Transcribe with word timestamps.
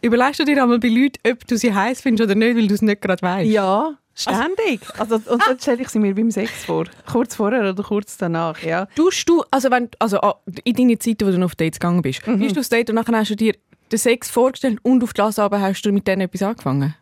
Überlegst 0.00 0.38
du 0.40 0.44
dir 0.44 0.62
einmal 0.62 0.78
bei 0.78 0.88
Leuten, 0.88 1.18
ob 1.30 1.46
du 1.46 1.56
sie 1.56 1.74
heiß 1.74 2.00
findest 2.02 2.24
oder 2.30 2.34
nicht, 2.38 2.56
weil 2.56 2.68
du 2.68 2.74
es 2.74 2.82
nicht 2.82 3.00
gerade 3.02 3.20
weißt? 3.22 3.50
Ja, 3.50 3.94
ständig. 4.14 4.80
Also, 4.98 5.16
und 5.16 5.42
dann 5.46 5.58
stelle 5.58 5.82
ich 5.82 5.88
sie 5.88 5.98
mir 5.98 6.14
beim 6.14 6.30
Sex 6.30 6.64
vor. 6.64 6.84
Kurz 7.10 7.34
vorher 7.34 7.68
oder 7.68 7.82
kurz 7.82 8.16
danach, 8.16 8.62
ja. 8.62 8.86
Tust 8.94 9.28
du, 9.28 9.42
also, 9.50 9.70
wenn, 9.70 9.88
also 9.98 10.20
ah, 10.20 10.36
in 10.64 10.74
deiner 10.74 11.00
Zeit, 11.00 11.16
wo 11.22 11.30
du 11.30 11.38
noch 11.38 11.46
auf 11.46 11.56
Dates 11.56 11.80
gegangen 11.80 12.02
bist, 12.02 12.26
Mhm. 12.26 12.38
bist 12.38 12.54
du 12.56 12.60
auf 12.60 12.68
Date 12.68 12.90
und 12.90 12.94
nachher 12.96 13.16
hast 13.16 13.30
du 13.30 13.36
dir 13.36 13.54
den 13.90 13.98
Sex 13.98 14.30
vorgestellt 14.30 14.78
und 14.82 15.02
auf 15.02 15.14
das 15.14 15.38
aber 15.38 15.60
hast 15.60 15.82
du 15.82 15.90
mit 15.92 16.06
denen 16.06 16.22
etwas 16.22 16.42
angefangen? 16.42 16.94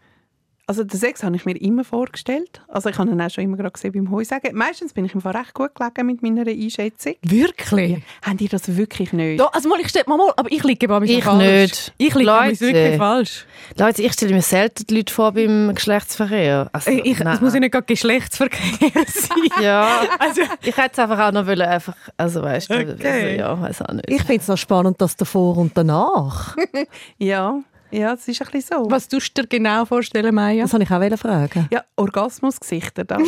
Also 0.68 0.82
den 0.82 0.98
Sex 0.98 1.22
habe 1.22 1.36
ich 1.36 1.44
mir 1.44 1.56
immer 1.60 1.84
vorgestellt. 1.84 2.60
Also 2.66 2.88
ich 2.88 2.98
habe 2.98 3.08
ihn 3.08 3.20
auch 3.20 3.30
schon 3.30 3.44
immer 3.44 3.56
gerade 3.56 3.70
gesehen 3.70 3.92
beim 3.92 4.10
Heusagen. 4.10 4.52
Meistens 4.56 4.92
bin 4.92 5.04
ich 5.04 5.14
im 5.14 5.20
Fall 5.20 5.36
recht 5.36 5.54
gut 5.54 5.70
gelegen 5.76 6.06
mit 6.06 6.22
meiner 6.24 6.44
Einschätzung. 6.44 7.14
Wirklich? 7.22 8.02
Haben 8.22 8.36
die 8.36 8.48
das 8.48 8.76
wirklich 8.76 9.12
nicht? 9.12 9.38
Da, 9.38 9.46
also 9.46 9.68
mal, 9.68 9.78
ich 9.80 9.88
stell 9.90 10.02
mal, 10.08 10.16
mal, 10.16 10.32
aber 10.36 10.50
ich 10.50 10.64
liege 10.64 10.88
bei 10.88 10.98
mir 10.98 11.06
Ich 11.18 11.22
falsch. 11.22 11.38
nicht. 11.44 11.92
Ich 11.98 12.14
liege 12.16 12.26
bei 12.26 12.48
mir 12.50 12.60
wirklich 12.60 12.96
falsch. 12.96 13.46
Leute, 13.78 14.02
ich 14.02 14.12
stelle 14.12 14.34
mir 14.34 14.42
selten 14.42 14.84
die 14.88 14.96
Leute 14.96 15.14
vor 15.14 15.30
beim 15.30 15.72
Geschlechtsverkehr. 15.72 16.68
Also, 16.72 16.90
Ich, 16.90 17.04
ich, 17.04 17.18
nein. 17.20 17.36
es 17.36 17.40
muss 17.40 17.54
ja 17.54 17.60
nicht 17.60 17.70
gerade 17.70 17.86
Geschlechtsverkehr 17.86 18.90
sein. 19.06 19.62
Ja, 19.62 20.00
Also, 20.18 20.40
ich 20.62 20.76
hätte 20.76 20.90
es 20.94 20.98
einfach 20.98 21.28
auch 21.28 21.32
noch 21.32 21.46
wollen, 21.46 21.62
einfach, 21.62 21.94
also 22.16 22.42
weißt 22.42 22.70
du, 22.70 22.74
Okay. 22.74 23.06
also, 23.08 23.26
ja, 23.40 23.60
weiß 23.60 23.82
auch 23.82 23.92
nicht. 23.92 24.10
Ich 24.10 24.22
finde 24.24 24.42
es 24.42 24.48
noch 24.48 24.58
spannend, 24.58 25.00
das 25.00 25.14
davor 25.14 25.56
und 25.58 25.76
danach. 25.76 26.56
Ja, 27.18 27.60
ja, 27.90 28.14
das 28.14 28.26
ist 28.28 28.40
ein 28.42 28.48
bisschen 28.50 28.84
so. 28.84 28.90
was 28.90 29.08
tust 29.08 29.36
du 29.36 29.42
dir 29.42 29.48
genau 29.48 29.84
vorstellen, 29.84 30.34
Maya? 30.34 30.62
Das 30.62 30.72
wollte 30.72 30.84
ich 30.84 30.90
auch 30.90 31.18
fragen. 31.18 31.68
Ja, 31.70 31.84
Orgasmusgesichter, 31.96 33.04
da. 33.04 33.18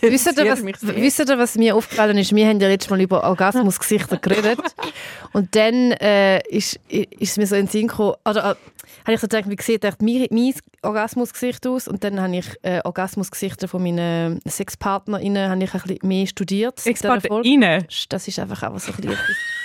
Wisst 0.00 0.38
ihr, 0.38 0.50
was, 0.50 0.64
wisst 0.64 1.18
ihr, 1.18 1.38
was 1.38 1.56
mir 1.56 1.76
aufgefallen 1.76 2.16
ist? 2.16 2.34
Wir 2.34 2.48
haben 2.48 2.60
ja 2.60 2.68
letztes 2.68 2.90
Mal 2.90 3.00
über 3.00 3.24
Orgasmusgesichter 3.24 4.16
geredet. 4.16 4.60
Und 5.32 5.54
dann 5.54 5.92
äh, 5.92 6.40
ist, 6.48 6.80
ist 6.88 7.32
es 7.32 7.36
mir 7.36 7.46
so 7.46 7.56
in 7.56 7.66
den 7.66 7.70
Sinn 7.70 7.88
gekommen, 7.88 8.14
oder 8.24 8.52
äh, 8.52 8.54
habe 9.04 9.14
ich 9.14 9.20
so 9.20 9.26
gedacht, 9.26 9.48
wie 9.48 9.62
sieht 9.62 9.84
echt 9.84 10.00
mein, 10.00 10.26
mein 10.30 10.54
Orgasmusgesicht 10.82 11.66
aus? 11.66 11.88
Und 11.88 12.04
dann 12.04 12.20
habe 12.20 12.36
ich 12.36 12.46
äh, 12.62 12.80
Orgasmusgesichter 12.84 13.68
von 13.68 13.82
meinen 13.82 14.40
SexpartnerInnen 14.46 15.50
habe 15.50 15.64
ich 15.64 15.74
ein 15.74 15.80
bisschen 15.82 16.08
mehr 16.08 16.26
studiert. 16.26 16.80
rein. 17.44 17.86
Das 18.08 18.28
ist 18.28 18.38
einfach 18.38 18.62
auch 18.62 18.78
so 18.78 18.92
ein 18.92 18.96
bisschen, 18.96 19.18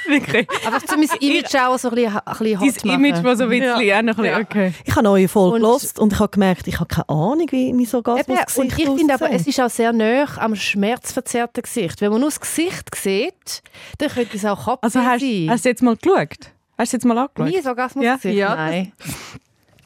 Wirklich. 0.12 0.48
einfach 0.66 0.84
zu 0.84 0.98
mein 0.98 1.10
Image 1.20 1.56
auch 1.56 1.78
so 1.78 1.90
ein 1.90 1.96
bisschen, 1.96 2.18
ein 2.18 2.38
bisschen 2.38 2.60
hot 2.60 2.86
Image, 2.86 3.12
machen. 3.12 3.24
das 3.24 3.38
so 3.38 3.44
ein 3.44 3.50
bisschen, 3.50 3.82
ja. 3.82 4.02
noch 4.02 4.18
ein 4.18 4.24
bisschen, 4.24 4.42
okay. 4.42 4.74
Ich 4.86 4.96
habe 4.96 5.04
neue 5.04 5.28
Folge 5.28 5.58
gelost 5.58 6.00
und 6.00 6.14
ich 6.14 6.20
habe 6.20 6.30
gemerkt, 6.30 6.68
ich 6.68 6.80
habe 6.80 6.88
keine 6.88 7.10
Ahnung, 7.10 7.48
wie 7.52 7.74
mein 7.74 7.82
Eben, 7.82 7.96
Orgasmusgesicht 7.96 8.58
und 8.58 8.68
ich 8.80 8.98
finde 9.00 9.14
aber, 9.14 9.32
es 9.32 9.48
ist 9.48 9.60
auch 9.60 9.70
sehr 9.70 9.94
nah 9.94 10.26
am 10.38 10.56
schmerzverzerrten 10.56 11.64
Gesicht. 11.64 12.02
Wenn 12.02 12.12
man 12.12 12.22
nur 12.22 12.30
das 12.30 12.40
Gesicht 12.40 12.96
sieht, 12.96 13.62
dann 13.98 14.10
könnte 14.10 14.38
es 14.38 14.46
auch 14.46 14.66
Kopf 14.66 14.80
Also 14.82 15.00
sein. 15.00 15.50
hast 15.50 15.66
du 15.66 15.70
jetzt 15.70 15.84
mal 15.84 15.96
geschaut? 15.96 16.52
Hast 16.78 16.94
du 16.94 16.98
jetzt 16.98 17.06
mal 17.06 17.18
angeschaut? 17.18 17.48
Nie 17.50 17.58
ein 17.58 17.68
Orgasmusgesicht? 17.68 18.38
Ja. 18.38 18.56
Nein. 18.56 18.94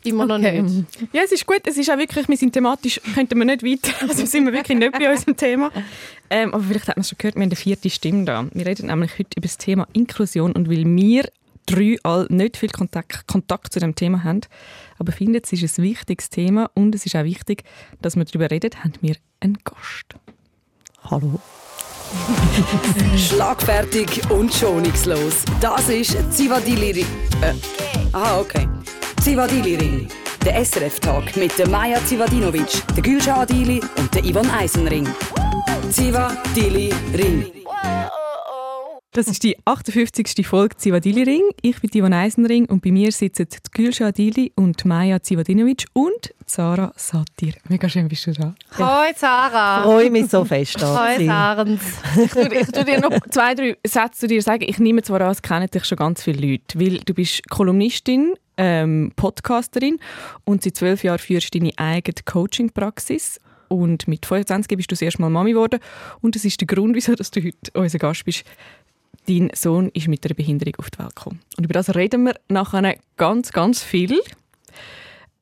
Immer 0.04 0.26
noch 0.26 0.38
Okay. 0.40 0.62
nicht. 0.62 0.86
Ja, 1.14 1.22
es 1.24 1.32
ist 1.32 1.46
gut. 1.46 1.62
Es 1.66 1.78
ist 1.78 1.90
auch 1.92 1.98
wirklich, 1.98 2.28
wir 2.28 2.38
sind 2.38 2.54
thematisch, 2.54 3.00
könnten 3.14 3.38
wir 3.38 3.46
nicht 3.46 3.64
weiter. 3.64 3.92
Also 4.10 4.26
sind 4.26 4.46
wir 4.46 4.54
wirklich 4.54 4.78
nicht 4.78 4.92
bei 4.94 5.12
unserem 5.12 5.38
Thema. 5.38 5.72
Ähm, 6.30 6.54
aber 6.54 6.64
vielleicht 6.64 6.88
hat 6.88 6.98
man 6.98 7.02
es 7.02 7.10
schon 7.10 7.18
gehört, 7.18 7.36
wir 7.36 7.42
haben 7.42 7.50
eine 7.50 7.56
vierte 7.56 7.90
Stimme 7.90 8.26
da. 8.26 8.46
Wir 8.54 8.66
reden 8.66 8.88
nämlich 8.88 9.12
heute 9.14 9.30
über 9.38 9.48
das 9.48 9.58
Thema 9.58 9.88
Inklusion 9.94 10.54
und 10.54 10.70
weil 10.70 10.86
wir 10.86 11.30
drei 11.68 11.98
all 12.04 12.26
nicht 12.30 12.58
viel 12.58 12.70
Kontakt, 12.70 13.28
Kontakt 13.28 13.74
zu 13.74 13.80
dem 13.80 13.94
Thema 13.96 14.24
haben, 14.24 14.42
aber 14.98 15.12
finden, 15.12 15.40
es 15.44 15.52
ist 15.54 15.78
ein 15.78 15.84
wichtiges 15.84 16.30
Thema 16.30 16.70
und 16.74 16.96
es 16.96 17.06
ist 17.06 17.16
auch 17.16 17.24
wichtig, 17.24 17.64
dass 18.02 18.16
wir 18.16 18.26
darüber 18.26 18.50
reden, 18.50 18.72
haben 18.84 18.94
wir 19.02 19.16
einen 19.40 19.58
Gast. 19.64 20.16
Hallo. 21.04 21.40
Schlagfertig 23.18 24.30
und 24.30 24.54
schonungslos. 24.54 25.44
Das 25.62 25.88
ist 25.90 26.18
Zivadili. 26.34 27.06
Äh, 27.42 27.54
aha, 28.12 28.40
okay. 28.40 28.68
Zivadili 29.22 29.76
Ring. 29.76 30.08
Der 30.44 30.66
SRF-Tag 30.66 31.38
mit 31.38 31.58
der 31.60 31.70
Maja 31.70 32.04
Zivadinovic, 32.06 32.82
der 32.96 33.04
Gülşah 33.04 33.42
Adili 33.42 33.80
und 34.00 34.16
der 34.16 34.26
Ivan 34.26 34.50
Eisenring. 34.50 35.08
Zivadili 35.92 36.92
Ring. 37.14 37.46
Das 39.12 39.28
ist 39.28 39.44
die 39.44 39.56
58. 39.66 40.48
Folge 40.48 40.76
Zivadili 40.76 41.22
Ring. 41.22 41.44
Ich 41.62 41.80
bin 41.82 41.92
Ivan 41.94 42.14
Eisenring 42.14 42.66
und 42.66 42.82
bei 42.82 42.92
mir 42.92 43.12
sitzen 43.12 43.46
die 43.48 43.84
Gülşah 43.84 44.08
Adili 44.08 44.54
und 44.56 44.86
Maja 44.86 45.22
Zivadinovic 45.22 45.86
und 45.94 46.34
Sarah 46.48 46.92
Satir. 46.96 47.54
Mega 47.70 47.88
schön 47.90 48.08
bist 48.08 48.26
du 48.26 48.32
da. 48.34 48.56
Hoi 48.80 49.14
Sarah. 49.16 49.82
Ich 49.82 49.84
freue 49.84 50.10
mich 50.10 50.32
so 50.32 50.44
fest, 50.44 50.82
Hoi. 50.82 51.28
Sarens. 51.28 51.82
Ich 52.24 52.32
tue, 52.32 52.54
ich 52.56 52.68
tue 52.72 52.86
dir 52.86 53.00
noch 53.00 53.20
zwei, 53.30 53.54
drei 53.54 53.78
Sätze 53.86 54.22
zu 54.22 54.28
dir 54.28 54.42
sagen. 54.42 54.64
Ich 54.68 54.80
nehme 54.80 55.04
zwar 55.04 55.22
an, 55.22 55.32
es 55.32 55.44
kennen 55.44 55.70
dich 55.70 55.86
schon 55.86 55.98
ganz 55.98 56.24
viele 56.24 56.48
Leute, 56.48 56.80
weil 56.80 56.98
du 57.06 57.14
bist 57.14 57.48
Kolumnistin, 57.50 58.34
ähm, 58.62 59.12
Podcasterin 59.16 59.98
und 60.46 60.62
seit 60.62 60.78
zwölf 60.78 61.04
Jahren 61.04 61.18
führst 61.18 61.54
du 61.54 61.60
deine 61.60 61.72
eigene 61.78 62.24
Coaching-Praxis. 62.24 63.40
Und 63.70 64.08
mit 64.08 64.26
25 64.26 64.78
bist 64.78 64.92
du 64.92 64.94
das 64.94 65.02
erste 65.02 65.22
Mal 65.22 65.30
Mami 65.30 65.54
geworden. 65.54 65.80
Und 66.22 66.36
das 66.36 66.46
ist 66.46 66.62
der 66.62 66.68
Grund, 66.68 66.96
wieso 66.96 67.16
dass 67.16 67.32
du 67.32 67.42
heute 67.42 67.72
unser 67.74 67.98
Gast 67.98 68.24
bist. 68.26 68.44
Dein 69.28 69.50
Sohn 69.56 69.90
ist 69.94 70.08
mit 70.08 70.24
einer 70.26 70.36
Behinderung 70.36 70.76
auf 70.78 70.92
die 70.92 71.00
Welt 71.00 71.16
gekommen. 71.16 71.40
Und 71.58 71.64
über 71.64 71.74
das 71.74 71.96
reden 71.96 72.24
wir 72.24 72.36
nachher 72.50 72.96
ganz, 73.18 73.52
ganz 73.52 73.82
viel. 73.82 74.20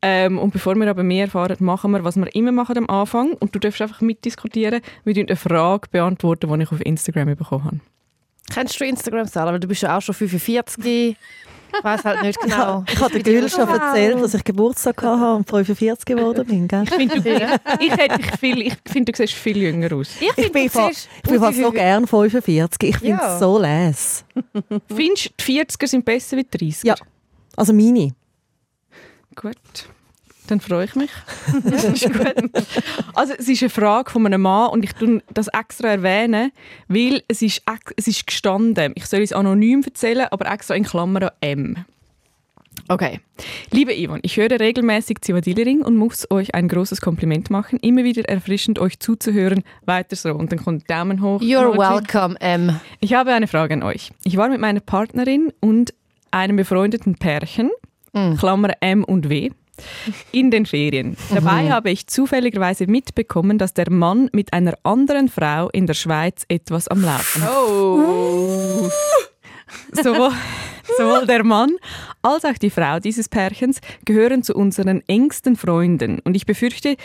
Ähm, 0.01 0.37
und 0.37 0.51
bevor 0.51 0.75
wir 0.75 0.87
aber 0.89 1.03
mehr 1.03 1.25
erfahren, 1.25 1.57
machen 1.59 1.91
wir, 1.91 2.05
was 2.05 2.15
wir 2.15 2.33
immer 2.33 2.53
machen 2.53 2.77
am 2.77 2.89
Anfang. 2.89 3.33
Und 3.33 3.53
du 3.53 3.59
darfst 3.59 3.81
einfach 3.81 3.99
mitdiskutieren. 3.99 4.81
Wir 5.03 5.13
beantworten 5.13 5.29
eine 5.29 5.35
Frage, 5.35 5.89
beantworten, 5.91 6.53
die 6.53 6.63
ich 6.63 6.71
auf 6.71 6.81
Instagram 6.81 7.35
bekommen 7.35 7.65
habe. 7.65 7.79
Kennst 8.53 8.79
du 8.79 8.85
Instagram, 8.85 9.27
Sarah? 9.27 9.51
Weil 9.51 9.59
du 9.59 9.67
bist 9.67 9.81
ja 9.81 9.97
auch 9.97 10.01
schon 10.01 10.15
45. 10.15 11.17
Ich 11.77 11.83
weiß 11.83 12.03
halt 12.03 12.21
nicht 12.23 12.39
genau. 12.41 12.83
Ich 12.91 12.99
habe 12.99 13.11
der 13.19 13.23
Gül 13.23 13.49
schon 13.49 13.67
erzählt, 13.69 14.21
dass 14.21 14.33
ich 14.33 14.43
Geburtstag 14.43 15.01
hatte 15.01 15.35
und 15.35 15.49
45 15.49 16.05
geworden 16.05 16.45
bin. 16.45 16.67
Gell? 16.67 16.83
Ich 16.83 16.89
finde, 16.93 17.21
du, 17.21 17.29
ich, 17.79 17.91
hätte 17.91 18.17
dich 18.17 18.31
viel, 18.39 18.61
ich 18.63 18.73
finde, 18.85 19.11
du 19.11 19.17
siehst 19.17 19.33
viel 19.33 19.57
jünger 19.57 19.93
aus. 19.95 20.09
Ich, 20.19 20.31
Ich 20.37 20.51
bin, 20.51 20.69
fa- 20.69 20.89
ich 20.89 21.07
bin 21.29 21.39
fast 21.39 21.57
so 21.59 21.71
gern 21.71 22.05
45. 22.07 22.89
Ich 22.89 22.97
finde 22.97 23.15
es 23.15 23.21
Ja. 23.21 23.39
so 23.39 23.59
les. 23.59 24.25
Findest 24.93 25.25
du, 25.27 25.29
die 25.45 25.61
40er 25.61 25.87
sind 25.87 26.03
besser 26.05 26.37
wie 26.37 26.43
die 26.43 26.57
30er? 26.71 26.87
Ja. 26.87 26.95
Also 27.55 27.73
meine. 27.73 28.11
Gut. 29.35 29.55
Dann 30.49 30.61
freue 30.61 30.85
ich 30.85 30.95
mich. 30.95 31.11
das 31.63 31.83
ist 31.83 32.11
gut. 32.11 32.33
Also 33.13 33.33
es 33.37 33.47
ist 33.47 33.61
eine 33.61 33.69
Frage 33.69 34.09
von 34.09 34.25
einem 34.25 34.41
Mann 34.41 34.71
und 34.71 34.83
ich 34.83 34.93
tue 34.93 35.21
das 35.31 35.47
extra 35.47 35.89
erwähnen, 35.89 36.51
weil 36.87 37.21
es 37.27 37.43
ist, 37.43 37.61
es 37.95 38.07
ist 38.07 38.25
gestanden. 38.25 38.93
Ich 38.95 39.05
soll 39.05 39.21
es 39.21 39.31
anonym 39.31 39.83
erzählen, 39.83 40.27
aber 40.31 40.51
extra 40.51 40.73
in 40.73 40.85
Klammern 40.85 41.29
M. 41.41 41.85
Okay. 42.87 43.19
Liebe 43.69 43.93
Yvonne, 43.93 44.21
ich 44.23 44.37
höre 44.37 44.59
regelmäßig 44.59 45.21
Zivadili-Ring 45.21 45.81
und 45.83 45.95
muss 45.95 46.25
euch 46.31 46.55
ein 46.55 46.67
großes 46.67 46.99
Kompliment 46.99 47.51
machen. 47.51 47.77
Immer 47.83 48.03
wieder 48.03 48.27
erfrischend, 48.27 48.79
euch 48.79 48.99
zuzuhören. 48.99 49.63
Weiter 49.85 50.15
so. 50.15 50.31
Und 50.33 50.51
dann 50.51 50.57
kommt 50.57 50.89
Daumen 50.89 51.21
hoch. 51.21 51.41
You're 51.41 51.77
welcome, 51.77 52.35
M. 52.41 52.79
Ich 53.01 53.13
habe 53.13 53.33
eine 53.33 53.45
Frage 53.45 53.75
an 53.75 53.83
euch. 53.83 54.11
Ich 54.23 54.37
war 54.37 54.49
mit 54.49 54.59
meiner 54.59 54.79
Partnerin 54.79 55.53
und 55.59 55.93
einem 56.31 56.55
befreundeten 56.55 57.15
Pärchen, 57.15 57.69
Klammer 58.39 58.73
M 58.81 59.03
und 59.03 59.29
W, 59.29 59.51
in 60.31 60.51
den 60.51 60.65
Ferien. 60.65 61.17
Dabei 61.33 61.71
habe 61.71 61.89
ich 61.89 62.07
zufälligerweise 62.07 62.87
mitbekommen, 62.87 63.57
dass 63.57 63.73
der 63.73 63.91
Mann 63.91 64.29
mit 64.33 64.53
einer 64.53 64.73
anderen 64.83 65.29
Frau 65.29 65.69
in 65.69 65.87
der 65.87 65.93
Schweiz 65.93 66.45
etwas 66.47 66.87
am 66.87 67.01
Laufen 67.01 67.43
hat. 67.43 67.51
Oh. 67.51 68.89
Sowohl, 69.91 70.31
sowohl 70.97 71.25
der 71.27 71.43
Mann 71.43 71.71
als 72.21 72.45
auch 72.45 72.57
die 72.57 72.69
Frau 72.69 72.99
dieses 72.99 73.29
Pärchens 73.29 73.81
gehören 74.05 74.43
zu 74.43 74.55
unseren 74.55 75.03
engsten 75.07 75.55
Freunden. 75.55 76.19
Und 76.19 76.35
ich 76.35 76.45
befürchte, 76.45 76.95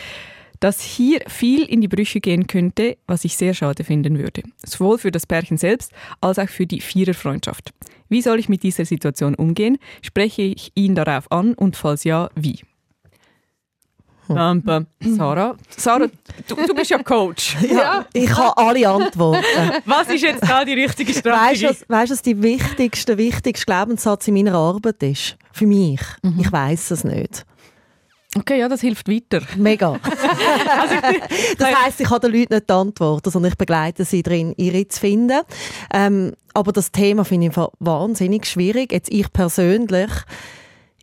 dass 0.65 0.81
hier 0.81 1.19
viel 1.27 1.61
in 1.61 1.79
die 1.81 1.87
Brüche 1.87 2.19
gehen 2.19 2.47
könnte, 2.47 2.97
was 3.05 3.23
ich 3.23 3.37
sehr 3.37 3.53
schade 3.53 3.83
finden 3.83 4.17
würde. 4.17 4.41
Sowohl 4.65 4.97
für 4.97 5.11
das 5.11 5.27
Pärchen 5.27 5.57
selbst 5.57 5.91
als 6.21 6.39
auch 6.39 6.49
für 6.49 6.65
die 6.65 6.81
Viererfreundschaft. 6.81 7.71
Wie 8.09 8.23
soll 8.23 8.39
ich 8.39 8.49
mit 8.49 8.63
dieser 8.63 8.83
Situation 8.83 9.35
umgehen? 9.35 9.77
Spreche 10.01 10.41
ich 10.41 10.71
ihn 10.73 10.95
darauf 10.95 11.31
an 11.31 11.53
und 11.53 11.75
falls 11.75 12.03
ja, 12.03 12.31
wie? 12.33 12.61
Bam, 14.27 14.63
bam. 14.63 14.87
Sarah, 15.01 15.55
Sarah 15.77 16.07
du, 16.47 16.55
du 16.55 16.73
bist 16.73 16.89
ja 16.89 16.97
Coach. 17.03 17.55
Ja. 17.69 18.07
Ich 18.11 18.35
habe 18.35 18.57
alle 18.57 18.89
Antworten. 18.89 19.43
Was 19.85 20.09
ist 20.09 20.23
jetzt 20.23 20.49
da 20.49 20.65
die 20.65 20.73
richtige 20.73 21.13
Strategie? 21.13 21.65
was- 21.65 21.85
weißt 21.87 22.09
du, 22.09 22.13
was 22.15 22.21
die 22.23 22.41
wichtigste, 22.41 23.19
wichtigste 23.19 23.65
Glaubenssatz 23.67 24.27
in 24.27 24.33
meiner 24.33 24.55
Arbeit 24.55 25.03
ist? 25.03 25.37
Für 25.51 25.67
mich. 25.67 26.01
Mhm. 26.23 26.39
Ich 26.39 26.51
weiß 26.51 26.89
es 26.89 27.03
nicht. 27.03 27.45
Okay, 28.37 28.59
ja, 28.59 28.67
das 28.67 28.81
hilft 28.81 29.09
weiter. 29.09 29.41
Mega. 29.55 29.97
das 31.57 31.75
heisst, 31.75 32.01
ich 32.01 32.09
habe 32.09 32.27
den 32.27 32.37
Leuten 32.37 32.53
nicht 32.53 32.69
Antworten, 32.69 33.31
sondern 33.31 33.51
ich 33.51 33.57
begleite 33.57 34.03
sie 34.03 34.23
darin, 34.23 34.53
ihre 34.57 34.87
zu 34.87 34.99
finden. 34.99 35.41
Ähm, 35.93 36.33
aber 36.53 36.73
das 36.73 36.91
Thema 36.91 37.23
finde 37.23 37.47
ich 37.47 37.55
wahnsinnig 37.79 38.45
schwierig. 38.45 38.91
Jetzt 38.91 39.11
ich 39.11 39.31
persönlich, 39.31 40.11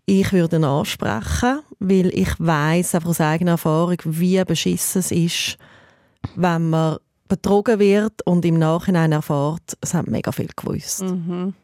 ich 0.05 0.33
würde 0.33 0.57
ihn 0.57 0.65
ansprechen, 0.65 1.61
weil 1.79 2.09
ich 2.09 2.35
weiß 2.39 2.97
einfach 2.97 3.11
aus 3.11 3.21
eigener 3.21 3.53
Erfahrung, 3.53 3.97
wie 4.05 4.45
beschissen 4.45 5.01
es 5.01 5.11
ist, 5.11 5.59
wenn 6.37 6.71
man 6.71 6.99
betrogen 7.29 7.79
wird 7.79 8.27
und 8.27 8.45
im 8.45 8.59
Nachhinein 8.59 9.13
erfährt, 9.13 9.79
es 9.81 9.95
haben 9.95 10.13
mega 10.13 10.33
viel 10.33 10.51
gewusst. 10.55 11.03
Mhm. 11.03 11.55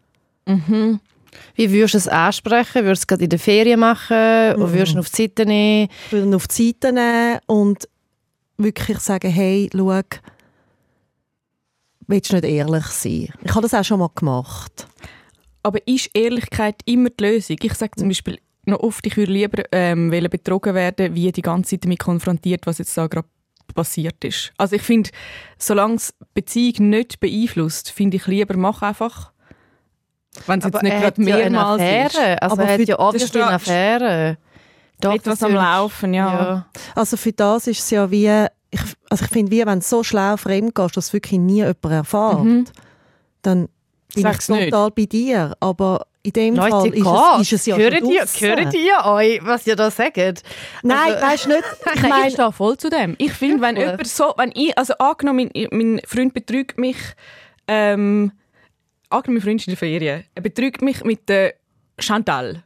Wie 1.55 1.71
würdest 1.71 1.95
du 1.95 1.99
es 1.99 2.09
ansprechen? 2.09 2.85
Würdest 2.85 3.03
du 3.03 3.05
es 3.05 3.07
gerade 3.07 3.25
in 3.25 3.31
der 3.31 3.39
Ferien 3.39 3.81
machen? 3.81 4.55
Oder 4.57 4.73
würdest 4.73 4.93
du 4.93 4.97
ihn 4.97 5.01
auf 5.01 5.11
die 5.11 5.23
Seite 5.23 5.47
nehmen? 5.47 5.89
Ich 6.07 6.13
würde 6.13 6.27
ihn 6.27 6.35
auf 6.35 6.49
die 6.49 6.67
Seite 6.67 6.93
nehmen 6.93 7.39
und 7.47 7.89
wirklich 8.57 8.99
sagen, 8.99 9.31
hey, 9.31 9.69
schau, 9.73 10.03
willst 12.07 12.33
du 12.33 12.37
nicht 12.37 12.45
ehrlich 12.45 12.87
sein? 12.87 13.29
Ich 13.43 13.51
habe 13.51 13.63
das 13.63 13.75
auch 13.75 13.85
schon 13.85 14.01
mal 14.01 14.11
gemacht. 14.15 14.87
Aber 15.63 15.87
ist 15.87 16.11
Ehrlichkeit 16.15 16.77
immer 16.85 17.11
die 17.11 17.25
Lösung? 17.25 17.57
Ich 17.63 17.75
sage 17.75 17.93
zum 17.97 18.09
Beispiel 18.09 18.39
noch 18.65 18.81
oft, 18.81 19.07
ich 19.07 19.17
würde 19.17 19.33
lieber 19.33 19.63
ähm, 19.73 20.13
wollen 20.13 20.31
betrogen 20.31 20.75
werden, 20.75 21.15
wie 21.15 21.33
die 21.33 21.43
ganze 21.43 21.71
Zeit 21.71 21.85
damit 21.85 21.99
konfrontiert, 22.01 22.67
was 22.67 22.79
jetzt 22.79 22.97
da 22.97 23.07
gerade 23.07 23.29
passiert 23.75 24.25
ist. 24.25 24.53
Also 24.57 24.77
ich 24.77 24.83
finde, 24.83 25.11
solange 25.59 25.97
es 25.97 26.15
die 26.21 26.25
Beziehung 26.35 26.91
nicht 26.91 27.21
beeinflusst, 27.21 27.91
finde 27.91 28.17
ich 28.17 28.27
lieber, 28.27 28.57
mach 28.57 28.83
einfach. 28.83 29.33
Wenn 30.47 30.59
es 30.61 30.65
jetzt 30.67 30.83
nicht 30.83 30.93
er 30.93 31.01
gerade 31.01 31.07
hat 31.23 31.29
ja 31.29 31.37
mehrmals 31.51 31.83
ist. 31.83 32.19
Affäre. 32.19 32.43
Also 32.43 32.53
Aber 32.55 32.63
er 32.65 32.69
für- 32.77 32.83
hat 32.83 32.89
ja 32.89 32.99
obviously 32.99 33.43
eine 33.43 33.51
Affäre. 33.53 34.37
Doch, 35.01 35.15
Etwas 35.15 35.43
am 35.43 35.55
Laufen, 35.55 36.13
ja. 36.15 36.27
ja. 36.33 36.67
Also 36.95 37.17
für 37.17 37.33
das 37.33 37.67
ist 37.69 37.79
es 37.81 37.91
ja 37.91 38.11
wie, 38.11 38.27
ich, 38.71 38.81
also 39.09 39.25
ich 39.25 39.31
finde, 39.31 39.53
wie 39.53 39.65
wenn 39.65 39.79
du 39.79 39.85
so 39.85 40.03
schlau 40.03 40.37
fremd 40.37 40.75
gehst, 40.75 40.97
dass 40.97 41.13
wirklich 41.13 41.39
nie 41.39 41.57
jemand 41.59 41.85
erfährt, 41.85 42.43
Mhm. 42.45 42.65
dann 43.43 43.69
bin 44.15 44.23
Sag's 44.25 44.49
ich 44.49 44.55
nicht. 44.57 44.71
total 44.71 44.91
bei 44.91 45.05
dir. 45.05 45.55
Aber 45.61 46.07
in 46.25 46.33
dem 46.33 46.57
Fall 46.57 46.71
Leute, 46.71 46.89
ist 46.97 47.07
es, 47.07 47.41
ist 47.43 47.53
es 47.53 47.67
ja 47.67 47.77
hören 47.77 48.03
die, 48.09 48.19
hören 48.45 48.71
die 48.71 48.91
euch, 49.07 49.41
was 49.45 49.67
ihr 49.69 49.77
da 49.77 49.89
sagt? 49.91 50.17
Nein, 50.83 50.99
Also- 51.15 51.27
weißt 51.27 51.45
du 51.45 51.49
nicht, 51.51 51.65
ich 51.95 52.03
meine, 52.03 52.27
ich 52.27 52.33
stehe 52.35 52.53
voll 52.53 52.77
zu 52.77 52.91
dem. 52.91 53.15
Ich 53.19 53.33
finde, 53.33 53.61
wenn 53.63 53.77
jemand 53.77 54.07
so, 54.09 54.35
wenn 54.37 54.51
ich, 54.55 54.77
also 54.77 54.95
angenommen, 54.99 55.49
mein, 55.55 55.69
mein 55.71 56.01
Freund 56.07 56.35
betrügt 56.35 56.77
mich, 56.77 56.97
ähm, 57.69 58.33
angenommen, 59.11 59.39
mein 59.39 59.43
Freund 59.43 59.67
in 59.67 59.71
der 59.73 59.77
Ferien, 59.77 60.25
er 60.35 60.43
betrügt 60.43 60.83
mich 60.83 61.05
mit 61.05 61.29
der 61.29 61.55
Chantal. 61.99 62.63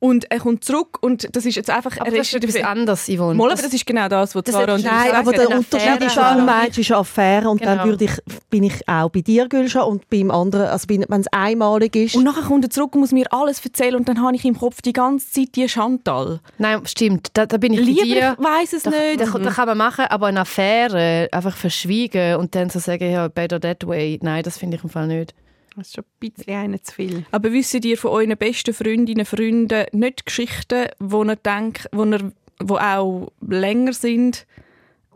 Und 0.00 0.30
er 0.30 0.38
kommt 0.38 0.62
zurück 0.64 0.98
und 1.00 1.34
das 1.34 1.46
ist 1.46 1.54
jetzt 1.54 1.70
einfach, 1.70 1.96
Aber 1.96 2.10
er 2.10 2.18
das 2.18 2.26
ist 2.30 2.34
etwas 2.34 2.62
anderes, 2.62 3.06
Yvonne. 3.06 3.36
Mal, 3.38 3.50
aber 3.52 3.62
das 3.62 3.72
ist 3.72 3.86
genau 3.86 4.06
das, 4.06 4.34
was 4.34 4.42
Das 4.42 4.54
Sarah 4.54 4.74
ist- 4.74 4.84
und 4.84 4.90
Nein, 4.92 5.12
aber 5.14 5.32
der 5.32 5.48
Unterschied 5.48 6.02
ist, 6.02 6.16
du 6.18 6.20
meinst, 6.42 6.76
ist 6.78 6.90
eine 6.90 6.98
Affäre 7.00 7.48
und 7.48 7.64
dann 7.64 7.78
Genau. 7.78 7.84
würde 7.88 8.04
ich, 8.04 8.10
bin 8.50 8.64
ich 8.64 8.86
auch 8.86 9.08
bei 9.08 9.22
dir, 9.22 9.48
Gülscha, 9.48 9.80
und 9.80 10.10
beim 10.10 10.30
anderen, 10.30 10.66
also 10.66 10.86
wenn 10.90 11.20
es 11.20 11.26
einmalig 11.32 11.96
ist. 11.96 12.16
Und 12.16 12.24
nachher 12.24 12.42
kommt 12.42 12.64
er 12.66 12.70
zurück 12.70 12.94
und 12.94 13.00
muss 13.00 13.12
mir 13.12 13.32
alles 13.32 13.64
erzählen 13.64 13.94
und 13.96 14.06
dann 14.06 14.20
habe 14.22 14.36
ich 14.36 14.44
im 14.44 14.58
Kopf 14.58 14.82
die 14.82 14.92
ganze 14.92 15.30
Zeit 15.30 15.56
die 15.56 15.66
Chantal. 15.70 16.40
Nein, 16.58 16.82
stimmt, 16.84 17.28
da, 17.32 17.46
da 17.46 17.56
bin 17.56 17.72
ich 17.72 17.80
bei 17.80 17.86
Lieber, 17.86 18.04
dir. 18.04 18.36
ich 18.38 18.44
weiss 18.44 18.72
es 18.74 18.82
Da, 18.82 18.90
nicht. 18.90 19.20
da, 19.22 19.38
da 19.38 19.50
kann 19.52 19.68
man 19.68 19.78
machen, 19.78 20.04
aber 20.10 20.26
eine 20.26 20.40
Affäre 20.40 21.30
einfach 21.32 21.56
verschwiegen 21.56 22.36
und 22.36 22.54
dann 22.54 22.68
so 22.68 22.78
sagen, 22.78 23.10
ja, 23.10 23.28
better 23.28 23.58
that 23.58 23.86
way. 23.86 24.18
Nein, 24.20 24.42
das 24.42 24.58
finde 24.58 24.76
ich 24.76 24.84
im 24.84 24.90
Fall 24.90 25.06
nicht. 25.06 25.32
Das 25.76 25.88
ist 25.88 25.94
schon 25.94 26.04
ein 26.04 26.30
bisschen 26.30 26.54
einer 26.54 26.82
zu 26.82 26.94
viel. 26.94 27.26
Aber 27.30 27.52
wisst 27.52 27.84
ihr 27.84 27.98
von 27.98 28.12
euren 28.12 28.36
besten 28.36 28.74
Freundinnen, 28.74 29.26
Freunden 29.26 29.86
nicht 29.92 30.24
Geschichten, 30.24 30.86
wo 31.00 31.24
ihr 31.24 31.36
denkt, 31.36 31.88
wo, 31.92 32.04
ihr, 32.04 32.32
wo 32.60 32.76
auch 32.76 33.32
länger 33.40 33.92
sind 33.92 34.46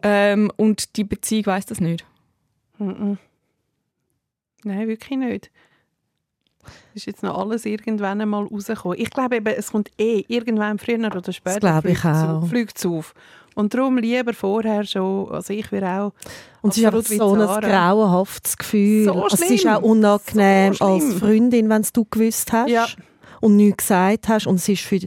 ähm, 0.02 0.50
und 0.56 0.96
die 0.96 1.04
Beziehung 1.04 1.46
weiß 1.46 1.66
das 1.66 1.80
nicht? 1.80 2.04
Mhm. 2.78 3.18
Nein, 4.64 4.88
wirklich 4.88 5.18
nicht. 5.18 5.50
Ist 6.94 7.06
jetzt 7.06 7.22
noch 7.22 7.38
alles 7.38 7.64
irgendwann 7.66 8.20
einmal 8.20 8.44
rausgekommen. 8.44 8.98
Ich 8.98 9.10
glaube 9.10 9.36
eben, 9.36 9.46
es 9.56 9.70
kommt 9.72 9.90
eh 9.98 10.24
irgendwann 10.28 10.78
früher 10.78 10.98
oder 11.14 11.32
später 11.32 11.60
glaube 11.60 11.90
ich 11.90 12.04
auch. 12.04 12.42
auf- 12.42 12.48
fliegt's 12.48 12.84
auf. 12.86 13.14
Und 13.54 13.74
darum 13.74 13.98
lieber 13.98 14.32
vorher 14.34 14.84
schon, 14.84 15.30
also 15.30 15.52
ich 15.52 15.72
wäre 15.72 16.00
auch 16.00 16.12
Und 16.62 16.70
es 16.70 16.78
ist 16.78 16.84
einfach 16.84 16.98
absolut 17.00 17.36
so 17.38 17.42
ein 17.42 17.60
grauenhaftes 17.60 18.56
Gefühl. 18.56 19.04
So 19.06 19.22
also 19.24 19.42
es 19.44 19.50
ist 19.50 19.66
auch 19.66 19.82
unangenehm 19.82 20.74
So 20.74 20.84
als. 20.84 21.14
Freundin, 21.14 21.68
wenn 21.68 21.80
es 21.82 21.92
du 21.92 22.04
gewusst 22.08 22.52
hast 22.52 22.70
Ja. 22.70 22.86
und 23.40 23.56
nichts 23.56 23.88
gesagt 23.88 24.28
hast. 24.28 24.46
Und 24.46 24.56
es 24.56 24.68
ist 24.68 24.82
für 24.82 25.00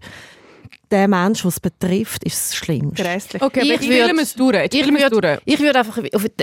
den 0.91 1.09
Menschen, 1.09 1.45
was 1.45 1.55
es 1.55 1.59
betrifft, 1.59 2.23
ist 2.23 2.33
es 2.33 2.49
das 2.49 2.55
Schlimmste. 2.57 3.03
grässlich. 3.03 3.41
Okay, 3.41 3.61
Ich 3.61 3.71
aber 3.71 3.73
jetzt 3.73 3.81
würd- 3.83 3.85
spielen 4.03 4.15
wir 4.17 4.23
es 4.23 4.33
durch. 4.35 4.55
Ich 4.73 4.81
es 4.81 4.88
würde 4.91 5.41
ich 5.45 5.59
würd 5.59 5.75
einfach, 5.75 5.97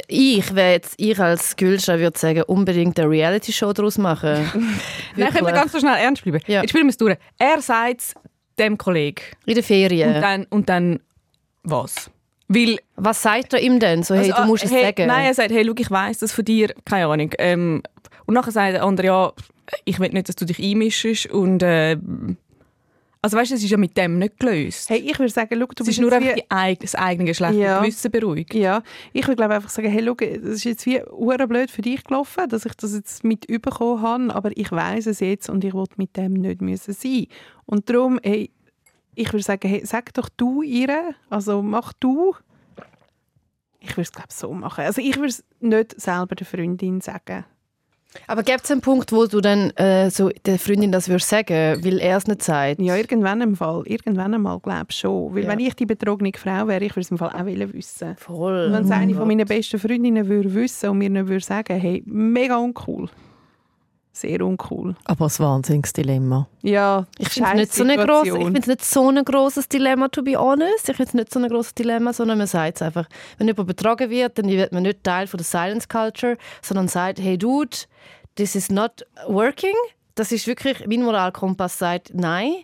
ich 0.09 0.51
jetzt, 0.51 0.95
ich 0.97 1.19
als 1.21 1.57
Gülscha 1.57 1.99
würde 1.99 2.19
sagen, 2.19 2.43
unbedingt 2.45 2.99
eine 2.99 3.11
Reality-Show 3.11 3.73
daraus 3.73 3.99
machen. 3.99 4.51
Nein, 5.17 5.33
können 5.33 5.47
wir 5.47 5.53
ganz 5.53 5.73
so 5.73 5.79
schnell 5.81 5.97
ernst 5.97 6.23
bleiben. 6.25 6.41
Ja. 6.47 6.67
Spielen 6.67 6.87
wir 6.87 6.91
es 6.91 6.97
durch. 6.97 7.17
Er 7.39 7.61
sagt 7.61 8.01
es 8.01 8.15
dem 8.59 8.77
Kollegen. 8.79 9.23
In 9.47 9.55
der 9.55 9.63
Ferien. 9.65 10.15
Und, 10.17 10.21
dann, 10.23 10.45
und 10.51 10.69
dann 10.69 11.01
was? 11.63 12.11
Weil 12.49 12.79
Was 12.97 13.21
sagt 13.23 13.53
er 13.53 13.61
ihm 13.61 13.79
denn? 13.79 14.03
So, 14.03 14.15
hey, 14.15 14.31
Also, 14.31 14.43
du 14.43 14.49
musst 14.49 14.65
es 14.65 14.71
hey, 14.73 14.85
sagen. 14.85 15.07
Nein, 15.07 15.27
er 15.27 15.35
sagt, 15.35 15.51
hey, 15.51 15.65
schau, 15.67 15.75
ich 15.77 15.91
weiss 15.91 16.19
das 16.19 16.33
von 16.33 16.45
dir, 16.45 16.73
keine 16.87 17.07
Ahnung. 17.07 17.31
Ähm, 17.39 17.83
und 18.25 18.35
nachher 18.35 18.53
sagt 18.53 18.73
der 18.75 18.85
andere, 18.85 19.07
ja, 19.07 19.33
ich 19.85 20.01
will 20.01 20.09
nicht, 20.11 20.29
dass 20.31 20.37
du 20.37 20.47
dich 20.47 20.59
einmischst. 20.59 21.27
Und, 21.27 21.63
äh, 21.63 21.97
also 23.23 23.37
weißt 23.37 23.51
du, 23.51 23.55
es 23.57 23.65
ist 23.65 23.71
ja 23.71 23.77
mit 23.77 23.97
dem 23.97 24.19
nicht 24.19 24.39
gelöst. 24.39 24.89
Hey, 24.91 24.99
ich 24.99 25.19
würde 25.19 25.33
sagen, 25.33 25.59
schau, 25.59 25.67
du 25.67 25.83
es 25.83 25.89
ist 25.89 26.01
nur 26.01 26.13
einfach 26.13 26.37
wie- 26.37 26.77
das 26.81 26.95
eigene 26.95 27.35
schlechte 27.35 27.59
Ja. 27.59 27.81
Gewissen 27.81 28.11
beruhigt. 28.11 28.55
Ja, 28.55 28.83
ich 29.13 29.27
würde 29.27 29.37
glaube 29.37 29.55
einfach 29.55 29.71
sagen, 29.71 29.89
hey, 29.91 30.03
schau, 30.05 30.15
das 30.15 30.43
ist 30.55 30.65
jetzt 30.65 30.87
wie 30.87 31.01
blöd 31.47 31.71
für 31.71 31.83
dich 31.83 32.05
gelaufen, 32.05 32.49
dass 32.49 32.65
ich 32.65 32.75
das 32.75 32.95
jetzt 32.95 33.25
mit 33.25 33.45
überkommen 33.47 34.03
habe, 34.03 34.35
aber 34.35 34.57
ich 34.57 34.71
weiß 34.71 35.07
es 35.07 35.21
jetzt 35.21 35.49
und 35.51 35.65
ich 35.65 35.75
wollte 35.75 35.95
mit 35.97 36.17
dem 36.17 36.35
nicht 36.35 36.61
müssen 36.63 36.95
sein. 36.95 37.27
Und 37.67 37.91
darum, 37.91 38.21
hey, 38.23 38.51
ich 39.15 39.33
würde 39.33 39.43
sagen, 39.43 39.69
hey, 39.69 39.83
sag 39.85 40.15
doch 40.15 40.29
du 40.37 40.63
ihr, 40.63 41.15
also 41.29 41.61
mach 41.63 41.93
du. 41.95 42.35
Ich 43.81 43.91
würde 43.93 44.03
es 44.03 44.13
glaube 44.13 44.29
so 44.33 44.53
machen. 44.53 44.85
Also 44.85 45.01
ich 45.01 45.17
würde 45.17 45.29
es 45.29 45.45
nicht 45.61 46.01
selber 46.01 46.35
der 46.35 46.47
Freundin 46.47 47.01
sagen. 47.01 47.45
Aber 48.27 48.43
gibt 48.43 48.65
es 48.65 48.71
einen 48.71 48.81
Punkt, 48.81 49.13
wo 49.13 49.27
du 49.27 49.41
dann 49.41 49.71
äh, 49.77 50.11
so 50.11 50.31
der 50.47 50.59
Freundin 50.59 50.91
das 50.93 51.09
würdest 51.09 51.29
sagen, 51.29 51.85
weil 51.85 51.99
er 51.99 52.17
es 52.17 52.27
nicht 52.27 52.43
sagt? 52.43 52.81
Ja, 52.81 52.97
irgendwann 52.97 53.41
im 53.43 53.55
Fall, 53.55 53.83
irgendwann 53.87 54.33
einmal 54.35 54.59
glaube 54.61 54.87
ich 54.91 54.97
schon. 54.97 55.35
Weil 55.35 55.43
Ja. 55.45 55.49
wenn 55.51 55.59
ich 55.61 55.75
die 55.75 55.87
betrogene 55.87 56.33
Frau 56.35 56.67
wäre, 56.69 56.83
ich 56.85 56.93
würde 56.93 57.03
es 57.03 57.11
im 57.11 57.19
Fall 57.19 57.31
auch 57.31 57.45
wissen. 57.45 58.17
Voll. 58.17 58.67
Und 58.67 58.73
wenn 58.73 58.85
es 58.85 58.91
Oh 58.91 58.95
eine 58.95 59.13
von 59.13 59.19
Gott. 59.21 59.29
meinen 59.29 59.47
besten 59.47 59.79
Freundinnen 59.79 60.27
würde 60.27 60.53
wissen 60.55 60.89
und 60.91 60.99
mir 60.99 61.11
nicht 61.11 61.29
würde 61.29 61.45
sagen, 61.45 61.79
hey, 61.79 62.03
mega 62.07 62.57
uncool. 62.57 63.09
Sehr 64.21 64.45
uncool. 64.45 64.97
Aber 65.05 65.27
ein 65.27 65.39
Wahnsinnsdilemma. 65.39 66.49
Ja, 66.63 67.07
Ich 67.19 67.29
finde 67.29 67.51
es 67.51 67.57
nicht, 67.57 67.75
so 67.75 67.85
nicht 67.85 68.85
so 68.85 69.09
ein 69.11 69.25
grosses 69.25 69.69
Dilemma, 69.69 70.09
to 70.09 70.25
be 70.25 70.37
honest. 70.37 70.89
Ich 70.89 70.97
finde 70.97 71.05
es 71.05 71.15
nicht 71.15 71.33
so 71.33 71.39
ein 71.39 71.49
grosses 71.49 71.73
Dilemma, 71.75 72.13
sondern 72.13 72.37
man 72.39 72.49
sagt 72.49 72.75
es 72.77 72.83
einfach. 72.83 73.09
Wenn 73.37 73.47
jemand 73.47 73.69
betrogen 73.69 74.11
wird, 74.11 74.37
dann 74.37 74.49
wird 74.49 74.73
man 74.73 74.83
nicht 74.83 75.05
Teil 75.05 75.29
von 75.29 75.39
der 75.39 75.45
Silence 75.45 75.87
Culture, 75.87 76.37
sondern 76.63 76.89
sagt, 76.89 77.21
hey 77.21 77.39
Dude, 77.39 77.77
this 78.35 78.57
is 78.57 78.71
not 78.73 79.07
working. 79.29 79.77
Das 80.17 80.33
ist 80.33 80.49
wirklich, 80.49 80.85
mein 80.89 81.05
Moralkompass 81.05 81.79
sagt, 81.79 82.11
nein, 82.13 82.55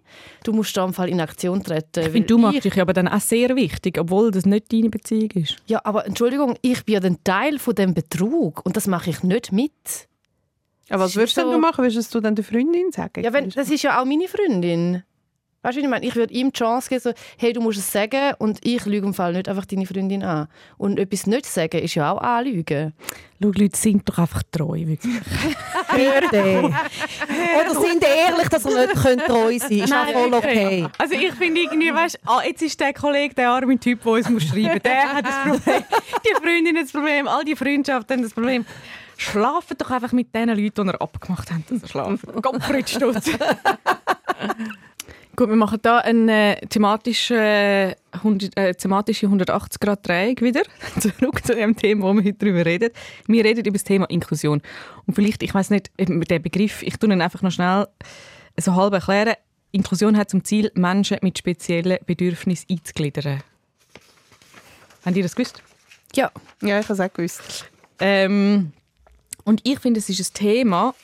du 0.42 0.52
musst 0.52 0.76
da 0.76 0.84
im 0.84 0.92
Fall 0.92 1.08
in 1.08 1.20
Aktion 1.20 1.62
treten. 1.62 2.00
Ich 2.00 2.08
finde, 2.08 2.26
du 2.26 2.36
machst 2.36 2.64
dich 2.64 2.81
aber 2.81 2.93
dann 2.93 3.06
auch 3.06 3.20
sehr 3.20 3.55
wichtig, 3.55 3.96
obwohl 4.00 4.32
das 4.32 4.44
nicht 4.44 4.72
deine 4.72 4.90
Beziehung 4.90 5.31
ist. 5.34 5.58
Ja, 5.67 5.81
aber 5.84 6.05
Entschuldigung, 6.05 6.56
ich 6.62 6.84
bin 6.84 6.94
ja 6.94 7.00
dann 7.00 7.22
Teil 7.22 7.60
von 7.60 7.76
dem 7.76 7.94
Betrug 7.94 8.67
und 8.67 8.76
das 8.76 8.88
mache 8.88 9.10
ich 9.10 9.22
nicht 9.22 9.52
mit. 9.52 10.08
Aber 10.91 11.05
was 11.05 11.17
würdest 11.17 11.36
denn 11.36 11.46
so- 11.46 11.53
du 11.53 11.58
machen? 11.58 11.82
Würdest 11.84 12.14
du 12.14 12.20
dann 12.20 12.34
der 12.34 12.44
Freundin 12.44 12.93
sagen? 12.93 13.22
Ja, 13.24 13.32
wenn, 13.32 13.48
das 13.50 13.70
ist 13.70 13.82
ja 13.82 14.00
auch 14.00 14.05
meine 14.05 14.29
Freundin. 14.29 15.03
Weißt 15.62 15.79
du, 15.79 15.81
was 15.81 15.84
ich 15.84 15.91
meine? 15.91 16.05
Ich 16.05 16.14
würde 16.14 16.34
ihm 16.34 16.48
die 16.53 16.58
Chance 16.58 16.91
geben, 16.91 17.00
so, 17.00 17.12
hey, 17.38 17.55
du 17.55 17.62
musst 17.62 17.79
es 17.79 17.91
sagen 17.91 18.34
und 18.38 18.58
ich 18.67 18.84
lüge 18.84 19.06
im 19.06 19.14
Fall 19.14 19.32
nicht 19.32 19.48
einfach 19.48 19.64
deine 19.64 19.86
Freundin 19.86 20.22
an. 20.22 20.46
Und 20.76 20.98
etwas 20.98 21.26
nicht 21.26 21.46
sagen 21.46 21.79
ist 21.81 21.94
ja 21.94 22.12
auch 22.12 22.19
anlügen. 22.20 22.93
Schau, 23.43 23.48
Leute, 23.48 23.74
sind 23.79 24.06
doch 24.06 24.19
einfach 24.19 24.43
treu. 24.53 24.79
Wirklich. 24.84 25.14
Bitte. 25.94 26.64
Oder 26.64 27.81
sind 27.81 28.05
ehrlich, 28.05 28.48
dass 28.48 28.64
ihr 28.67 28.86
nicht 28.86 29.03
könnt 29.03 29.22
treu 29.24 29.58
sein 29.58 29.69
könnt. 29.70 29.84
Ist 29.84 29.93
auch 29.94 30.10
voll 30.10 30.34
okay. 30.34 30.86
Also 30.98 31.14
ich 31.14 31.32
finde 31.32 31.60
irgendwie, 31.62 31.94
weißt, 31.94 32.20
ah, 32.26 32.43
jetzt 32.44 32.60
ist 32.60 32.79
der 32.79 32.93
Kollege, 32.93 33.34
der 33.34 33.48
arme 33.48 33.79
Typ, 33.79 34.03
der 34.03 34.12
uns 34.12 34.29
muss 34.29 34.44
schreiben 34.44 34.81
der 34.82 35.14
hat 35.14 35.24
das 35.26 35.34
Problem. 35.44 35.84
Die 36.26 36.34
Freundin 36.43 36.76
hat 36.76 36.84
das 36.84 36.93
Problem, 36.93 37.26
all 37.29 37.44
die 37.44 37.56
Freundschaften 37.56 38.17
haben 38.17 38.22
das 38.22 38.34
Problem. 38.34 38.67
Schlafen 39.16 39.76
doch 39.78 39.90
einfach 39.90 40.12
mit 40.12 40.34
den 40.34 40.48
Leuten, 40.48 40.86
die 40.86 40.92
ihr 40.92 41.00
abgemacht 41.00 41.50
habt, 41.50 41.70
dass 41.70 41.82
ihr 41.82 41.88
schlafen. 41.88 42.42
Gottfried 42.42 42.88
Stutz. 42.88 43.30
Gut, 45.36 45.48
wir 45.48 45.56
machen 45.56 45.80
hier 45.82 46.04
eine 46.04 46.62
äh, 46.62 46.66
thematische, 46.66 47.34
äh, 47.34 47.96
100, 48.12 48.56
äh, 48.56 48.72
thematische 48.74 49.26
180-Grad-Drehung 49.26 50.40
wieder. 50.42 50.62
Zurück 51.00 51.44
zu 51.44 51.56
dem 51.56 51.76
Thema, 51.76 52.04
wo 52.04 52.12
wir 52.14 52.22
heute 52.22 52.38
darüber 52.38 52.64
reden. 52.64 52.90
Wir 53.26 53.44
reden 53.44 53.64
über 53.64 53.72
das 53.72 53.82
Thema 53.82 54.08
Inklusion. 54.10 54.62
Und 55.06 55.14
vielleicht, 55.14 55.42
ich 55.42 55.52
weiß 55.52 55.70
nicht, 55.70 55.90
eben 55.98 56.20
den 56.20 56.40
Begriff, 56.40 56.84
ich 56.84 56.98
tue 56.98 57.12
ihn 57.12 57.20
einfach 57.20 57.42
noch 57.42 57.50
schnell 57.50 57.88
so 58.56 58.76
halb 58.76 58.94
erklären. 58.94 59.34
Inklusion 59.72 60.16
hat 60.16 60.30
zum 60.30 60.44
Ziel, 60.44 60.70
Menschen 60.74 61.18
mit 61.22 61.36
speziellen 61.36 61.98
Bedürfnissen 62.06 62.66
einzugliedern. 62.70 63.42
Habt 65.04 65.16
ihr 65.16 65.24
das 65.24 65.34
gewusst? 65.34 65.60
Ja. 66.14 66.30
Ja, 66.62 66.78
ich 66.78 66.84
habe 66.88 66.94
es 66.94 67.00
auch 67.00 67.12
gewusst. 67.12 67.68
Ähm, 67.98 68.72
und 69.44 69.60
ich 69.65 69.79
finde, 69.79 69.98
es 70.01 70.08
ist 70.08 70.20
ein 70.20 70.34
Thema, 70.34 70.94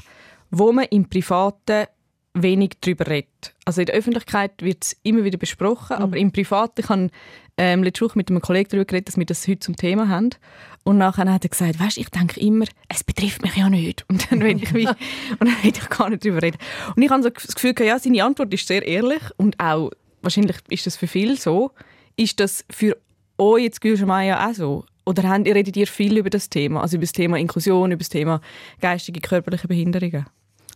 wo 0.51 0.73
man 0.73 0.87
im 0.91 1.09
Privaten 1.09 1.87
wenig 2.35 2.73
darüber 2.81 3.07
redet. 3.09 3.55
Also 3.65 3.81
in 3.81 3.87
der 3.87 3.95
Öffentlichkeit 3.97 4.53
wird 4.63 4.85
es 4.85 4.97
immer 5.03 5.25
wieder 5.25 5.39
besprochen, 5.39 5.97
Mhm. 5.97 6.03
aber 6.03 6.17
im 6.17 6.31
Privat, 6.33 6.79
ich 6.79 6.89
habe 6.89 7.11
ähm, 7.57 7.83
letzte 7.83 8.05
Woche 8.05 8.17
mit 8.17 8.31
einem 8.31 8.41
Kollegen 8.41 8.69
darüber 8.71 8.85
geredet, 8.85 9.09
dass 9.09 9.17
wir 9.17 9.27
das 9.27 9.47
heute 9.49 9.59
zum 9.61 9.77
Thema 9.77 10.09
haben. 10.09 10.31
Und 10.85 10.97
nachher 10.99 11.31
hat 11.31 11.45
er 11.45 11.51
gesagt, 11.51 11.79
weißt, 11.79 11.99
ich 11.99 12.09
denke 12.09 12.41
immer, 12.41 12.65
es 12.89 13.05
betrifft 13.05 13.43
mich 13.43 13.57
ja 13.57 13.69
nicht. 13.69 14.05
Und 14.09 14.31
dann 14.31 14.41
will 14.41 14.63
ich 14.63 14.73
wie, 14.73 14.87
und 15.39 15.41
dann 15.41 15.63
will 15.63 15.73
ich 15.77 15.89
gar 15.91 16.09
nicht 16.09 16.25
darüber 16.25 16.41
reden. 16.41 16.59
Und 16.97 17.03
ich 17.03 17.11
habe 17.11 17.23
so 17.23 17.29
das 17.31 17.55
Gefühl, 17.55 17.75
gehabt, 17.75 17.89
ja, 17.89 17.99
seine 17.99 18.25
Antwort 18.25 18.55
ist 18.55 18.67
sehr 18.67 18.87
ehrlich 18.87 19.23
und 19.37 19.59
auch, 19.61 19.91
wahrscheinlich 20.23 20.57
ist 20.69 20.87
das 20.87 20.97
für 20.97 21.07
viele 21.09 21.37
so. 21.37 21.73
Ist 22.17 22.39
das 22.41 22.65
für 22.71 22.97
euch 23.39 23.65
jetzt 23.65 23.81
Gülschamaya 23.81 24.49
auch 24.49 24.55
so? 24.55 24.85
Oder 25.11 25.39
ihr, 25.45 25.55
redet 25.55 25.77
ihr 25.77 25.87
viel 25.89 26.17
über 26.17 26.31
das 26.31 26.49
Thema? 26.49 26.83
Also 26.83 26.97
über 26.97 27.05
das 27.05 27.13
Thema 27.13 27.37
Inklusion, 27.37 27.91
über 27.91 27.99
das 27.99 28.09
Thema 28.09 28.41
geistige, 28.81 29.21
körperliche 29.21 29.67
Behinderungen? 29.67 30.27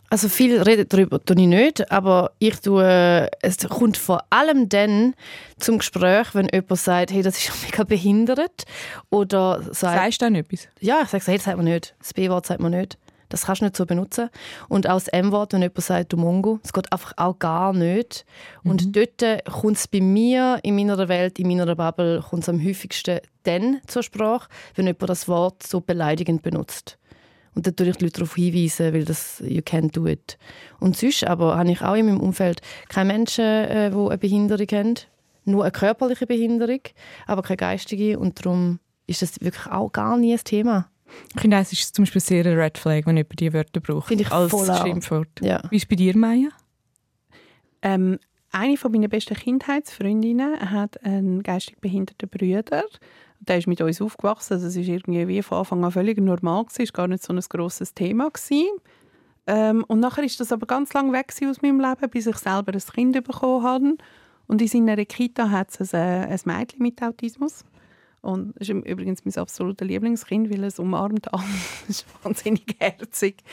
Also 0.09 0.29
viel 0.29 0.61
reden 0.61 0.85
darüber 0.87 1.23
tue 1.23 1.37
ich 1.39 1.47
nicht, 1.47 1.91
aber 1.91 2.31
ich 2.37 2.59
tue, 2.59 3.29
es 3.41 3.57
kommt 3.69 3.97
vor 3.97 4.23
allem 4.29 4.69
dann 4.69 5.15
zum 5.57 5.79
Gespräch, 5.79 6.35
wenn 6.35 6.47
jemand 6.53 6.79
sagt, 6.79 7.11
hey, 7.11 7.23
das 7.23 7.37
ist 7.37 7.47
ja 7.47 7.53
mega 7.65 7.83
behindert 7.83 8.65
oder 9.09 9.61
sagt, 9.71 9.97
Sagst 9.97 10.21
du 10.21 10.25
dann 10.25 10.35
etwas? 10.35 10.67
ja, 10.79 11.01
ich 11.03 11.09
sage, 11.09 11.23
hey, 11.25 11.37
das 11.37 11.45
sagt 11.45 11.57
man 11.57 11.65
nicht, 11.65 11.95
das 11.99 12.13
B-Wort 12.13 12.45
sagt 12.45 12.59
man 12.59 12.71
nicht, 12.73 12.97
das 13.35 13.45
kannst 13.45 13.61
du 13.61 13.65
nicht 13.65 13.75
so 13.75 13.85
benutzen 13.85 14.29
und 14.69 14.87
auch 14.87 14.95
das 14.95 15.09
M-Wort, 15.09 15.53
wenn 15.53 15.61
jemand 15.61 15.81
sagt, 15.81 16.13
du 16.13 16.17
Mongo, 16.17 16.59
das 16.61 16.73
geht 16.73 16.91
einfach 16.91 17.13
auch 17.17 17.37
gar 17.37 17.73
nicht 17.73 18.25
und 18.63 18.95
dort 18.95 19.43
kommt 19.45 19.77
es 19.77 19.87
bei 19.87 19.99
mir, 19.99 20.59
in 20.63 20.75
meiner 20.75 21.07
Welt, 21.07 21.37
in 21.37 21.47
meiner 21.47 21.75
Bubble, 21.75 22.23
kommt 22.27 22.47
am 22.47 22.63
häufigsten 22.63 23.19
dann 23.43 23.81
zur 23.87 24.03
Sprache, 24.03 24.47
wenn 24.75 24.87
jemand 24.87 25.09
das 25.09 25.27
Wort 25.27 25.63
so 25.63 25.81
beleidigend 25.81 26.41
benutzt. 26.41 26.97
Und 27.55 27.65
dann 27.65 27.75
tue 27.75 27.87
ich 27.87 27.95
die 27.95 28.05
Leute 28.05 28.19
darauf 28.19 28.35
hinweisen, 28.35 28.93
weil 28.93 29.05
das 29.05 29.41
«you 29.45 29.61
can't 29.61 29.93
do 29.93 30.05
it». 30.05 30.37
Und 30.79 30.97
sonst 30.97 31.23
aber 31.23 31.57
habe 31.57 31.71
ich 31.71 31.81
auch 31.81 31.95
in 31.95 32.05
meinem 32.05 32.19
Umfeld 32.19 32.61
keine 32.89 33.13
Menschen, 33.13 33.45
äh, 33.45 33.91
die 33.91 33.97
eine 33.97 34.17
Behinderung 34.17 34.67
haben. 34.71 34.95
Nur 35.45 35.63
eine 35.63 35.71
körperliche 35.71 36.27
Behinderung, 36.27 36.81
aber 37.27 37.43
keine 37.43 37.57
geistige. 37.57 38.19
Und 38.19 38.45
darum 38.45 38.79
ist 39.07 39.21
das 39.21 39.39
wirklich 39.39 39.67
auch 39.67 39.91
gar 39.91 40.17
nie 40.17 40.33
ein 40.33 40.43
Thema. 40.43 40.89
Ich 41.35 41.41
finde, 41.41 41.57
es 41.57 41.71
ist 41.71 41.95
zum 41.95 42.03
Beispiel 42.03 42.21
sehr 42.21 42.45
ein 42.45 42.57
Red 42.57 42.77
Flag, 42.77 43.05
wenn 43.05 43.17
jemand 43.17 43.39
diese 43.39 43.53
Wörter 43.53 43.79
braucht. 43.79 44.07
Finde 44.07 44.23
ich 44.23 44.31
als 44.31 44.51
voll. 44.51 44.73
Schimpfwort. 44.75 45.41
Ja. 45.41 45.61
Wie 45.69 45.77
ist 45.77 45.83
es 45.83 45.89
bei 45.89 45.95
dir, 45.95 46.17
Maya? 46.17 46.49
Ähm, 47.81 48.19
eine 48.51 48.77
von 48.77 48.91
meiner 48.91 49.07
besten 49.07 49.35
Kindheitsfreundinnen 49.35 50.71
hat 50.71 51.03
einen 51.03 51.43
geistig 51.43 51.79
behinderten 51.79 52.29
Bruder. 52.29 52.85
Der 53.39 53.57
ist 53.57 53.67
mit 53.67 53.81
uns 53.81 54.01
aufgewachsen. 54.01 54.61
Das 54.61 54.75
ist 54.75 54.87
irgendwie 54.87 55.27
wie 55.27 55.41
von 55.41 55.59
Anfang 55.59 55.83
an 55.83 55.91
völlig 55.91 56.17
normal 56.19 56.63
gewesen. 56.63 56.81
Es 56.83 56.89
war 56.89 57.03
gar 57.03 57.07
nicht 57.07 57.23
so 57.23 57.33
ein 57.33 57.39
grosses 57.39 57.93
Thema 57.93 58.29
gewesen. 58.29 58.69
Ähm, 59.47 59.83
und 59.87 59.99
nachher 59.99 60.23
ist 60.23 60.39
das 60.39 60.51
aber 60.51 60.65
ganz 60.65 60.93
lang 60.93 61.11
weg 61.11 61.27
gewesen 61.27 61.49
aus 61.49 61.61
meinem 61.61 61.79
Leben, 61.79 62.09
bis 62.09 62.27
ich 62.27 62.37
selber 62.37 62.73
ein 62.73 62.79
Kind 62.79 63.23
bekommen 63.23 63.63
habe. 63.63 63.97
Und 64.47 64.61
in 64.61 64.67
seiner 64.67 65.03
Kita 65.05 65.49
hat 65.49 65.79
es 65.79 65.93
ein, 65.93 66.29
ein 66.29 66.39
Mädchen 66.45 66.81
mit 66.81 67.01
Autismus. 67.01 67.63
Und 68.25 68.53
das 68.57 68.69
ist 68.69 68.75
übrigens 68.75 69.23
mein 69.23 69.35
absolutes 69.35 69.87
Lieblingskind, 69.87 70.49
weil 70.49 70.63
es 70.63 70.79
umarmt 70.79 71.33
alles. 71.33 71.45
Das 71.87 71.97
ist 71.97 72.05
wahnsinnig 72.23 72.75
herzig. 72.79 73.43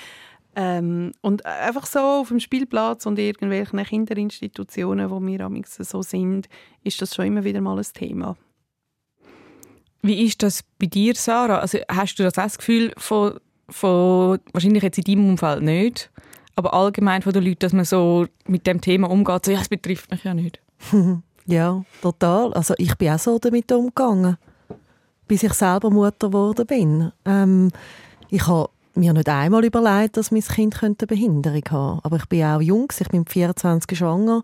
Ähm, 0.55 1.13
und 1.23 1.47
einfach 1.47 1.87
so 1.87 1.99
auf 1.99 2.29
dem 2.29 2.41
Spielplatz 2.41 3.07
und 3.07 3.19
irgendwelchen 3.19 3.83
Kinderinstitutionen, 3.83 5.11
wo 5.11 5.21
wir 5.21 5.41
amigs 5.41 5.77
so 5.77 6.03
sind, 6.03 6.49
ist 6.85 7.01
das 7.01 7.15
schon 7.15 7.27
immer 7.27 7.45
wieder 7.45 7.61
mal 7.61 7.79
ein 7.79 7.87
Thema. 7.95 8.37
Wie 10.03 10.25
ist 10.25 10.43
das 10.43 10.63
bei 10.79 10.87
dir, 10.87 11.15
Sarah? 11.15 11.59
Also 11.59 11.79
hast 11.89 12.17
du 12.17 12.23
das 12.23 12.35
das 12.35 12.59
Gefühl 12.59 12.93
von, 12.97 13.39
von 13.69 14.41
wahrscheinlich 14.53 14.83
jetzt 14.83 14.99
in 14.99 15.05
deinem 15.05 15.31
Umfeld 15.31 15.63
nicht, 15.63 16.11
aber 16.57 16.75
allgemein 16.75 17.23
von 17.23 17.33
den 17.33 17.45
Leuten, 17.45 17.61
dass 17.61 17.73
man 17.73 17.85
so 17.85 18.27
mit 18.47 18.67
dem 18.67 18.81
Thema 18.81 19.09
umgeht, 19.09 19.47
so, 19.47 19.53
ja, 19.53 19.61
es 19.61 19.69
betrifft 19.69 20.11
mich 20.11 20.25
ja 20.25 20.35
nicht. 20.35 20.61
Ja, 21.47 21.85
total. 22.01 22.53
Also 22.55 22.75
ich 22.79 22.95
bin 22.97 23.11
auch 23.11 23.19
so 23.19 23.39
damit 23.39 23.71
umgegangen, 23.73 24.37
bis 25.33 25.45
ich 25.45 25.55
selber 25.55 25.89
Mutter 25.89 26.27
geworden 26.27 26.67
bin. 26.67 27.11
Ähm, 27.25 27.71
ich 28.29 28.47
habe 28.47 28.69
mir 28.95 29.15
nicht 29.15 29.31
einmal 29.31 29.65
überlegt, 29.65 30.19
dass 30.19 30.31
mein 30.31 30.43
Kind 30.43 30.75
könnte 30.75 31.05
eine 31.05 31.17
Behinderung 31.17 31.63
haben 31.71 32.01
Aber 32.03 32.17
ich 32.17 32.27
bin 32.27 32.45
auch 32.45 32.61
jung, 32.61 32.89
ich 33.01 33.09
bin 33.09 33.21
mit 33.21 33.31
24 33.31 33.97
schwanger 33.97 34.43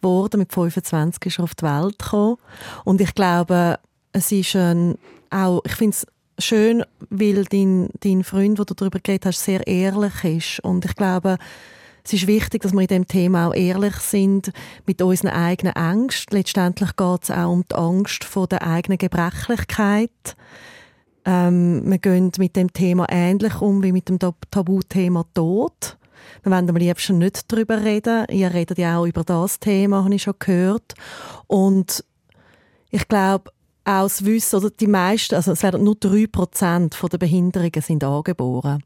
geworden, 0.00 0.38
mit 0.38 0.52
25 0.52 1.26
ist 1.26 1.40
er 1.40 1.42
auf 1.42 1.56
die 1.56 1.64
Welt 1.64 1.98
gekommen. 1.98 2.36
Und 2.84 3.00
ich 3.00 3.16
glaube, 3.16 3.80
es 4.12 4.30
ist 4.30 4.54
ein, 4.54 4.94
auch, 5.30 5.60
ich 5.64 5.74
finde 5.74 5.96
es 5.96 6.06
schön, 6.38 6.84
weil 7.10 7.44
dein, 7.46 7.88
dein 7.98 8.22
Freund, 8.22 8.58
der 8.58 8.64
du 8.64 8.74
darüber 8.74 9.00
geredet 9.00 9.26
hast, 9.26 9.42
sehr 9.42 9.66
ehrlich 9.66 10.22
ist. 10.22 10.60
Und 10.60 10.84
ich 10.84 10.94
glaube, 10.94 11.36
es 12.08 12.14
ist 12.14 12.26
wichtig, 12.26 12.62
dass 12.62 12.72
wir 12.72 12.80
in 12.80 12.86
dem 12.86 13.06
Thema 13.06 13.48
auch 13.48 13.54
ehrlich 13.54 13.96
sind 13.96 14.50
mit 14.86 15.02
unseren 15.02 15.28
eigenen 15.28 15.76
Ängsten. 15.76 16.38
Letztendlich 16.38 16.96
geht 16.96 17.24
es 17.24 17.30
auch 17.30 17.52
um 17.52 17.64
die 17.70 17.74
Angst 17.74 18.24
vor 18.24 18.46
der 18.46 18.66
eigenen 18.66 18.96
Gebrechlichkeit. 18.96 20.34
Ähm, 21.26 21.82
wir 21.84 21.98
gehen 21.98 22.32
mit 22.38 22.56
dem 22.56 22.72
Thema 22.72 23.04
ähnlich 23.10 23.60
um 23.60 23.82
wie 23.82 23.92
mit 23.92 24.08
dem 24.08 24.18
Tab- 24.18 24.50
Tabuthema 24.50 25.26
Tod. 25.34 25.98
Wir 26.42 26.50
wollen 26.50 26.70
am 26.70 26.76
liebsten 26.76 27.18
nicht 27.18 27.52
darüber 27.52 27.84
reden. 27.84 28.24
Ihr 28.30 28.54
redet 28.54 28.78
ja 28.78 28.96
auch 28.96 29.06
über 29.06 29.22
das 29.22 29.60
Thema, 29.60 30.02
habe 30.02 30.14
ich 30.14 30.22
schon 30.22 30.34
gehört. 30.38 30.94
Und 31.46 32.02
ich 32.88 33.06
glaube, 33.06 33.50
auch 33.84 34.04
das 34.04 34.24
Wissen, 34.24 34.56
oder 34.56 34.70
die 34.70 34.86
meisten, 34.86 35.34
also 35.34 35.52
es 35.52 35.62
werden 35.62 35.84
nur 35.84 35.96
3% 35.96 37.08
der 37.10 37.18
Behinderungen 37.18 37.82
sind 37.82 38.02
angeboren. 38.02 38.82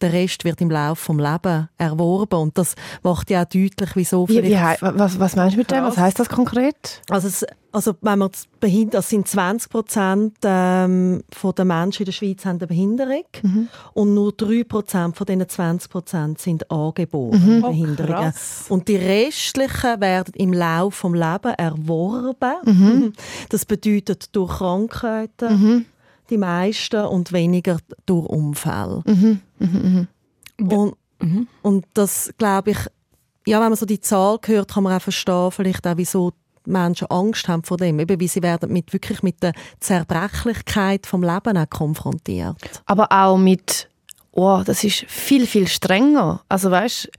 Der 0.00 0.12
Rest 0.12 0.44
wird 0.44 0.60
im 0.60 0.70
Laufe 0.70 1.12
des 1.12 1.20
Lebens 1.26 1.68
erworben. 1.76 2.38
Und 2.40 2.56
das 2.58 2.74
macht 3.02 3.30
ja 3.30 3.40
auch 3.42 3.46
deutlich, 3.46 3.90
wieso 3.94 4.28
Wie, 4.28 4.42
wie, 4.42 4.54
was, 4.80 5.18
was 5.18 5.36
meinst 5.36 5.54
du 5.54 5.58
mit 5.58 5.70
dem? 5.70 5.82
Was 5.82 5.96
heißt 5.98 6.18
das 6.18 6.28
konkret? 6.28 7.02
Also, 7.10 7.28
es, 7.28 7.44
also 7.72 7.94
wenn 8.00 8.18
man 8.18 8.30
das 8.30 8.46
behindert, 8.60 8.94
das 8.94 9.10
sind 9.10 9.28
20 9.28 9.70
Prozent 9.70 10.36
ähm, 10.44 11.22
von 11.30 11.54
der 11.54 11.64
Menschen 11.66 12.02
in 12.02 12.06
der 12.06 12.12
Schweiz 12.12 12.44
haben 12.46 12.58
eine 12.58 12.66
Behinderung 12.66 13.24
und 13.92 14.14
nur 14.14 14.32
3 14.32 14.64
Prozent 14.64 15.16
von 15.16 15.26
diesen 15.26 15.46
20 15.48 15.90
Prozent 15.90 16.40
sind 16.40 16.70
angeborene 16.70 17.62
Oh, 17.64 17.68
Behinderungen. 17.68 18.32
krass. 18.32 18.64
und 18.70 18.88
die 18.88 18.96
restlichen 18.96 20.00
werden 20.00 20.32
im 20.36 20.52
Laufe 20.54 21.08
des 21.10 21.20
Lebens 21.20 21.54
erworben. 21.58 23.12
Das 23.50 23.66
bedeutet 23.66 24.34
durch 24.34 24.58
Krankheiten, 24.58 25.86
die 26.30 26.38
meisten 26.38 27.04
und 27.04 27.32
weniger 27.32 27.78
durch 28.06 28.26
Unfälle. 28.26 29.02
Und, 30.60 30.94
und 31.62 31.86
das 31.94 32.32
glaube 32.38 32.72
ich, 32.72 32.78
ja, 33.46 33.60
wenn 33.60 33.68
man 33.70 33.76
so 33.76 33.86
die 33.86 34.00
Zahl 34.00 34.38
hört, 34.44 34.72
kann 34.72 34.82
man 34.82 34.96
auch 34.96 35.02
verstehen, 35.02 35.50
vielleicht 35.50 35.86
auch, 35.86 35.96
wieso 35.96 36.32
die 36.66 36.70
Menschen 36.70 37.10
Angst 37.10 37.48
haben 37.48 37.62
vor 37.64 37.78
dem, 37.78 37.98
eben 37.98 38.20
wie 38.20 38.28
sie 38.28 38.42
werden 38.42 38.72
mit, 38.72 38.92
wirklich 38.92 39.22
mit 39.22 39.42
der 39.42 39.52
Zerbrechlichkeit 39.80 41.06
vom 41.06 41.22
Leben 41.22 41.56
auch 41.56 41.70
konfrontiert. 41.70 42.56
Aber 42.84 43.10
auch 43.10 43.38
mit, 43.38 43.88
oh, 44.38 44.62
das 44.64 44.84
ist 44.84 45.04
viel, 45.08 45.46
viel 45.46 45.66
strenger. 45.66 46.42
Also 46.48 46.70
weißt, 46.70 47.10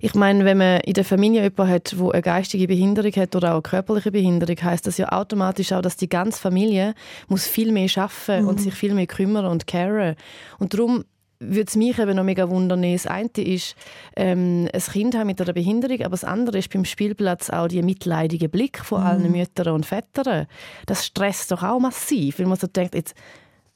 ich 0.00 0.14
meine, 0.14 0.44
wenn 0.44 0.58
man 0.58 0.80
in 0.80 0.94
der 0.94 1.04
Familie 1.04 1.42
jemanden 1.42 1.72
hat, 1.72 1.92
der 1.92 2.12
eine 2.12 2.22
geistige 2.22 2.68
Behinderung 2.68 3.12
hat 3.12 3.34
oder 3.34 3.50
auch 3.50 3.54
eine 3.54 3.62
körperliche 3.62 4.12
Behinderung, 4.12 4.56
heißt 4.62 4.86
das 4.86 4.96
ja 4.96 5.10
automatisch 5.10 5.72
auch, 5.72 5.82
dass 5.82 5.96
die 5.96 6.08
ganze 6.08 6.40
Familie 6.40 6.94
muss 7.26 7.46
viel 7.46 7.72
mehr 7.72 7.88
schaffen 7.88 8.46
und 8.46 8.60
sich 8.60 8.74
viel 8.74 8.94
mehr 8.94 9.08
kümmern 9.08 9.46
und 9.46 9.66
caren. 9.66 10.14
Und 10.58 10.72
darum 10.72 11.04
würde 11.40 11.66
es 11.68 11.76
mich 11.76 11.98
eben 11.98 12.16
noch 12.16 12.24
mega 12.24 12.48
wundern. 12.48 12.82
Das 12.82 13.06
eine 13.06 13.28
ist, 13.36 13.74
ähm, 14.16 14.68
ein 14.72 14.80
Kind 14.80 15.16
haben 15.16 15.26
mit 15.26 15.40
einer 15.40 15.52
Behinderung, 15.52 16.00
aber 16.00 16.10
das 16.10 16.24
andere 16.24 16.58
ist 16.58 16.72
beim 16.72 16.84
Spielplatz 16.84 17.50
auch 17.50 17.66
die 17.66 17.82
mitleidige 17.82 18.48
Blick 18.48 18.78
von 18.84 19.02
allen 19.02 19.32
Müttern 19.32 19.74
und 19.74 19.86
Vätern. 19.86 20.46
Das 20.86 21.06
stresst 21.06 21.50
doch 21.50 21.62
auch 21.64 21.80
massiv, 21.80 22.38
weil 22.38 22.46
man 22.46 22.58
so 22.58 22.68
denkt, 22.68 22.94
jetzt 22.94 23.14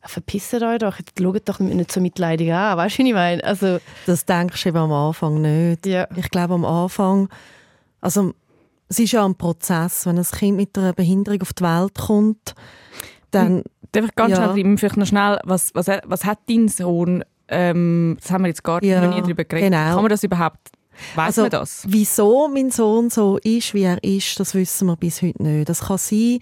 verpisst 0.05 0.55
euch 0.55 0.79
doch, 0.79 0.99
jetzt 0.99 1.13
schaut 1.21 1.49
doch 1.49 1.59
nicht 1.61 1.93
so 1.93 2.01
mitleidig 2.01 2.53
an. 2.53 2.77
Weißt 2.77 2.99
du, 2.99 3.03
was 3.03 3.09
ich 3.09 3.15
meine? 3.15 3.45
Also, 3.45 3.79
Das 4.07 4.25
denkst 4.25 4.63
du 4.63 4.69
eben 4.69 4.79
am 4.79 4.93
Anfang 4.93 5.41
nicht. 5.41 5.87
ja. 5.87 6.07
Ich 6.17 6.29
glaube 6.31 6.55
am 6.55 6.65
Anfang, 6.65 7.29
also 8.01 8.33
es 8.89 8.99
ist 8.99 9.13
ja 9.13 9.25
ein 9.25 9.35
Prozess, 9.37 10.05
wenn 10.07 10.19
ein 10.19 10.25
Kind 10.25 10.57
mit 10.57 10.77
einer 10.77 10.93
Behinderung 10.93 11.41
auf 11.43 11.53
die 11.53 11.63
Welt 11.65 11.95
kommt, 11.99 12.55
dann 13.31 13.63
Darf 13.93 14.07
ich 14.07 14.15
ganz 14.15 14.31
Ja. 14.39 14.53
schnell 14.55 14.79
vielleicht 14.79 14.97
noch 14.97 15.07
schnell, 15.07 15.39
was, 15.45 15.71
was, 15.75 15.87
was 16.07 16.25
hat 16.25 16.39
dein 16.49 16.69
Sohn, 16.69 17.23
ähm, 17.49 18.17
das 18.21 18.31
haben 18.31 18.43
wir 18.45 18.49
jetzt 18.49 18.65
gar 18.65 18.83
Ja, 18.83 19.03
noch 19.07 19.15
nie 19.15 19.21
darüber 19.21 19.45
geredet, 19.45 19.71
genau. 19.71 19.93
kann 19.95 20.03
man 20.03 20.09
das 20.09 20.23
überhaupt, 20.25 20.59
weiß 21.15 21.27
Also, 21.27 21.43
man 21.43 21.51
das? 21.51 21.85
Wieso 21.87 22.49
mein 22.49 22.71
Sohn 22.71 23.11
so 23.11 23.37
ist, 23.45 23.75
wie 23.75 23.83
er 23.83 24.03
ist, 24.03 24.41
das 24.41 24.55
wissen 24.55 24.87
wir 24.89 24.97
bis 24.97 25.21
heute 25.21 25.43
nicht. 25.43 25.69
Das 25.69 25.81
kann 25.81 25.99
sein, 25.99 26.39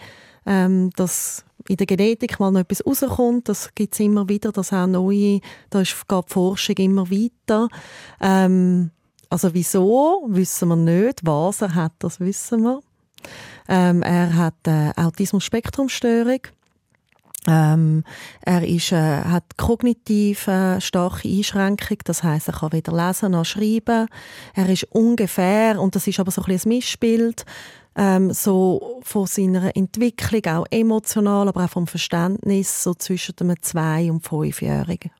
ähm, 0.46 0.90
dass 0.96 1.44
in 1.68 1.76
der 1.76 1.86
Genetik 1.86 2.40
mal 2.40 2.50
noch 2.50 2.60
etwas 2.60 2.84
rauskommt. 2.84 3.48
Das 3.48 3.74
gibt 3.74 3.94
es 3.94 4.00
immer 4.00 4.28
wieder, 4.28 4.52
dass 4.52 4.72
auch 4.72 4.86
neue, 4.86 5.40
da 5.68 5.80
ist, 5.80 5.94
die 6.10 6.20
Forschung 6.26 6.76
immer 6.76 7.10
weiter. 7.10 7.68
Ähm, 8.20 8.90
also 9.28 9.54
wieso, 9.54 10.26
wissen 10.28 10.68
wir 10.68 10.76
nicht. 10.76 11.20
Was 11.24 11.62
er 11.62 11.74
hat, 11.74 11.92
das 12.00 12.18
wissen 12.20 12.62
wir. 12.62 12.80
Ähm, 13.68 14.02
er 14.02 14.34
hat 14.34 14.66
äh, 14.66 14.90
Autismus-Spektrum-Störung. 14.96 16.40
Ähm, 17.46 18.04
er 18.42 18.66
ist, 18.66 18.92
äh, 18.92 19.22
hat 19.22 19.56
kognitiv 19.56 20.46
äh, 20.46 20.78
starke 20.80 21.26
Einschränkung, 21.26 21.96
das 22.04 22.22
heißt, 22.22 22.48
er 22.48 22.54
kann 22.54 22.72
weder 22.72 22.92
lesen 22.92 23.32
noch 23.32 23.46
schreiben. 23.46 24.08
Er 24.54 24.68
ist 24.68 24.84
ungefähr, 24.90 25.80
und 25.80 25.94
das 25.94 26.06
ist 26.06 26.20
aber 26.20 26.30
so 26.30 26.42
ein 26.42 26.46
bisschen 26.46 26.70
ein 26.70 26.76
Missbild, 26.76 27.46
ähm, 27.96 28.32
so 28.32 29.00
von 29.02 29.26
seiner 29.26 29.76
Entwicklung, 29.76 30.44
auch 30.46 30.66
emotional, 30.70 31.48
aber 31.48 31.64
auch 31.64 31.70
vom 31.70 31.86
Verständnis, 31.86 32.82
so 32.82 32.94
zwischen 32.94 33.34
einem 33.40 33.60
zwei- 33.60 34.10
und 34.10 34.26
fünfjährigen. 34.26 35.10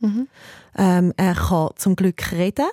Mhm. 0.00 0.28
Ähm, 0.76 1.12
er 1.16 1.34
kann 1.34 1.70
zum 1.76 1.96
Glück 1.96 2.32
reden. 2.32 2.68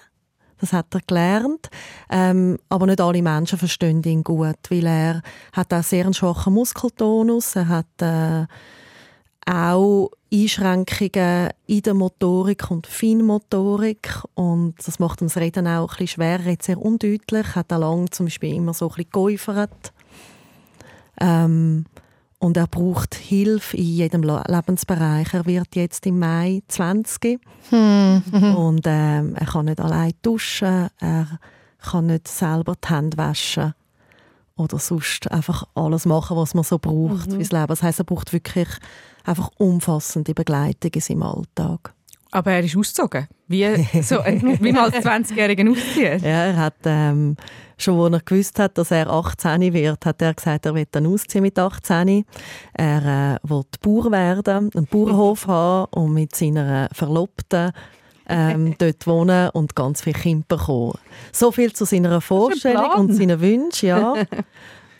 Das 0.59 0.73
hat 0.73 0.93
er 0.95 1.01
gelernt. 1.05 1.69
Ähm, 2.09 2.57
aber 2.69 2.87
nicht 2.87 3.01
alle 3.01 3.21
Menschen 3.21 3.59
verstehen 3.59 4.01
ihn 4.03 4.23
gut, 4.23 4.57
weil 4.69 4.87
er 4.87 5.21
hat 5.53 5.73
auch 5.73 5.83
sehr 5.83 6.05
einen 6.05 6.13
schwachen 6.13 6.53
Muskeltonus. 6.53 7.55
Er 7.55 7.67
hat 7.67 8.01
äh, 8.01 8.47
auch 9.47 10.11
Einschränkungen 10.31 11.49
in 11.67 11.81
der 11.81 11.93
Motorik 11.93 12.69
und 12.69 12.85
Feinmotorik 12.85 14.23
und 14.35 14.75
das 14.85 14.99
macht 14.99 15.21
das 15.21 15.37
Reden 15.37 15.67
auch 15.67 15.83
ein 15.83 15.87
bisschen 15.87 16.07
schwerer, 16.07 16.49
jetzt 16.49 16.65
sehr 16.65 16.81
undeutlich, 16.81 17.55
hat 17.55 17.71
er 17.71 17.79
lange 17.79 18.09
zum 18.09 18.25
Beispiel 18.25 18.55
immer 18.55 18.73
so 18.73 18.89
ein 18.89 18.95
bisschen 18.95 19.11
geäufert. 19.11 19.93
Ähm, 21.19 21.85
und 22.39 22.55
er 22.55 22.67
braucht 22.67 23.15
Hilfe 23.15 23.77
in 23.77 23.83
jedem 23.83 24.21
Lebensbereich. 24.21 25.33
Er 25.33 25.45
wird 25.47 25.75
jetzt 25.75 26.05
im 26.05 26.19
Mai 26.19 26.61
20 26.67 27.39
Hm. 27.69 28.21
und 28.55 28.81
ähm, 28.85 29.35
er 29.35 29.45
kann 29.47 29.65
nicht 29.65 29.79
allein 29.79 30.13
duschen, 30.21 30.89
er 30.99 31.39
kann 31.79 32.05
nicht 32.07 32.27
selber 32.27 32.75
die 32.75 32.89
Hände 32.89 33.17
waschen 33.17 33.73
oder 34.55 34.79
sonst 34.79 35.31
einfach 35.31 35.65
alles 35.73 36.05
machen, 36.05 36.37
was 36.37 36.53
man 36.53 36.63
so 36.63 36.77
braucht 36.79 37.31
fürs 37.31 37.51
Leben. 37.51 37.67
Das 37.67 37.83
heisst, 37.83 37.99
er 37.99 38.05
braucht 38.05 38.33
wirklich 38.33 38.67
einfach 39.27 39.49
umfassende 39.57 40.33
Begleitung 40.33 40.91
in 40.93 41.01
seinem 41.01 41.23
Alltag. 41.23 41.93
Aber 42.31 42.51
er 42.51 42.63
ist 42.63 42.75
ausgezogen. 42.75 43.27
Wie, 43.47 43.63
so, 44.01 44.17
wie 44.25 44.71
man 44.71 44.91
als 44.91 44.95
20-Jähriger 44.95 45.71
auszieht. 45.71 46.21
Ja, 46.21 46.45
er 46.45 46.57
hat 46.57 46.75
ähm, 46.83 47.37
schon, 47.77 48.13
als 48.13 48.21
er 48.21 48.25
gewusst 48.25 48.59
hat, 48.59 48.77
dass 48.77 48.91
er 48.91 49.09
18 49.09 49.73
wird, 49.73 50.05
hat 50.05 50.21
er 50.21 50.33
gesagt, 50.33 50.65
er 50.65 50.75
wird 50.75 50.89
dann 50.91 51.07
ausziehen 51.07 51.43
mit 51.43 51.57
18. 51.57 52.25
Er 52.73 53.37
äh, 53.45 53.49
will 53.49 53.63
Bauer 53.81 54.11
werden, 54.11 54.69
einen 54.75 54.87
Bauernhof 54.87 55.47
haben 55.47 55.87
und 55.91 56.13
mit 56.13 56.35
seiner 56.35 56.89
Verlobten 56.91 57.71
ähm, 58.27 58.75
dort 58.77 59.07
wohnen 59.07 59.49
und 59.51 59.75
ganz 59.75 60.01
viele 60.01 60.19
Kinder 60.19 60.45
bekommen. 60.47 60.97
So 61.31 61.51
viel 61.51 61.71
zu 61.71 61.85
seiner 61.85 62.19
Vorstellung 62.19 62.91
und 62.97 63.13
seinen 63.13 63.39
Wünschen, 63.39 63.87
ja. 63.87 64.15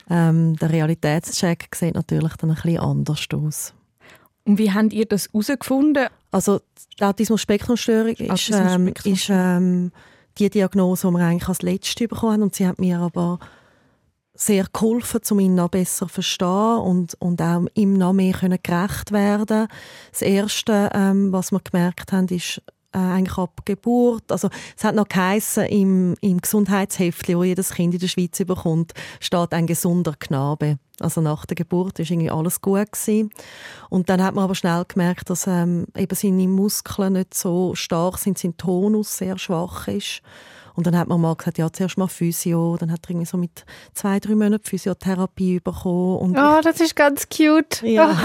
ähm, 0.09 0.55
der 0.55 0.69
Realitätscheck 0.69 1.67
sieht 1.75 1.95
natürlich 1.95 2.35
dann 2.37 2.51
ein 2.51 2.55
bisschen 2.55 2.79
anders 2.79 3.27
aus. 3.33 3.73
Und 4.47 4.57
wie 4.57 4.71
habt 4.71 4.93
ihr 4.93 5.05
das 5.05 5.27
herausgefunden? 5.33 6.07
Also 6.31 6.61
die 6.97 7.03
Autismus-Spektrum-Störung 7.03 8.15
ist, 8.15 8.49
ähm, 8.53 8.93
ist 9.03 9.27
ähm, 9.29 9.91
die 10.37 10.49
Diagnose, 10.49 11.07
die 11.07 11.13
wir 11.13 11.25
eigentlich 11.25 11.49
als 11.49 11.61
letzte 11.61 12.07
bekommen 12.07 12.33
haben. 12.33 12.43
Und 12.43 12.55
sie 12.55 12.65
hat 12.65 12.79
mir 12.79 12.99
aber 12.99 13.39
sehr 14.33 14.65
geholfen, 14.71 15.19
um 15.31 15.39
ihn 15.41 15.55
noch 15.55 15.69
besser 15.69 16.07
zu 16.07 16.13
verstehen 16.13 16.77
und, 16.77 17.15
und 17.19 17.41
auch 17.41 17.65
ihm 17.73 17.93
noch 17.93 18.13
mehr 18.13 18.33
können 18.33 18.59
gerecht 18.61 19.11
werden 19.11 19.67
Das 20.11 20.21
Erste, 20.21 20.91
ähm, 20.93 21.33
was 21.33 21.51
wir 21.51 21.59
gemerkt 21.59 22.13
haben, 22.13 22.27
ist 22.27 22.61
äh, 22.97 23.13
eigentlich 23.13 23.37
ab 23.37 23.61
Geburt, 23.65 24.31
also 24.31 24.49
es 24.75 24.83
hat 24.83 24.95
noch 24.95 25.07
geheissen, 25.07 25.65
im, 25.65 26.15
im 26.21 26.41
Gesundheitsheft, 26.41 27.29
wo 27.29 27.43
jedes 27.43 27.71
Kind 27.71 27.93
in 27.93 27.99
der 27.99 28.07
Schweiz 28.07 28.37
bekommt, 28.39 28.93
steht 29.19 29.53
ein 29.53 29.67
gesunder 29.67 30.13
Knabe. 30.17 30.79
Also 30.99 31.21
nach 31.21 31.45
der 31.45 31.55
Geburt 31.55 31.99
ist 31.99 32.09
irgendwie 32.09 32.31
alles 32.31 32.59
gut 32.59 32.91
gewesen. 32.91 33.29
Und 33.89 34.09
dann 34.09 34.23
hat 34.23 34.33
man 34.33 34.45
aber 34.45 34.55
schnell 34.55 34.83
gemerkt, 34.87 35.29
dass 35.29 35.45
ähm, 35.45 35.85
eben 35.95 36.15
seine 36.15 36.47
Muskeln 36.47 37.13
nicht 37.13 37.35
so 37.35 37.75
stark 37.75 38.17
sind, 38.17 38.39
sein 38.39 38.57
Tonus 38.57 39.15
sehr 39.15 39.37
schwach 39.37 39.87
ist. 39.87 40.21
Und 40.73 40.87
dann 40.87 40.97
hat 40.97 41.07
man 41.07 41.21
mal 41.21 41.35
gesagt, 41.35 41.57
ja, 41.59 41.71
zuerst 41.71 41.97
mal 41.97 42.07
Physio. 42.07 42.77
Dann 42.79 42.91
hat 42.91 43.01
er 43.05 43.11
irgendwie 43.11 43.25
so 43.25 43.37
mit 43.37 43.65
zwei, 43.93 44.19
drei 44.19 44.35
Monaten 44.35 44.63
Physiotherapie 44.63 45.59
bekommen. 45.59 46.17
Und 46.17 46.37
Oh, 46.37 46.61
das 46.63 46.79
ist 46.79 46.95
ganz 46.95 47.27
cute. 47.29 47.81
ja. 47.83 48.15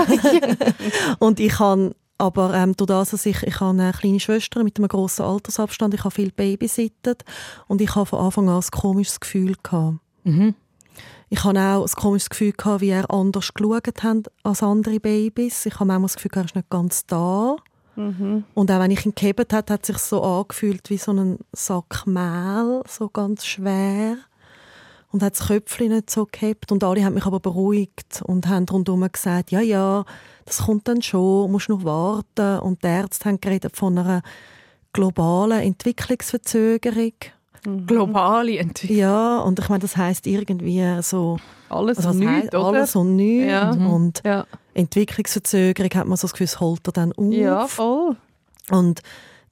und 1.18 1.40
ich 1.40 1.52
kann 1.52 1.94
aber 2.22 2.54
ähm, 2.54 2.76
durch 2.76 2.86
das, 2.86 3.10
dass 3.10 3.26
ich, 3.26 3.42
ich 3.42 3.58
habe 3.58 3.70
eine 3.70 3.92
kleine 3.92 4.20
Schwester 4.20 4.62
mit 4.62 4.78
einem 4.78 4.86
grossen 4.86 5.24
Altersabstand, 5.24 5.92
ich 5.94 6.04
habe 6.04 6.14
viel 6.14 6.30
babysittet 6.30 7.24
und 7.66 7.80
ich 7.80 7.96
habe 7.96 8.06
von 8.06 8.20
Anfang 8.20 8.48
an 8.48 8.62
ein 8.62 8.70
komisches 8.70 9.18
Gefühl 9.18 9.56
gehabt. 9.60 9.98
Mhm. 10.22 10.54
Ich 11.30 11.42
habe 11.42 11.58
auch 11.58 11.84
ein 11.84 12.00
komisches 12.00 12.30
Gefühl 12.30 12.52
gehabt, 12.52 12.80
wie 12.80 12.90
er 12.90 13.10
anders 13.10 13.52
geschaut 13.52 14.04
hat 14.04 14.30
als 14.44 14.62
andere 14.62 15.00
Babys. 15.00 15.66
Ich 15.66 15.74
habe 15.74 15.86
manchmal 15.86 16.06
das 16.06 16.14
Gefühl, 16.14 16.30
er 16.36 16.44
ist 16.44 16.54
nicht 16.54 16.70
ganz 16.70 17.06
da. 17.06 17.56
Mhm. 17.96 18.44
Und 18.54 18.70
auch 18.70 18.78
wenn 18.78 18.92
ich 18.92 19.04
ihn 19.04 19.14
gehabt 19.16 19.52
hat, 19.52 19.70
hat 19.70 19.80
es 19.82 19.86
sich 19.88 19.98
so 19.98 20.22
angefühlt 20.22 20.90
wie 20.90 20.98
so 20.98 21.12
ein 21.12 21.38
Sack 21.52 22.06
Mehl, 22.06 22.82
so 22.86 23.08
ganz 23.08 23.44
schwer. 23.44 24.16
Und 25.12 25.22
hat 25.22 25.38
das 25.38 25.46
Köpfchen 25.46 25.88
nicht 25.92 26.10
so 26.10 26.26
gehabt. 26.30 26.72
Und 26.72 26.82
alle 26.82 27.04
haben 27.04 27.14
mich 27.14 27.26
aber 27.26 27.38
beruhigt 27.38 28.22
und 28.24 28.48
haben 28.48 28.66
rundherum 28.68 29.06
gesagt, 29.12 29.50
ja, 29.50 29.60
ja, 29.60 30.04
das 30.46 30.62
kommt 30.62 30.88
dann 30.88 31.02
schon, 31.02 31.52
musst 31.52 31.68
noch 31.68 31.84
warten. 31.84 32.58
Und 32.60 32.82
die 32.82 32.88
Ärzte 32.88 33.28
haben 33.28 33.40
geredet 33.40 33.76
von 33.76 33.98
einer 33.98 34.22
globalen 34.94 35.60
Entwicklungsverzögerung. 35.60 37.12
Globale 37.86 38.58
Entwicklung. 38.58 38.98
Ja, 38.98 39.38
und 39.40 39.58
ich 39.60 39.68
meine, 39.68 39.80
das 39.80 39.96
heißt 39.96 40.26
irgendwie 40.26 40.82
so, 41.02 41.38
Alles 41.68 41.98
also 41.98 42.10
und 42.10 42.18
nichts, 42.18 42.34
heisst, 42.34 42.54
oder? 42.54 42.66
alles 42.66 42.96
und 42.96 43.16
nichts. 43.16 43.50
Ja. 43.50 43.70
Und 43.70 44.22
Ja. 44.24 44.46
Entwicklungsverzögerung 44.74 45.90
hat 45.94 46.06
man 46.08 46.16
so 46.16 46.22
das 46.26 46.32
Gefühl, 46.32 46.44
es 46.46 46.58
holt 46.58 46.88
er 46.88 46.92
dann 46.92 47.12
auf. 47.12 47.32
ja, 47.32 47.66
voll. 47.68 48.16
Und 48.70 49.00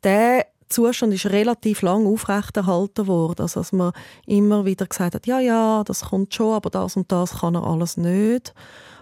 der 0.02 0.46
Zustand 0.70 1.12
ist 1.12 1.26
relativ 1.26 1.82
lang 1.82 2.06
aufrechterhalten 2.06 3.06
worden. 3.06 3.42
Also, 3.42 3.60
dass 3.60 3.72
man 3.72 3.92
immer 4.26 4.64
wieder 4.64 4.86
gesagt 4.86 5.14
hat, 5.14 5.26
ja, 5.26 5.40
ja, 5.40 5.84
das 5.84 6.02
kommt 6.06 6.34
schon, 6.34 6.54
aber 6.54 6.70
das 6.70 6.96
und 6.96 7.10
das 7.12 7.40
kann 7.40 7.56
er 7.56 7.66
alles 7.66 7.96
nicht. 7.96 8.54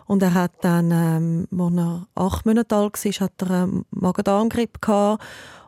Und 0.06 0.22
er 0.22 0.32
hat 0.32 0.52
dann, 0.62 0.90
ähm, 0.90 1.48
als 1.60 1.76
er 1.76 2.06
acht 2.14 2.46
Monate 2.46 2.74
alt 2.74 3.04
war, 3.04 3.12
hat 3.12 3.32
er 3.42 3.50
einen 3.50 3.84
Magen-Darm-Grippe 3.90 4.80
gehabt 4.80 5.22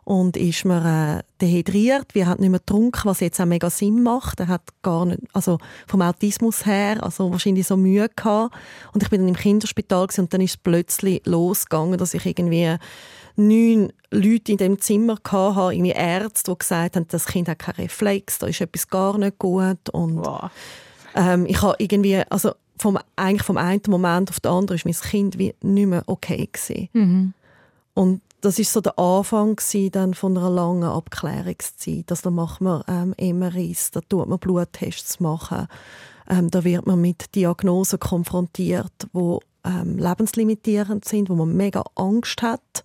und 0.05 0.37
ist 0.37 0.65
mir 0.65 1.21
äh, 1.21 1.23
dehydriert. 1.41 2.15
Wir 2.15 2.27
hat 2.27 2.41
nicht 2.41 2.51
mehr 2.51 2.59
getrunken, 2.59 3.03
was 3.05 3.21
jetzt 3.21 3.41
auch 3.41 3.45
mega 3.45 3.69
Sinn 3.69 4.03
macht. 4.03 4.41
Er 4.41 4.49
hat 4.49 4.63
gar 4.83 5.05
nicht, 5.05 5.21
also 5.35 5.59
vom 5.87 6.01
Autismus 6.03 6.65
her, 6.65 7.03
also 7.03 7.31
wahrscheinlich 7.31 7.67
so 7.67 7.77
Mühe 7.77 8.09
gehabt. 8.17 8.55
Und 8.95 9.03
ich 9.03 9.11
bin 9.11 9.21
dann 9.21 9.29
im 9.29 9.37
Kinderspital 9.37 10.09
und 10.17 10.33
dann 10.33 10.41
ist 10.41 10.51
es 10.51 10.57
plötzlich 10.57 11.21
losgegangen, 11.27 11.99
dass 11.99 12.15
ich 12.15 12.25
irgendwie 12.25 12.77
neun 13.40 13.92
Leute 14.11 14.53
in 14.53 14.59
dem 14.59 14.81
Zimmer 14.81 15.16
hatte, 15.24 15.74
irgendwie 15.74 15.92
Ärzte, 15.92 16.53
die 16.53 16.59
gesagt 16.59 16.96
haben, 16.96 17.07
das 17.09 17.26
Kind 17.26 17.48
hat 17.48 17.59
keinen 17.59 17.76
Reflex, 17.76 18.38
da 18.38 18.46
ist 18.46 18.61
etwas 18.61 18.88
gar 18.88 19.18
nicht 19.18 19.38
gut. 19.38 19.88
Und 19.92 20.18
Wow. 20.18 20.50
ähm, 21.14 21.46
ich 21.46 21.62
habe 21.62 21.76
irgendwie, 21.79 22.22
also 22.29 22.53
vom, 22.79 22.98
eigentlich 23.16 23.42
vom 23.42 23.57
einen 23.57 23.83
Moment 23.88 24.31
auf 24.31 24.40
den 24.40 24.50
anderen 24.50 24.76
ist 24.76 24.85
mein 24.85 25.11
Kind 25.11 25.38
wie 25.38 25.55
nicht 25.62 25.87
mehr 25.87 26.03
okay 26.07 26.48
gewesen. 26.50 26.88
Mhm. 26.92 27.35
Und 27.94 28.22
das 28.40 28.59
ist 28.59 28.72
so 28.72 28.81
der 28.81 28.98
Anfang 28.98 29.57
gewesen, 29.57 29.90
dann 29.90 30.14
von 30.14 30.37
einer 30.37 30.48
langen 30.48 30.85
Abklärungszeit. 30.85 32.07
Also 32.11 32.22
da 32.24 32.31
macht 32.31 32.61
man 32.61 32.83
ähm, 32.88 33.38
MRIs, 33.38 33.90
da 33.90 34.00
tut 34.00 34.29
man 34.29 34.38
Bluttests 34.38 35.20
machen, 35.20 35.66
ähm, 36.29 36.50
da 36.50 36.64
wird 36.64 36.87
man 36.87 37.00
mit 37.00 37.35
Diagnosen 37.35 37.98
konfrontiert, 37.98 39.09
wo 39.12 39.40
ähm, 39.64 39.98
lebenslimitierend 39.98 41.05
sind, 41.05 41.29
wo 41.29 41.35
man 41.35 41.55
mega 41.55 41.85
Angst 41.96 42.40
hat, 42.42 42.85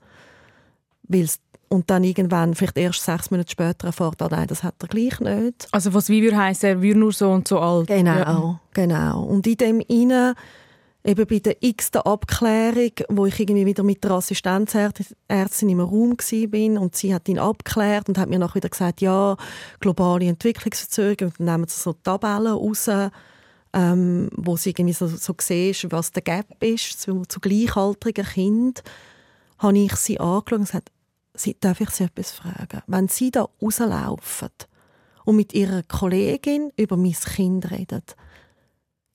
weil's 1.08 1.40
und 1.68 1.90
dann 1.90 2.04
irgendwann, 2.04 2.54
vielleicht 2.54 2.78
erst 2.78 3.04
sechs 3.04 3.32
Monate 3.32 3.52
später 3.52 3.88
erfährt, 3.88 4.22
ah, 4.22 4.28
nein, 4.30 4.48
das 4.48 4.64
hat 4.64 4.76
er 4.82 4.88
gleich 4.88 5.20
nicht. 5.20 5.68
Also 5.72 5.94
was 5.94 6.10
wie 6.10 6.22
würde 6.22 6.38
heißen, 6.38 6.70
er 6.70 6.82
würde 6.82 7.00
nur 7.00 7.12
so 7.12 7.32
und 7.32 7.48
so 7.48 7.60
alt. 7.60 7.88
Genau, 7.88 8.16
Ja. 8.18 8.60
genau. 8.74 9.24
Und 9.24 9.48
in 9.48 9.58
dem 9.58 9.80
inne 9.82 10.36
eben 11.04 11.26
bei 11.28 11.40
der 11.40 11.58
x-ten 11.62 12.02
Abklärung, 12.02 12.92
wo 13.10 13.26
ich 13.26 13.40
irgendwie 13.40 13.66
wieder 13.66 13.84
mit 13.84 14.04
der 14.04 14.12
Assistenzärztin 14.12 15.70
im 15.70 15.80
Raum 15.80 16.16
bin 16.50 16.78
und 16.78 16.96
sie 16.96 17.14
hat 17.14 17.28
ihn 17.28 17.40
abgeklärt 17.40 18.10
und 18.10 18.18
hat 18.18 18.30
mir 18.30 18.40
nachher 18.40 18.56
wieder 18.56 18.70
gesagt, 18.70 19.02
ja, 19.02 19.36
globale 19.80 20.26
Entwicklungsverzögerung, 20.28 21.34
und 21.40 21.48
dann 21.48 21.62
nehmen 21.62 21.68
sie 21.68 21.80
so 21.80 21.94
Tabellen 21.94 22.54
raus, 22.54 22.90
ähm, 23.74 24.30
wo 24.36 24.56
sie 24.56 24.70
irgendwie 24.70 24.94
so, 24.94 25.08
so 25.08 25.36
siehst, 25.40 25.92
was 25.92 26.12
der 26.12 26.22
Gap 26.24 26.64
ist 26.64 27.02
zu, 27.02 27.24
zu 27.28 27.40
gleichaltrigen 27.40 28.26
Kindern, 28.26 28.84
habe 29.60 29.78
ich 29.78 29.96
sie 29.96 30.20
angeschaut 30.20 30.54
und 30.54 30.66
gesagt, 30.66 30.92
sie, 31.38 31.58
darf 31.60 31.82
ich 31.82 31.90
Sie 31.90 32.04
etwas 32.04 32.32
fragen? 32.32 32.82
Wenn 32.88 33.08
Sie 33.08 33.32
da 33.32 33.48
rauslaufen 33.62 34.50
und 35.26 35.36
mit 35.36 35.54
Ihrer 35.54 35.84
Kollegin 35.84 36.72
über 36.78 36.98
mein 36.98 37.14
Kind 37.14 37.72
reden, 37.72 38.04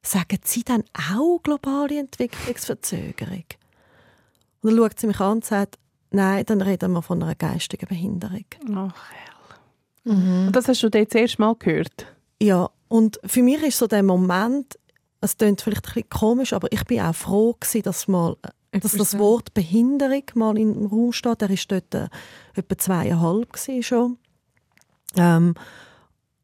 sagen 0.02 0.38
Sie 0.44 0.64
dann 0.64 0.84
auch 1.10 1.42
globale 1.42 1.98
Entwicklungsverzögerung? 1.98 3.44
Und 4.62 4.70
dann 4.70 4.76
schaut 4.76 5.00
sie 5.00 5.06
mich 5.06 5.20
an 5.20 5.32
und 5.32 5.44
sagt, 5.44 5.78
nein, 6.10 6.44
dann 6.46 6.60
reden 6.60 6.92
wir 6.92 7.02
von 7.02 7.22
einer 7.22 7.34
geistigen 7.34 7.86
Behinderung. 7.86 8.44
Ach, 8.74 9.10
hell. 9.10 9.30
Und 10.04 10.52
das 10.52 10.68
hast 10.68 10.82
du 10.82 10.88
das 10.88 11.14
erste 11.14 11.40
Mal 11.40 11.54
gehört? 11.58 12.06
Ja, 12.42 12.70
und 12.88 13.20
für 13.24 13.42
mich 13.42 13.62
ist 13.62 13.78
so 13.78 13.86
der 13.86 14.02
Moment, 14.02 14.78
es 15.20 15.36
klingt 15.36 15.60
vielleicht 15.60 15.86
ein 15.88 15.94
bisschen 15.94 16.08
komisch, 16.08 16.52
aber 16.52 16.72
ich 16.72 16.84
bin 16.84 17.00
auch 17.00 17.14
froh 17.14 17.54
gewesen, 17.58 17.82
dass 17.82 18.08
mal 18.08 18.36
dass 18.72 18.92
das 18.92 19.18
Wort 19.18 19.52
Behinderung 19.52 20.22
mal 20.34 20.58
im 20.58 20.86
Raum 20.86 21.12
steht. 21.12 21.42
Er 21.42 21.50
war 21.50 21.56
dort 21.68 21.94
äh, 21.94 22.08
etwa 22.54 22.78
zweieinhalb 22.78 23.58
schon. 23.82 24.18
Ähm, 25.16 25.54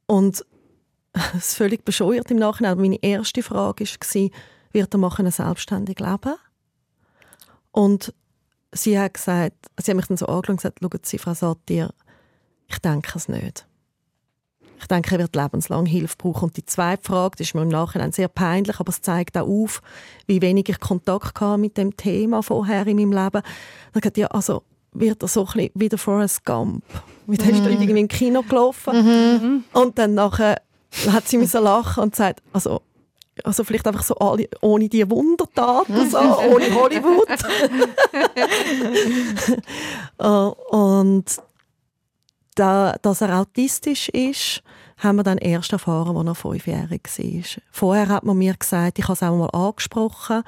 und 0.07 0.45
es 1.13 1.49
ist 1.49 1.57
völlig 1.57 1.85
bescheuert 1.85 2.31
im 2.31 2.39
Nachhinein. 2.39 2.79
Meine 2.79 3.03
erste 3.03 3.43
Frage 3.43 3.85
war, 3.85 4.31
wird 4.73 4.95
er 4.95 4.99
machen 4.99 5.31
selbstständig 5.31 6.01
leben? 6.01 6.35
Und 7.71 8.13
sie 8.73 8.99
hat 8.99 9.15
gesagt, 9.15 9.67
sie 9.81 9.91
hat 9.91 9.97
mich 9.97 10.07
dann 10.07 10.17
so 10.17 10.27
angeschaut 10.27 10.51
und 10.51 10.57
gesagt, 10.57 10.79
schauen 10.83 11.01
Sie, 11.03 11.19
Frau 11.19 11.35
Satir, 11.35 11.95
ich 12.67 12.79
denke 12.79 13.13
es 13.15 13.29
nicht. 13.29 13.67
Ich 14.79 14.87
denke, 14.87 15.15
er 15.15 15.21
wird 15.21 15.37
lebenslang 15.37 15.87
Hilfe 15.87 16.17
brauchen. 16.19 16.45
Und 16.45 16.57
die 16.57 16.67
zweite 16.67 17.03
Frage, 17.03 17.37
das 17.39 17.49
ist 17.49 17.55
mir 17.55 17.63
im 17.63 17.69
Nachhinein 17.69 18.13
sehr 18.13 18.29
peinlich, 18.29 18.79
aber 18.79 18.91
es 18.91 19.01
zeigt 19.01 19.37
auch 19.37 19.47
auf, 19.47 19.81
wie 20.27 20.43
wenig 20.43 20.69
ich 20.69 20.81
Kontakt 20.81 21.41
hatte 21.41 21.59
mit 21.59 21.77
dem 21.77 21.97
Thema 21.97 22.43
vorher 22.43 22.87
in 22.87 22.97
meinem 22.97 23.13
Leben. 23.13 23.43
Dann 23.43 24.01
gesagt, 24.01 24.19
ja, 24.19 24.27
also 24.29 24.63
wird 24.93 25.23
er 25.23 25.29
so 25.29 25.41
ein 25.41 25.47
bisschen 25.47 25.71
wie 25.75 25.89
der 25.89 25.99
Forrest 25.99 26.45
Gump. 26.45 26.85
Wie 27.27 27.37
der 27.37 27.47
mhm. 27.47 27.55
ist 27.55 27.67
irgendwie 27.67 28.01
im 28.01 28.09
Kino 28.09 28.43
gelaufen. 28.43 28.97
Mhm. 28.97 29.65
Und 29.73 29.99
dann 29.99 30.15
nachher 30.15 30.61
hat 31.11 31.29
sie 31.29 31.45
so 31.47 31.61
lachen 31.61 32.05
und 32.05 32.11
gesagt, 32.13 32.43
also 32.53 32.81
also 33.45 33.65
vielleicht 33.65 33.87
einfach 33.87 34.03
so 34.03 34.15
alle, 34.17 34.49
ohne 34.63 34.89
die 34.89 35.09
Wundertaten, 35.11 36.09
so, 36.09 36.19
ohne 36.19 36.75
Hollywood. 36.75 37.29
uh, 40.19 40.55
und 40.75 41.43
da, 42.55 42.97
dass 43.03 43.21
er 43.21 43.39
autistisch 43.39 44.09
ist, 44.09 44.63
haben 44.99 45.17
wir 45.17 45.23
dann 45.23 45.39
erst 45.39 45.73
erfahren, 45.73 46.17
als 46.17 46.27
er 46.27 46.35
fünfjährig 46.35 47.03
war. 47.05 47.63
Vorher 47.71 48.09
hat 48.09 48.25
man 48.25 48.39
mir 48.39 48.55
gesagt, 48.55 48.99
ich 48.99 49.05
habe 49.05 49.15
es 49.15 49.23
auch 49.23 49.37
mal 49.37 49.51
angesprochen, 49.51 50.43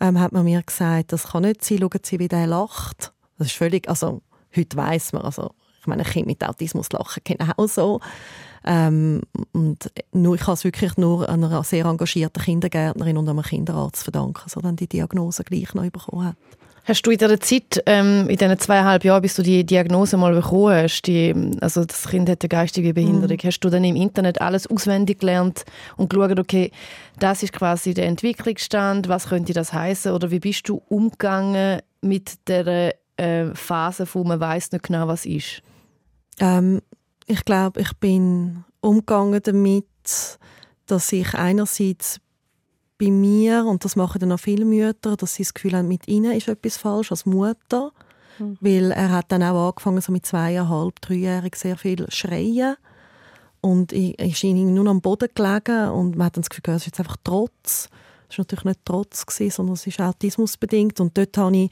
ähm, 0.00 0.18
hat 0.20 0.32
man 0.32 0.44
mir 0.44 0.62
gesagt, 0.62 1.12
das 1.12 1.28
kann 1.28 1.42
nicht 1.42 1.64
sein, 1.64 1.78
schauen 1.78 2.00
Sie, 2.02 2.18
wie 2.18 2.28
der 2.28 2.46
lacht. 2.46 3.12
Das 3.38 3.48
ist 3.48 3.56
völlig, 3.56 3.88
also 3.88 4.22
heute 4.54 4.76
weiß 4.76 5.14
man, 5.14 5.22
also 5.22 5.50
ich 5.80 5.86
meine, 5.86 6.04
Kinder 6.04 6.26
mit 6.26 6.46
Autismus 6.46 6.92
lachen 6.92 7.22
genau 7.24 7.66
so. 7.66 8.00
Ähm, 8.64 9.22
und 9.52 9.90
nur, 10.12 10.34
ich 10.34 10.42
habe 10.42 10.52
es 10.52 10.64
wirklich 10.64 10.98
nur 10.98 11.26
einer 11.26 11.64
sehr 11.64 11.86
engagierten 11.86 12.42
Kindergärtnerin 12.42 13.16
und 13.16 13.28
einem 13.28 13.42
Kinderarzt 13.42 14.02
verdanken, 14.02 14.48
so 14.48 14.60
dann 14.60 14.76
die 14.76 14.88
Diagnose 14.88 15.42
gleich 15.44 15.72
noch 15.72 15.88
bekommen 15.88 16.26
hat. 16.26 16.36
Hast 16.84 17.02
du 17.02 17.10
in 17.10 17.18
dieser 17.18 17.38
Zeit, 17.40 17.82
ähm, 17.86 18.28
in 18.28 18.36
diesen 18.36 18.58
zweieinhalb 18.58 19.04
Jahren, 19.04 19.22
bis 19.22 19.34
du 19.34 19.42
die 19.42 19.64
Diagnose 19.64 20.16
mal 20.16 20.34
bekommen 20.34 20.74
hast, 20.74 21.02
die, 21.02 21.34
also 21.60 21.84
das 21.84 22.08
Kind 22.08 22.28
hat 22.28 22.42
eine 22.42 22.48
geistige 22.48 22.94
Behinderung, 22.94 23.36
mhm. 23.36 23.46
hast 23.46 23.60
du 23.60 23.70
dann 23.70 23.84
im 23.84 23.96
Internet 23.96 24.40
alles 24.40 24.66
auswendig 24.66 25.20
gelernt 25.20 25.64
und 25.96 26.10
geschaut, 26.10 26.38
okay, 26.38 26.70
das 27.18 27.42
ist 27.42 27.52
quasi 27.52 27.94
der 27.94 28.06
Entwicklungsstand, 28.06 29.08
was 29.08 29.28
könnte 29.28 29.52
das 29.52 29.72
heißen 29.72 30.12
oder 30.12 30.30
wie 30.30 30.40
bist 30.40 30.68
du 30.68 30.82
umgegangen 30.88 31.80
mit 32.00 32.48
der 32.48 32.94
äh, 33.16 33.54
Phase, 33.54 34.06
wo 34.12 34.24
man 34.24 34.40
weiß 34.40 34.72
nicht 34.72 34.84
genau, 34.84 35.06
was 35.06 35.26
ist? 35.26 35.62
Ähm, 36.38 36.80
ich 37.26 37.44
glaube, 37.44 37.80
ich 37.80 37.92
bin 37.98 38.64
umgegangen 38.80 39.40
damit, 39.42 39.84
dass 40.86 41.12
ich 41.12 41.34
einerseits 41.34 42.20
bei 43.00 43.10
mir, 43.10 43.64
und 43.64 43.84
das 43.84 43.96
machen 43.96 44.20
dann 44.20 44.32
auch 44.32 44.40
viele 44.40 44.64
Mütter, 44.64 45.16
dass 45.16 45.34
sie 45.34 45.42
das 45.42 45.54
Gefühl 45.54 45.72
haben, 45.72 45.88
mit 45.88 46.06
ihnen 46.06 46.32
ist 46.32 46.48
etwas 46.48 46.76
falsch 46.76 47.10
als 47.10 47.24
Mutter. 47.24 47.92
Mhm. 48.38 48.58
Weil 48.60 48.90
er 48.92 49.10
hat 49.10 49.32
dann 49.32 49.42
auch 49.42 49.68
angefangen, 49.68 50.00
so 50.00 50.12
mit 50.12 50.26
zweieinhalb, 50.26 51.00
dreijährig 51.00 51.56
sehr 51.56 51.76
viel 51.76 52.10
schreien. 52.10 52.76
Und 53.62 53.92
ich, 53.92 54.18
ich 54.18 54.44
ihn 54.44 54.74
nur 54.74 54.86
am 54.86 55.00
Boden 55.00 55.28
gelegen 55.34 55.90
und 55.90 56.16
man 56.16 56.26
hat 56.26 56.36
dann 56.36 56.42
das 56.42 56.50
Gefühl, 56.50 56.74
es 56.74 56.82
ist 56.82 56.86
jetzt 56.86 57.00
einfach 57.00 57.16
Trotz. 57.24 57.88
Das 58.28 58.38
war 58.38 58.44
natürlich 58.44 58.64
nicht 58.64 58.80
Trotz, 58.84 59.26
gewesen, 59.26 59.50
sondern 59.50 59.74
es 59.74 59.86
ist 59.86 60.00
autismusbedingt. 60.00 61.00
Und 61.00 61.16
dort 61.16 61.36
hatte 61.36 61.56
ich 61.56 61.70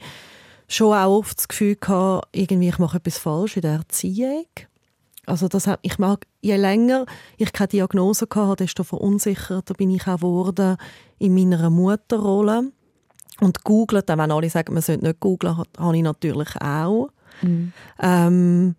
schon 0.67 0.93
auch 0.93 1.19
oft 1.19 1.37
das 1.37 1.47
Gefühl, 1.47 1.75
gehabt, 1.75 2.27
irgendwie, 2.31 2.69
ich 2.69 2.79
mache 2.79 2.97
etwas 2.97 3.17
falsch 3.17 3.57
in 3.57 3.61
der 3.61 3.73
Erziehung. 3.73 4.45
Also 5.29 5.47
das 5.47 5.69
ich 5.81 5.99
mag, 5.99 6.25
je 6.41 6.55
länger 6.55 7.05
ich 7.37 7.53
keine 7.53 7.67
Diagnose 7.69 8.27
hatte, 8.33 8.63
desto 8.63 8.83
verunsicherter 8.83 9.73
bin 9.73 9.91
ich 9.91 10.07
auch 10.07 10.17
geworden 10.17 10.77
in 11.19 11.33
meiner 11.33 11.69
Mutterrolle. 11.69 12.71
Und 13.39 13.63
googlen, 13.63 14.03
wenn 14.05 14.31
alle 14.31 14.49
sagen, 14.49 14.73
man 14.73 14.81
sollte 14.81 15.05
nicht 15.05 15.19
googlen, 15.19 15.57
habe 15.57 15.97
ich 15.97 16.03
natürlich 16.03 16.49
auch. 16.61 17.09
Mhm. 17.41 17.71
Ähm, 17.99 18.75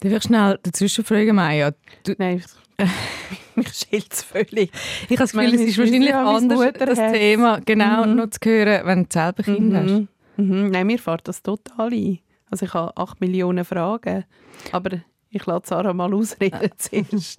Darf 0.00 0.12
ich 0.12 0.22
schnell 0.22 0.58
dazwischen 0.62 1.04
fragen, 1.04 1.36
Maya? 1.36 1.72
Du, 2.04 2.14
Nein, 2.18 2.42
mich 3.54 3.72
schält 3.72 4.12
es 4.12 4.22
völlig. 4.22 4.70
Ich 5.08 5.10
habe 5.10 5.16
das 5.16 5.32
Gefühl, 5.32 5.54
es 5.54 5.60
ist 5.60 5.78
wahrscheinlich 5.78 6.14
anders, 6.14 6.72
das 6.78 6.98
Thema 7.12 7.60
genau 7.60 8.06
mhm. 8.06 8.16
noch 8.16 8.30
zu 8.30 8.38
hören, 8.44 8.86
wenn 8.86 9.04
du 9.04 9.08
selber 9.10 9.42
Kind 9.42 9.70
mhm. 9.70 9.76
hast. 9.76 10.08
Mhm. 10.36 10.70
Nein, 10.70 10.86
mir 10.86 10.98
fährt 10.98 11.28
das 11.28 11.42
total 11.42 11.92
ein. 11.92 12.18
Also 12.50 12.66
ich 12.66 12.74
habe 12.74 12.96
acht 12.96 13.20
Millionen 13.20 13.64
Fragen, 13.64 14.24
aber 14.72 15.00
ich 15.30 15.46
lasse 15.46 15.68
Sarah 15.68 15.92
mal 15.92 16.12
ausreden 16.12 16.70
zuerst. 16.76 17.38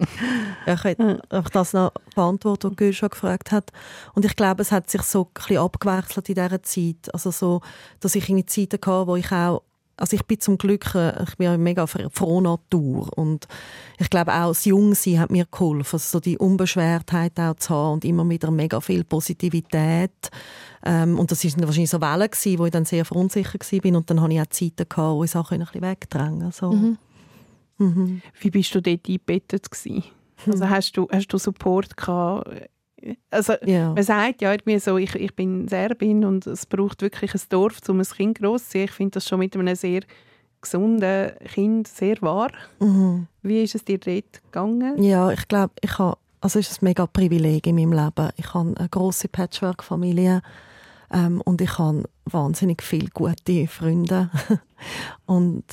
ja, 0.66 0.74
ich 0.74 0.84
hätte 0.84 1.22
das 1.52 1.72
noch 1.72 1.92
beantwortet, 2.14 2.70
was 2.70 2.76
Gül 2.76 2.92
schon 2.92 3.10
gefragt 3.10 3.52
hat. 3.52 3.70
Und 4.14 4.24
ich 4.24 4.34
glaube, 4.34 4.62
es 4.62 4.72
hat 4.72 4.90
sich 4.90 5.02
so 5.02 5.24
ein 5.24 5.32
bisschen 5.34 5.58
abgewechselt 5.58 6.28
in 6.28 6.34
dieser 6.34 6.62
Zeit. 6.62 7.12
Also 7.12 7.30
so, 7.30 7.60
dass 8.00 8.14
ich 8.14 8.28
in 8.28 8.46
Zeiten 8.46 8.78
hatte, 8.84 9.06
wo 9.06 9.16
ich 9.16 9.30
auch 9.30 9.62
also 9.98 10.16
ich 10.16 10.24
bin 10.24 10.40
zum 10.40 10.56
Glück 10.58 10.94
äh, 10.94 11.22
ich 11.22 11.36
bin 11.36 11.48
eine 11.48 11.58
mega 11.58 11.86
frohe 11.86 12.42
Natur 12.42 13.10
und 13.16 13.46
ich 13.98 14.08
glaube 14.08 14.32
auch 14.32 14.48
das 14.48 14.64
Jungsein 14.64 15.20
hat 15.20 15.30
mir 15.30 15.46
geholfen, 15.48 15.94
also 15.94 15.98
so 15.98 16.18
die 16.18 16.38
Unbeschwertheit 16.38 17.38
auch 17.38 17.54
zu 17.56 17.74
haben 17.74 17.92
und 17.92 18.04
immer 18.04 18.28
wieder 18.28 18.50
mega 18.50 18.80
viel 18.80 19.04
Positivität 19.04 20.30
ähm, 20.84 21.18
und 21.18 21.30
das 21.30 21.44
waren 21.44 21.66
wahrscheinlich 21.66 21.90
so 21.90 22.00
Wellen 22.00 22.30
gewesen, 22.30 22.58
wo 22.58 22.64
ich 22.64 22.72
dann 22.72 22.86
sehr 22.86 23.04
verunsichert 23.04 23.70
war 23.70 23.96
und 23.96 24.10
dann 24.10 24.20
hatte 24.22 24.32
ich 24.32 24.40
auch 24.40 24.46
Zeiten 24.46 24.88
gehabt, 24.88 25.14
wo 25.14 25.24
ich 25.24 25.30
Sachen 25.30 25.60
ein 25.60 25.66
bisschen 25.66 25.82
wegdrängen 25.82 26.52
so. 26.52 26.72
Mhm. 26.72 26.98
Mhm. 27.82 28.22
Wie 28.40 28.50
bist 28.50 28.74
du 28.74 28.80
dort 28.80 29.06
eingebettet 29.06 29.70
gewesen? 29.70 30.04
Also 30.46 30.68
hast 30.68 30.96
du, 30.96 31.08
hast 31.10 31.28
du 31.28 31.38
Support 31.38 31.96
gehabt? 31.96 32.68
Also 33.30 33.54
ja. 33.64 33.92
man 33.92 34.02
sagt 34.02 34.42
ja 34.42 34.52
irgendwie 34.52 34.78
so, 34.78 34.96
ich, 34.96 35.14
ich 35.14 35.34
bin 35.34 35.66
Serbin 35.66 36.24
und 36.24 36.46
es 36.46 36.66
braucht 36.66 37.02
wirklich 37.02 37.34
ein 37.34 37.40
Dorf, 37.48 37.80
um 37.88 37.98
ein 37.98 38.06
Kind 38.06 38.38
groß 38.38 38.64
zu 38.64 38.70
ziehen. 38.70 38.84
Ich 38.84 38.92
finde 38.92 39.12
das 39.12 39.28
schon 39.28 39.40
mit 39.40 39.56
einem 39.56 39.74
sehr 39.74 40.02
gesunden 40.60 41.32
Kind 41.52 41.88
sehr 41.88 42.16
wahr. 42.22 42.50
Mhm. 42.78 43.26
Wie 43.42 43.62
ist 43.62 43.74
es 43.74 43.84
dir 43.84 43.98
dort 43.98 44.42
gegangen? 44.44 45.02
Ja, 45.02 45.30
ich 45.30 45.48
glaube, 45.48 45.74
ich 45.80 45.98
habe, 45.98 46.16
also 46.40 46.60
es 46.60 46.70
ist 46.70 46.82
ein 46.82 46.86
mega 46.86 47.06
Privileg 47.06 47.66
in 47.66 47.74
meinem 47.74 47.92
Leben. 47.92 48.30
Ich 48.36 48.54
habe 48.54 48.72
eine 48.76 48.88
große 48.88 49.28
Patchwork-Familie 49.28 50.40
ähm, 51.12 51.40
und 51.40 51.60
ich 51.60 51.78
habe 51.78 52.04
wahnsinnig 52.26 52.82
viele 52.82 53.08
gute 53.08 53.66
Freunde 53.66 54.30
und 55.26 55.64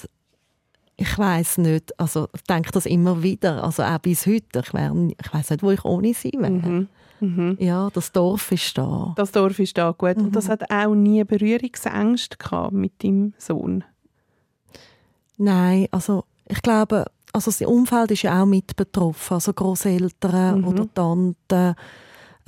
ich 0.99 1.17
weiß 1.17 1.59
nicht, 1.59 1.97
also 1.97 2.27
ich 2.35 2.43
denke 2.43 2.71
das 2.71 2.85
immer 2.85 3.23
wieder, 3.23 3.63
also 3.63 3.83
auch 3.83 3.99
bis 3.99 4.25
heute, 4.25 4.59
ich, 4.59 4.73
wär, 4.73 4.93
ich 5.17 5.33
weiß 5.33 5.51
nicht, 5.51 5.63
wo 5.63 5.71
ich 5.71 5.85
ohne 5.85 6.13
sie 6.13 6.33
wäre. 6.37 6.51
Mhm. 6.51 6.87
Mhm. 7.21 7.57
Ja, 7.59 7.89
das 7.93 8.11
Dorf 8.11 8.51
ist 8.51 8.77
da. 8.77 9.13
Das 9.15 9.31
Dorf 9.31 9.59
ist 9.59 9.77
da, 9.77 9.91
gut. 9.91 10.17
Mhm. 10.17 10.25
Und 10.25 10.35
das 10.35 10.47
mhm. 10.47 10.51
hat 10.51 10.71
auch 10.71 10.93
nie 10.93 11.23
Berührungsängste 11.23 12.37
gehabt 12.37 12.73
mit 12.73 13.01
deinem 13.01 13.33
Sohn? 13.37 13.83
Nein, 15.37 15.87
also 15.91 16.25
ich 16.47 16.61
glaube, 16.61 17.05
also 17.31 17.49
das 17.49 17.61
Umfeld 17.61 18.11
ist 18.11 18.23
ja 18.23 18.41
auch 18.41 18.45
mit 18.45 18.75
betroffen, 18.75 19.35
also 19.35 19.53
Großeltern 19.53 20.59
mhm. 20.61 20.67
oder 20.67 20.93
Tanten, 20.93 21.75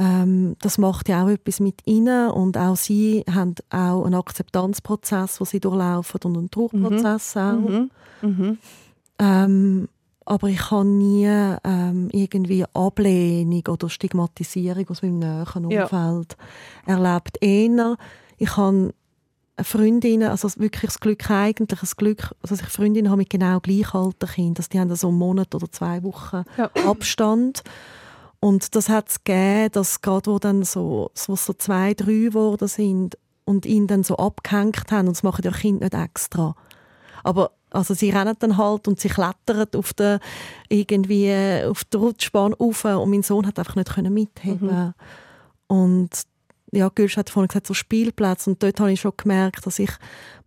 ähm, 0.01 0.55
das 0.59 0.79
macht 0.79 1.09
ja 1.09 1.23
auch 1.23 1.29
etwas 1.29 1.59
mit 1.59 1.85
ihnen 1.85 2.31
und 2.31 2.57
auch 2.57 2.75
sie 2.75 3.23
haben 3.31 3.53
auch 3.69 4.03
einen 4.03 4.15
Akzeptanzprozess, 4.15 5.39
wo 5.39 5.45
sie 5.45 5.59
durchlaufen 5.59 6.19
und 6.23 6.37
einen 6.37 6.49
Druckprozess 6.49 7.35
mhm. 7.35 7.41
auch. 7.41 7.69
Mhm. 7.69 7.91
Mhm. 8.21 8.57
Ähm, 9.19 9.89
aber 10.25 10.47
ich 10.47 10.71
habe 10.71 10.85
nie 10.85 11.27
ähm, 11.63 12.09
irgendwie 12.11 12.65
Ablehnung 12.73 13.63
oder 13.67 13.89
Stigmatisierung 13.89 14.89
aus 14.89 15.03
meinem 15.03 15.19
näheren 15.19 15.65
Umfeld 15.65 16.37
ja. 16.87 16.97
erlebt. 16.97 17.37
Eher, 17.39 17.97
ich 18.37 18.57
habe 18.57 18.93
Freundinnen, 19.61 20.29
also 20.29 20.49
wirklich 20.57 20.89
das 20.89 20.99
Glück 20.99 21.29
eigentlich, 21.29 21.79
das 21.79 21.95
Glück, 21.95 22.31
also 22.41 22.55
dass 22.55 22.61
ich 22.61 22.73
Freundinnen 22.73 23.11
habe 23.11 23.19
mit 23.19 23.29
genau 23.29 23.59
gleich 23.59 23.93
alten 23.93 24.27
Kindern, 24.27 24.53
dass 24.55 24.69
die 24.69 24.79
haben 24.79 24.95
so 24.95 25.09
einen 25.09 25.17
Monat 25.19 25.53
oder 25.53 25.71
zwei 25.71 26.01
Wochen 26.01 26.43
ja. 26.57 26.71
Abstand 26.87 27.61
und 28.41 28.75
das 28.75 28.89
hat 28.89 29.07
es 29.07 29.23
gegeben, 29.23 29.71
dass 29.71 30.01
gerade 30.01 30.31
wo 30.31 30.39
dann 30.39 30.63
so, 30.63 31.11
so, 31.13 31.35
so 31.35 31.53
zwei, 31.53 31.93
drei 31.93 32.13
geworden 32.13 32.67
sind 32.67 33.17
und 33.45 33.67
ihn 33.67 33.85
dann 33.85 34.03
so 34.03 34.17
abgehängt 34.17 34.91
haben, 34.91 35.07
und 35.07 35.15
das 35.15 35.23
machen 35.23 35.43
ja 35.45 35.51
Kinder 35.51 35.85
nicht 35.85 35.93
extra. 35.93 36.55
Aber 37.23 37.51
also 37.69 37.93
sie 37.93 38.09
rennen 38.09 38.35
dann 38.39 38.57
halt 38.57 38.87
und 38.87 38.99
sie 38.99 39.09
klettern 39.09 39.67
auf 39.75 39.93
der, 39.93 40.19
irgendwie 40.67 41.31
auf 41.65 41.83
der 41.85 41.99
Rutschbahn 41.99 42.53
rauf 42.53 42.83
und 42.83 43.11
mein 43.11 43.23
Sohn 43.23 43.45
hat 43.45 43.59
einfach 43.59 43.75
nicht 43.75 44.09
mitheben 44.09 44.67
mhm. 44.67 44.93
Und 45.67 46.09
ja, 46.71 46.89
Gülsch 46.89 47.17
hat 47.17 47.29
vorhin 47.29 47.47
gesagt, 47.47 47.67
so 47.67 47.73
Spielplatz 47.75 48.47
und 48.47 48.63
dort 48.63 48.79
habe 48.79 48.91
ich 48.91 49.01
schon 49.01 49.13
gemerkt, 49.15 49.65
dass 49.65 49.77
ich 49.77 49.91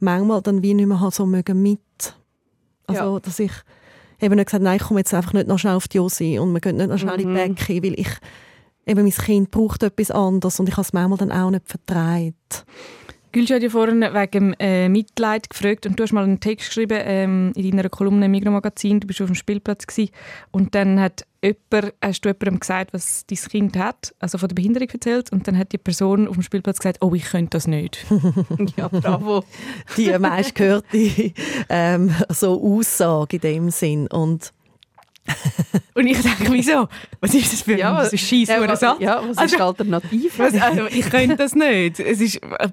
manchmal 0.01 0.43
dann 0.43 0.63
wie 0.63 0.75
nicht 0.75 0.87
mehr 0.87 1.11
so 1.13 1.27
mögen 1.27 1.63
mit. 1.63 1.81
Also, 2.87 3.15
ja. 3.15 3.21
dass 3.21 3.39
ich 3.39 3.53
eben 4.25 4.37
nicht 4.37 4.47
gesagt, 4.47 4.65
nein, 4.65 4.77
ich 4.77 4.83
komme 4.83 5.01
jetzt 5.01 5.15
einfach 5.15 5.33
nicht 5.33 5.47
noch 5.47 5.59
schnell 5.59 5.75
auf 5.75 5.89
die 5.89 5.99
Josi 5.99 6.39
und 6.39 6.53
wir 6.53 6.61
gehen 6.61 6.77
nicht 6.77 6.89
noch 6.89 6.99
schnell 6.99 7.19
mhm. 7.19 7.37
in 7.37 7.55
die 7.55 7.55
Becke, 7.55 7.83
weil 7.83 8.01
ich, 8.01 8.11
eben 8.87 9.03
mein 9.03 9.13
Kind 9.13 9.51
braucht 9.51 9.83
etwas 9.83 10.11
anderes 10.11 10.59
und 10.59 10.69
ich 10.69 10.75
habe 10.75 10.83
es 10.83 10.93
manchmal 10.93 11.19
dann 11.19 11.33
auch 11.33 11.51
nicht 11.51 11.69
vertreibt. 11.69 12.65
Gülscha 13.35 13.57
hat 13.57 13.63
ja 13.63 13.69
vorhin 13.69 14.01
wegen 14.01 14.55
äh, 14.61 14.89
Mitleid 14.89 15.51
gefragt 15.51 15.85
und 15.87 15.99
du 15.99 16.05
hast 16.05 16.13
mal 16.13 16.25
einen 16.25 16.41
Text 16.41 16.69
geschrieben 16.69 16.99
ähm, 17.03 17.53
in 17.57 17.71
deiner 17.77 17.89
Kolumne 17.91 18.27
im 18.27 18.31
Mikromagazin, 18.31 19.01
du 19.01 19.07
bist 19.07 19.21
auf 19.21 19.27
dem 19.27 19.35
Spielplatz 19.35 19.87
gewesen, 19.87 20.11
und 20.53 20.75
dann 20.75 20.99
hat 21.01 21.27
jemand, 21.43 21.93
hast 22.03 22.21
du 22.25 22.29
jemandem 22.31 22.61
gesagt, 22.61 22.93
was 22.95 23.27
dein 23.27 23.39
Kind 23.39 23.77
hat, 23.77 24.15
also 24.21 24.39
von 24.39 24.49
der 24.49 24.55
Behinderung 24.55 24.89
erzählt 24.89 25.31
und 25.33 25.47
dann 25.47 25.59
hat 25.59 25.73
die 25.73 25.79
Person 25.79 26.29
auf 26.29 26.35
dem 26.35 26.43
Spielplatz 26.43 26.79
gesagt, 26.79 26.99
oh, 27.03 27.13
ich 27.15 27.25
könnte 27.25 27.51
das 27.51 27.67
nicht. 27.67 28.07
ja, 28.77 28.89
bravo. 28.89 29.45
Die 29.97 30.17
meist 30.19 30.55
gehörte 30.55 31.33
ähm, 31.69 32.15
so 32.31 32.63
Aussage 32.63 33.37
in 33.37 33.41
dem 33.43 33.71
Sinn 33.71 34.07
und 34.07 34.53
und 35.95 36.07
ich 36.07 36.21
denke, 36.21 36.53
wieso? 36.53 36.87
Was 37.21 37.35
ist 37.35 37.51
das 37.51 37.63
für 37.63 37.79
Ja, 37.79 37.97
ein 37.97 37.97
was- 37.97 38.11
Scheiß 38.21 38.47
Ja, 38.49 38.61
ja, 38.61 38.69
was, 38.69 38.81
ja, 38.83 39.23
was 39.23 39.31
ist 39.31 39.39
Also- 39.39 39.57
die 39.57 39.63
Alternative? 39.63 40.31
Was, 40.39 40.55
also, 40.61 40.87
ich 40.87 41.09
könnte 41.11 41.37
das 41.37 41.55
nicht. 41.55 41.99
Es 41.99 42.21
ist, 42.21 42.43
äh, 42.43 42.69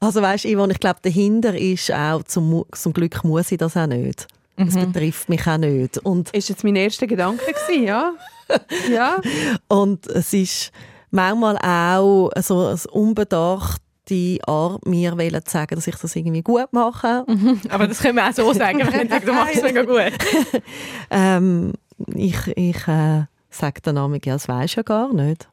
Also 0.00 0.22
weißt 0.22 0.44
du, 0.44 0.54
Yvonne, 0.54 0.72
ich 0.72 0.80
glaube, 0.80 1.00
dahinter 1.02 1.56
ist 1.56 1.92
auch, 1.92 2.22
zum, 2.24 2.64
zum 2.72 2.92
Glück 2.92 3.24
muss 3.24 3.50
ich 3.52 3.58
das 3.58 3.76
auch 3.76 3.86
nicht. 3.86 4.26
Das 4.56 4.74
betrifft 4.74 5.28
mich 5.28 5.46
auch 5.46 5.58
nicht. 5.58 5.98
Und, 5.98 6.30
ist 6.30 6.48
jetzt 6.48 6.64
mein 6.64 6.76
erster 6.76 7.06
Gedanke 7.06 7.44
gewesen, 7.44 7.84
ja? 7.84 8.12
ja. 8.90 9.20
und 9.68 10.06
es 10.06 10.32
ist 10.32 10.72
manchmal 11.10 11.58
auch 11.58 12.30
so 12.40 12.66
ein 12.68 12.78
unbedachte 12.90 14.38
Art, 14.46 14.86
mir 14.86 15.18
wollen 15.18 15.44
zu 15.44 15.50
sagen, 15.50 15.74
dass 15.74 15.86
ich 15.86 15.96
das 15.96 16.14
irgendwie 16.14 16.42
gut 16.42 16.72
mache. 16.72 17.26
aber 17.68 17.88
das 17.88 17.98
können 17.98 18.16
wir 18.16 18.28
auch 18.28 18.32
so 18.32 18.52
sagen. 18.54 18.78
Wir 18.78 18.86
können 18.86 19.10
sagen, 19.10 19.26
du 19.26 19.32
machst 19.32 19.56
es 19.56 19.62
mega 19.62 19.82
gut. 19.82 20.12
Ähm, 21.10 21.72
ich 22.14 22.36
ich 22.56 22.88
äh, 22.88 23.24
sage 23.50 23.80
dann 23.82 23.96
manchmal, 23.96 24.20
ja, 24.24 24.34
das 24.34 24.48
weisst 24.48 24.74
du 24.74 24.80
ja 24.80 24.82
gar 24.82 25.12
nicht. 25.12 25.48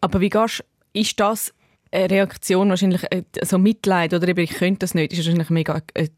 Aber 0.00 0.20
wie 0.20 0.28
gehst 0.28 0.64
ist 0.92 1.20
das 1.20 1.52
Reaktion, 1.92 2.68
wahrscheinlich 2.70 3.02
äh, 3.10 3.22
so 3.42 3.58
Mitleid 3.58 4.12
oder 4.14 4.28
eben, 4.28 4.40
ich 4.40 4.50
könnte 4.50 4.80
das 4.80 4.94
nicht, 4.94 5.12
ist 5.12 5.18
wahrscheinlich 5.18 5.50
mega 5.50 5.80
eine 5.94 6.08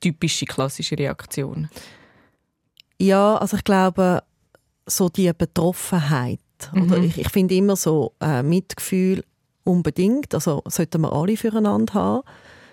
typische, 0.00 0.46
klassische 0.46 0.98
Reaktion. 0.98 1.68
Ja, 3.00 3.36
also 3.36 3.56
ich 3.56 3.64
glaube, 3.64 4.22
so 4.86 5.08
die 5.08 5.30
Betroffenheit. 5.36 6.40
Oder 6.72 6.98
Mhm. 6.98 7.04
ich, 7.04 7.18
ich 7.18 7.28
finde 7.30 7.54
immer 7.54 7.76
so 7.76 8.14
äh, 8.20 8.42
Mitgefühl 8.42 9.24
unbedingt. 9.64 10.34
Also 10.34 10.62
sollten 10.66 11.02
wir 11.02 11.12
alle 11.12 11.36
füreinander 11.36 11.94
haben. 11.94 12.22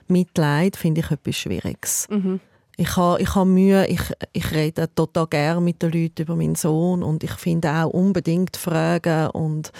Mitleid 0.07 0.75
finde 0.77 1.01
ich 1.01 1.11
etwas 1.11 1.35
Schwieriges. 1.35 2.07
Mhm. 2.09 2.39
Ich 2.75 2.97
habe 2.97 3.21
ich 3.21 3.35
ha 3.35 3.45
Mühe, 3.45 3.85
ich, 3.87 4.01
ich 4.31 4.51
rede 4.51 4.89
total 4.95 5.27
gerne 5.27 5.61
mit 5.61 5.83
den 5.83 5.91
Leuten 5.91 6.23
über 6.23 6.35
meinen 6.35 6.55
Sohn 6.55 7.03
und 7.03 7.23
ich 7.23 7.33
finde 7.33 7.69
auch 7.71 7.91
unbedingt 7.91 8.57
Fragen 8.57 9.29
und 9.29 9.71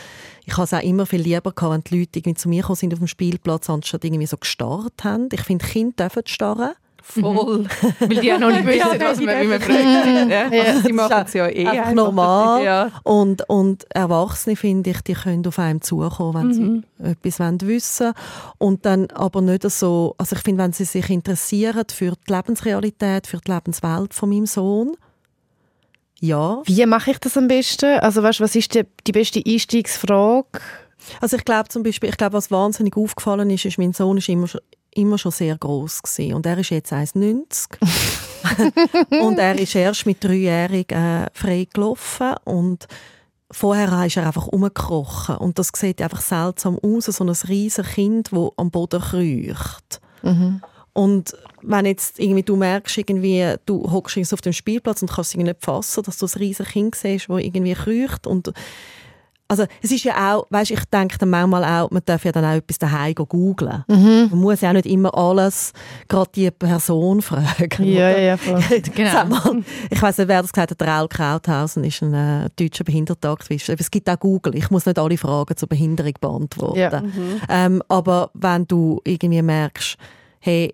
ich 0.45 0.53
habe 0.53 0.65
es 0.65 0.73
auch 0.73 0.84
immer 0.84 1.08
viel 1.08 1.21
lieber 1.21 1.51
gehabt, 1.51 1.73
wenn 1.73 1.84
die 1.84 1.99
Leute 1.99 2.19
irgendwie 2.19 2.36
zu 2.36 2.49
mir 2.49 2.62
gekommen 2.62 2.75
sind 2.75 2.93
auf 2.93 2.99
dem 2.99 3.08
Spielplatz, 3.08 3.69
anstatt 3.69 4.06
irgendwie 4.06 4.27
so 4.27 4.38
gestarrt 4.38 5.03
haben. 5.03 5.29
Ich 5.32 5.41
finde, 5.41 5.65
Kinder 5.65 6.10
dürfen 6.10 6.23
starren. 6.27 6.73
Voll. 7.05 7.65
Weil 7.99 8.07
die 8.07 8.27
ja 8.27 8.37
noch 8.39 8.49
nicht 8.49 8.65
wissen, 8.65 8.99
was 8.99 9.19
man, 9.19 9.41
wie 9.41 9.47
man 9.47 9.59
fragt. 9.61 10.29
Ja. 10.31 10.43
Also, 10.49 10.79
sie 10.79 10.87
Das 10.87 10.91
machen 10.93 11.21
ist 11.21 11.27
es 11.27 11.33
ja 11.33 11.47
eh 11.49 11.67
einfach 11.67 11.93
normal. 11.93 12.63
Ja. 12.63 12.91
Und, 13.03 13.47
und 13.49 13.85
Erwachsene, 13.93 14.55
finde 14.55 14.91
ich, 14.91 15.01
die 15.01 15.13
können 15.13 15.45
auf 15.45 15.59
einem 15.59 15.81
zukommen, 15.81 16.33
wenn 16.33 16.47
Mhm. 16.47 16.83
sie 16.97 17.09
etwas 17.11 17.39
wollen 17.41 17.61
wissen 17.61 18.13
Und 18.57 18.85
dann 18.85 19.07
aber 19.11 19.41
nicht 19.41 19.69
so, 19.69 20.15
also 20.17 20.35
ich 20.35 20.41
finde, 20.43 20.63
wenn 20.63 20.71
sie 20.71 20.85
sich 20.85 21.09
interessieren 21.09 21.83
für 21.93 22.13
die 22.27 22.33
Lebensrealität, 22.33 23.27
für 23.27 23.37
die 23.45 23.51
Lebenswelt 23.51 24.13
von 24.13 24.29
meinem 24.29 24.45
Sohn, 24.45 24.95
ja. 26.21 26.61
Wie 26.65 26.85
mache 26.85 27.11
ich 27.11 27.17
das 27.19 27.35
am 27.35 27.49
besten? 27.49 27.99
Also 27.99 28.23
weißt, 28.23 28.39
was 28.39 28.55
ist 28.55 28.73
die, 28.75 28.83
die 29.05 29.11
beste 29.11 29.41
Einstiegsfrage? 29.45 30.47
Also 31.19 31.35
ich 31.35 31.43
glaube 31.43 31.67
zum 31.67 31.83
Beispiel, 31.83 32.07
ich 32.09 32.15
glaube, 32.17 32.31
was 32.33 32.49
wahnsinnig 32.49 32.95
aufgefallen 32.95 33.49
ist, 33.49 33.65
ist, 33.65 33.77
mein 33.77 33.91
Sohn 33.91 34.17
ist 34.17 34.29
immer 34.29 34.47
schon, 34.47 34.61
immer 34.95 35.17
schon 35.17 35.32
sehr 35.32 35.58
groß 35.58 36.03
gewesen. 36.03 36.34
und 36.34 36.45
er 36.45 36.58
ist 36.58 36.69
jetzt 36.69 36.93
1,90 36.93 37.67
und 39.21 39.38
er 39.38 39.58
ist 39.58 39.75
erst 39.75 40.06
mit 40.06 40.23
dreijährig 40.23 40.91
äh, 40.91 41.27
frei 41.34 41.67
gelaufen 41.71 42.36
und 42.43 42.88
vorher 43.51 44.06
ist 44.06 44.17
er 44.17 44.27
einfach 44.27 44.47
rumgekrochen 44.47 45.38
und 45.38 45.60
das 45.60 45.71
sieht 45.75 46.01
einfach 46.01 46.21
seltsam 46.21 46.77
aus, 46.79 47.06
so 47.06 47.23
ein 47.23 47.29
riesiges 47.29 47.93
Kind, 47.93 48.32
das 48.32 48.49
am 48.58 48.71
Boden 48.71 49.01
kriecht. 49.01 50.01
Und 50.93 51.36
wenn 51.63 51.86
jetzt 51.86 52.19
irgendwie 52.19 52.43
du 52.43 52.56
merkst, 52.56 52.97
irgendwie, 52.97 53.56
du 53.65 53.91
hockst 53.91 54.34
auf 54.34 54.41
dem 54.41 54.53
Spielplatz 54.53 55.01
und 55.01 55.12
kannst 55.12 55.32
es 55.32 55.38
nicht 55.38 55.63
fassen, 55.63 56.03
dass 56.03 56.17
du 56.17 56.27
ein 56.27 56.39
riesiges 56.39 56.71
Kind 56.71 56.95
siehst, 56.95 57.29
das 57.29 57.41
irgendwie 57.41 57.73
kriecht 57.73 58.27
und 58.27 58.53
also 59.47 59.65
es 59.82 59.91
ist 59.91 60.03
ja 60.03 60.36
auch, 60.36 60.47
weißt, 60.49 60.71
ich 60.71 60.86
denke 60.86 61.17
dann 61.17 61.29
manchmal 61.29 61.63
auch, 61.63 61.91
man 61.91 62.01
darf 62.06 62.25
ja 62.25 62.32
dann 62.32 62.45
auch 62.45 62.56
etwas 62.56 62.79
daheim 62.79 63.13
googeln. 63.13 63.84
Man 63.88 64.29
muss 64.39 64.62
ja 64.62 64.69
auch 64.69 64.73
nicht 64.73 64.86
immer 64.86 65.15
alles 65.15 65.73
gerade 66.08 66.32
die 66.34 66.49
Person 66.49 67.21
fragen. 67.21 67.84
Ja, 67.84 68.10
oder? 68.10 68.17
ja, 68.17 68.19
ja, 68.19 68.38
voll. 68.38 68.63
Genau. 68.95 69.25
Mal, 69.25 69.63
ich 69.89 70.01
weiß 70.01 70.17
nicht, 70.19 70.27
wer 70.27 70.41
das 70.41 70.51
gesagt 70.51 70.71
hat, 70.71 70.82
der 70.82 70.88
Raul 70.88 71.08
Krauthausen 71.08 71.84
ist 71.84 72.01
ein 72.01 72.13
äh, 72.13 72.49
deutscher 72.56 72.84
Behindertenaktivist. 72.84 73.69
Es 73.69 73.91
gibt 73.91 74.10
auch 74.10 74.19
Google. 74.19 74.56
Ich 74.56 74.69
muss 74.71 74.86
nicht 74.86 74.99
alle 74.99 75.17
Fragen 75.17 75.56
zur 75.56 75.69
Behinderung 75.69 76.13
beantworten. 76.19 76.79
Ja. 76.79 77.03
Ähm, 77.49 77.82
aber 77.89 78.32
wenn 78.34 78.65
du 78.65 79.01
irgendwie 79.03 79.41
merkst, 79.41 79.97
hey, 80.39 80.73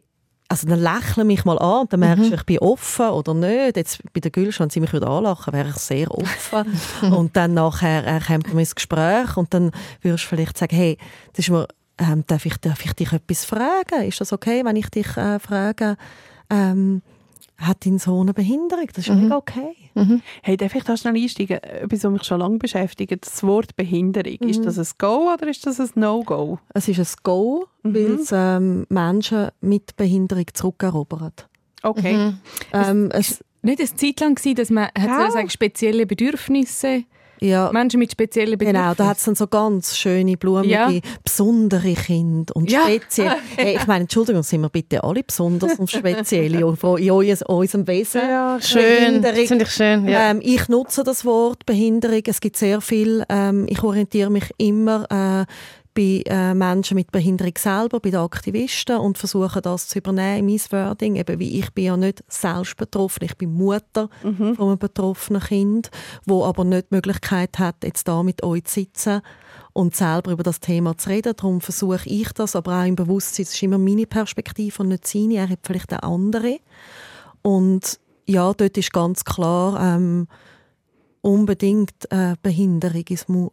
also 0.50 0.68
dann 0.68 0.80
lächle 0.80 1.24
mich 1.24 1.46
mal 1.46 1.60
an 1.60 1.82
und 1.82 1.94
dann 1.94 2.00
merkst 2.00 2.32
du, 2.32 2.34
ich 2.34 2.44
bin 2.44 2.58
offen 2.58 3.10
oder 3.10 3.36
nicht. 3.36 3.78
Jetzt 3.78 4.02
bei 4.14 4.20
der 4.20 4.32
Gülsch, 4.32 4.60
wenn 4.60 4.72
sie 4.72 4.80
mich 4.80 4.92
wieder 4.92 5.08
anlachen, 5.08 5.54
wäre 5.54 5.70
ich 5.70 5.76
sehr 5.76 6.10
offen. 6.10 6.66
und 7.14 7.38
dann 7.38 7.54
nachher 7.54 8.06
äh, 8.06 8.20
kommt 8.20 8.48
man 8.48 8.58
ins 8.58 8.74
Gespräch 8.74 9.38
und 9.38 9.54
dann 9.54 9.72
würdest 10.02 10.24
du 10.26 10.30
vielleicht 10.30 10.58
sagen, 10.58 10.76
hey, 10.76 10.98
das 11.34 11.46
ist 11.46 11.52
mir, 11.52 11.68
ähm, 12.00 12.24
darf, 12.26 12.48
ich, 12.48 12.58
darf 12.58 12.84
ich 12.84 12.94
dich 12.94 13.14
etwas 13.14 13.46
fragen? 13.46 14.08
Ist 14.08 14.22
das 14.22 14.34
okay, 14.34 14.66
wenn 14.66 14.76
ich 14.76 14.90
dich 14.90 15.16
äh, 15.18 15.38
frage, 15.40 15.98
ähm, 16.50 17.04
hat 17.60 17.86
dein 17.86 18.00
Sohn 18.00 18.22
eine 18.28 18.34
Behinderung? 18.34 18.88
Das 18.94 19.08
ist 19.08 19.14
mega 19.14 19.38
okay. 19.38 19.76
Hey, 20.42 20.56
darf 20.58 20.74
ich 20.76 20.84
da 20.84 20.96
schnell 20.96 21.16
einsteigen? 21.16 21.62
Etwas, 21.62 22.04
was 22.04 22.12
mich 22.12 22.24
schon 22.24 22.40
lange 22.40 22.58
beschäftigt, 22.58 23.26
das 23.26 23.44
Wort 23.44 23.76
Behinderung. 23.76 24.38
Ist 24.50 24.66
das 24.66 24.80
ein 24.80 24.88
Go 24.98 25.32
oder 25.34 25.48
ist 25.48 25.66
das 25.68 25.80
ein 25.80 25.90
No-Go? 25.96 26.60
Es 26.74 26.88
ist 26.88 27.00
ein 27.00 27.08
Go, 27.24 27.66
weil 27.84 28.14
es 28.14 28.32
ähm, 28.34 28.86
Menschen 28.90 29.50
mit 29.62 29.96
Behinderung 29.98 30.46
zurückerobert. 30.54 31.48
Okay. 31.84 32.34
Ähm, 32.74 33.10
es, 33.12 33.44
Nicht 33.62 33.80
eine 33.80 33.96
Zeit 33.96 34.20
lang 34.22 34.36
gewesen, 34.36 34.56
dass 34.56 34.70
man 34.70 34.86
hat 34.86 35.36
Ja. 35.36 35.50
spezielle 35.50 36.06
Bedürfnisse, 36.06 37.04
ja, 37.42 37.72
Menschen 37.72 38.00
mit 38.00 38.12
speziellen 38.12 38.58
Bedürfnissen. 38.58 38.82
Genau, 38.84 38.94
da 38.96 39.08
hat 39.08 39.18
es 39.18 39.24
dann 39.26 39.36
so 39.36 39.48
ganz 39.48 39.98
schöne, 39.98 40.38
blumige, 40.38 40.70
Ja. 40.74 40.90
besondere 41.24 41.94
Kinder 41.94 42.56
und 42.56 42.70
Ja. 42.72 42.82
speziell. 42.84 43.36
Hey, 43.58 43.76
ich 43.78 43.88
meine, 43.88 44.02
Entschuldigung, 44.04 44.44
sind 44.44 44.62
wir 44.62 44.70
bitte 44.70 45.04
alle 45.04 45.24
besonders 45.24 45.80
und 45.80 45.90
speziell 45.90 46.54
in, 46.56 46.60
in 46.60 47.12
uns- 47.12 47.44
unserem 47.44 47.88
Wesen. 47.88 48.22
Ja, 48.22 48.58
Schön, 48.62 48.82
Behinderung. 49.22 49.36
das 49.38 49.48
finde 49.48 49.64
ich 49.66 49.72
schön. 49.72 50.08
Ja. 50.08 50.32
Ähm, 50.32 50.40
ich 50.44 50.68
nutze 50.68 51.04
das 51.04 51.26
Wort 51.26 51.66
Behinderung. 51.66 52.22
Es 52.26 52.42
gibt 52.42 52.58
sehr 52.58 52.82
viel. 52.82 53.24
Ähm, 53.30 53.66
ich 53.70 53.82
orientiere 53.84 54.30
mich 54.30 54.46
immer 54.58 55.06
äh, 55.10 55.46
bei 56.00 56.24
äh, 56.28 56.54
Menschen 56.54 56.96
mit 56.96 57.12
Behinderung 57.12 57.52
selber, 57.58 58.00
bei 58.00 58.12
den 58.12 58.22
Aktivisten 58.22 59.00
und 59.00 59.18
versuche 59.18 59.62
das 59.62 59.90
zu 59.90 59.98
übernehmen 59.98 60.48
in 60.48 60.62
mein 60.72 60.72
Wording. 60.72 61.18
Eben 61.18 61.40
wie 61.40 61.60
ich 61.60 61.74
bin 61.74 61.84
ja 61.84 61.98
nicht 61.98 62.24
selbst 62.30 62.78
betroffen. 62.78 63.26
Ich 63.26 63.38
bin 63.38 63.54
Mutter 63.54 64.08
von 64.22 64.68
einem 64.70 64.78
betroffenen 64.78 65.42
Kind, 65.42 65.92
wo 66.26 66.46
aber 66.46 66.64
nicht 66.64 66.90
die 66.90 66.96
Möglichkeit 66.96 67.60
hat, 67.60 67.84
jetzt 67.84 68.08
da 68.08 68.24
mit 68.24 68.44
euch 68.44 68.64
zu 68.64 68.76
sitzen 68.76 69.22
und 69.74 69.94
selber 69.94 70.32
über 70.32 70.44
das 70.44 70.62
Thema 70.62 70.98
zu 70.98 71.10
reden. 71.10 71.34
Darum 71.36 71.60
versuche 71.60 72.08
ich 72.08 72.32
das, 72.32 72.56
aber 72.56 72.80
auch 72.80 72.86
im 72.86 72.96
Bewusstsein, 72.96 73.44
es 73.44 73.54
ist 73.54 73.64
immer 73.64 73.78
meine 73.78 74.08
Perspektive 74.08 74.82
und 74.82 74.90
nicht 74.90 75.06
seine. 75.06 75.36
Er 75.36 75.50
hat 75.50 75.60
vielleicht 75.64 75.92
eine 75.92 76.04
andere. 76.04 76.60
Und 77.42 78.00
ja, 78.26 78.54
dort 78.54 78.78
ist 78.78 78.94
ganz 78.94 79.26
klar, 79.26 79.96
ähm, 79.96 80.28
unbedingt 81.22 82.12
äh, 82.12 82.36
Behinderung 82.42 83.06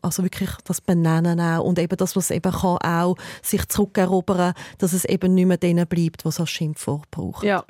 also 0.03 0.23
wirklich 0.23 0.51
das 0.65 0.81
Benennen 0.81 1.41
auch 1.41 1.65
und 1.65 1.79
eben 1.79 1.97
das, 1.97 2.15
was 2.17 2.31
eben 2.31 2.53
kann 2.53 2.79
auch 2.79 3.17
sich 3.43 3.67
zurückerobern, 3.69 4.55
dass 4.79 4.93
es 4.93 5.05
eben 5.05 5.35
nicht 5.35 5.47
mehr 5.47 5.57
denen 5.57 5.87
bleibt, 5.87 6.25
was 6.25 6.41
als 6.41 6.51
Schimpfwort 6.51 7.11
braucht. 7.11 7.45
Ja. 7.45 7.65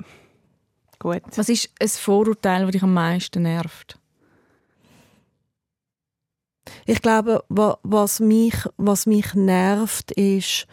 Gut. 0.99 1.21
Was 1.35 1.49
ist 1.49 1.69
ein 1.79 1.87
Vorurteil, 1.89 2.63
das 2.63 2.71
dich 2.71 2.83
am 2.83 2.93
meisten 2.93 3.43
nervt? 3.43 3.99
Ich 6.85 7.01
glaube, 7.01 7.43
wa- 7.49 7.77
was 7.83 8.19
mich, 8.19 8.55
was 8.77 9.05
mich 9.05 9.33
nervt, 9.33 10.11
ist, 10.11 10.67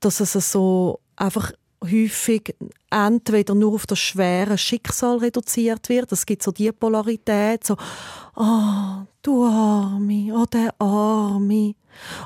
dass 0.00 0.20
es 0.20 0.32
so 0.52 1.00
einfach 1.16 1.52
häufig 1.82 2.54
entweder 2.90 3.54
nur 3.54 3.74
auf 3.74 3.86
das 3.86 3.98
schwere 3.98 4.58
Schicksal 4.58 5.18
reduziert 5.18 5.88
wird. 5.88 6.12
Es 6.12 6.26
gibt 6.26 6.42
so 6.42 6.52
die 6.52 6.72
Polarität, 6.72 7.64
so 7.64 7.76
«Ah, 8.34 9.06
du 9.22 9.44
Arme, 9.44 10.32
oh, 10.34 10.46
der 10.46 10.74
Arme». 10.78 11.74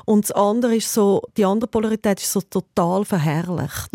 Und 0.05 0.25
das 0.25 0.31
andere 0.31 0.75
ist 0.75 0.93
so, 0.93 1.21
die 1.35 1.45
andere 1.45 1.67
Polarität 1.67 2.21
ist 2.21 2.31
so 2.31 2.41
total 2.41 3.03
verherrlicht. 3.03 3.89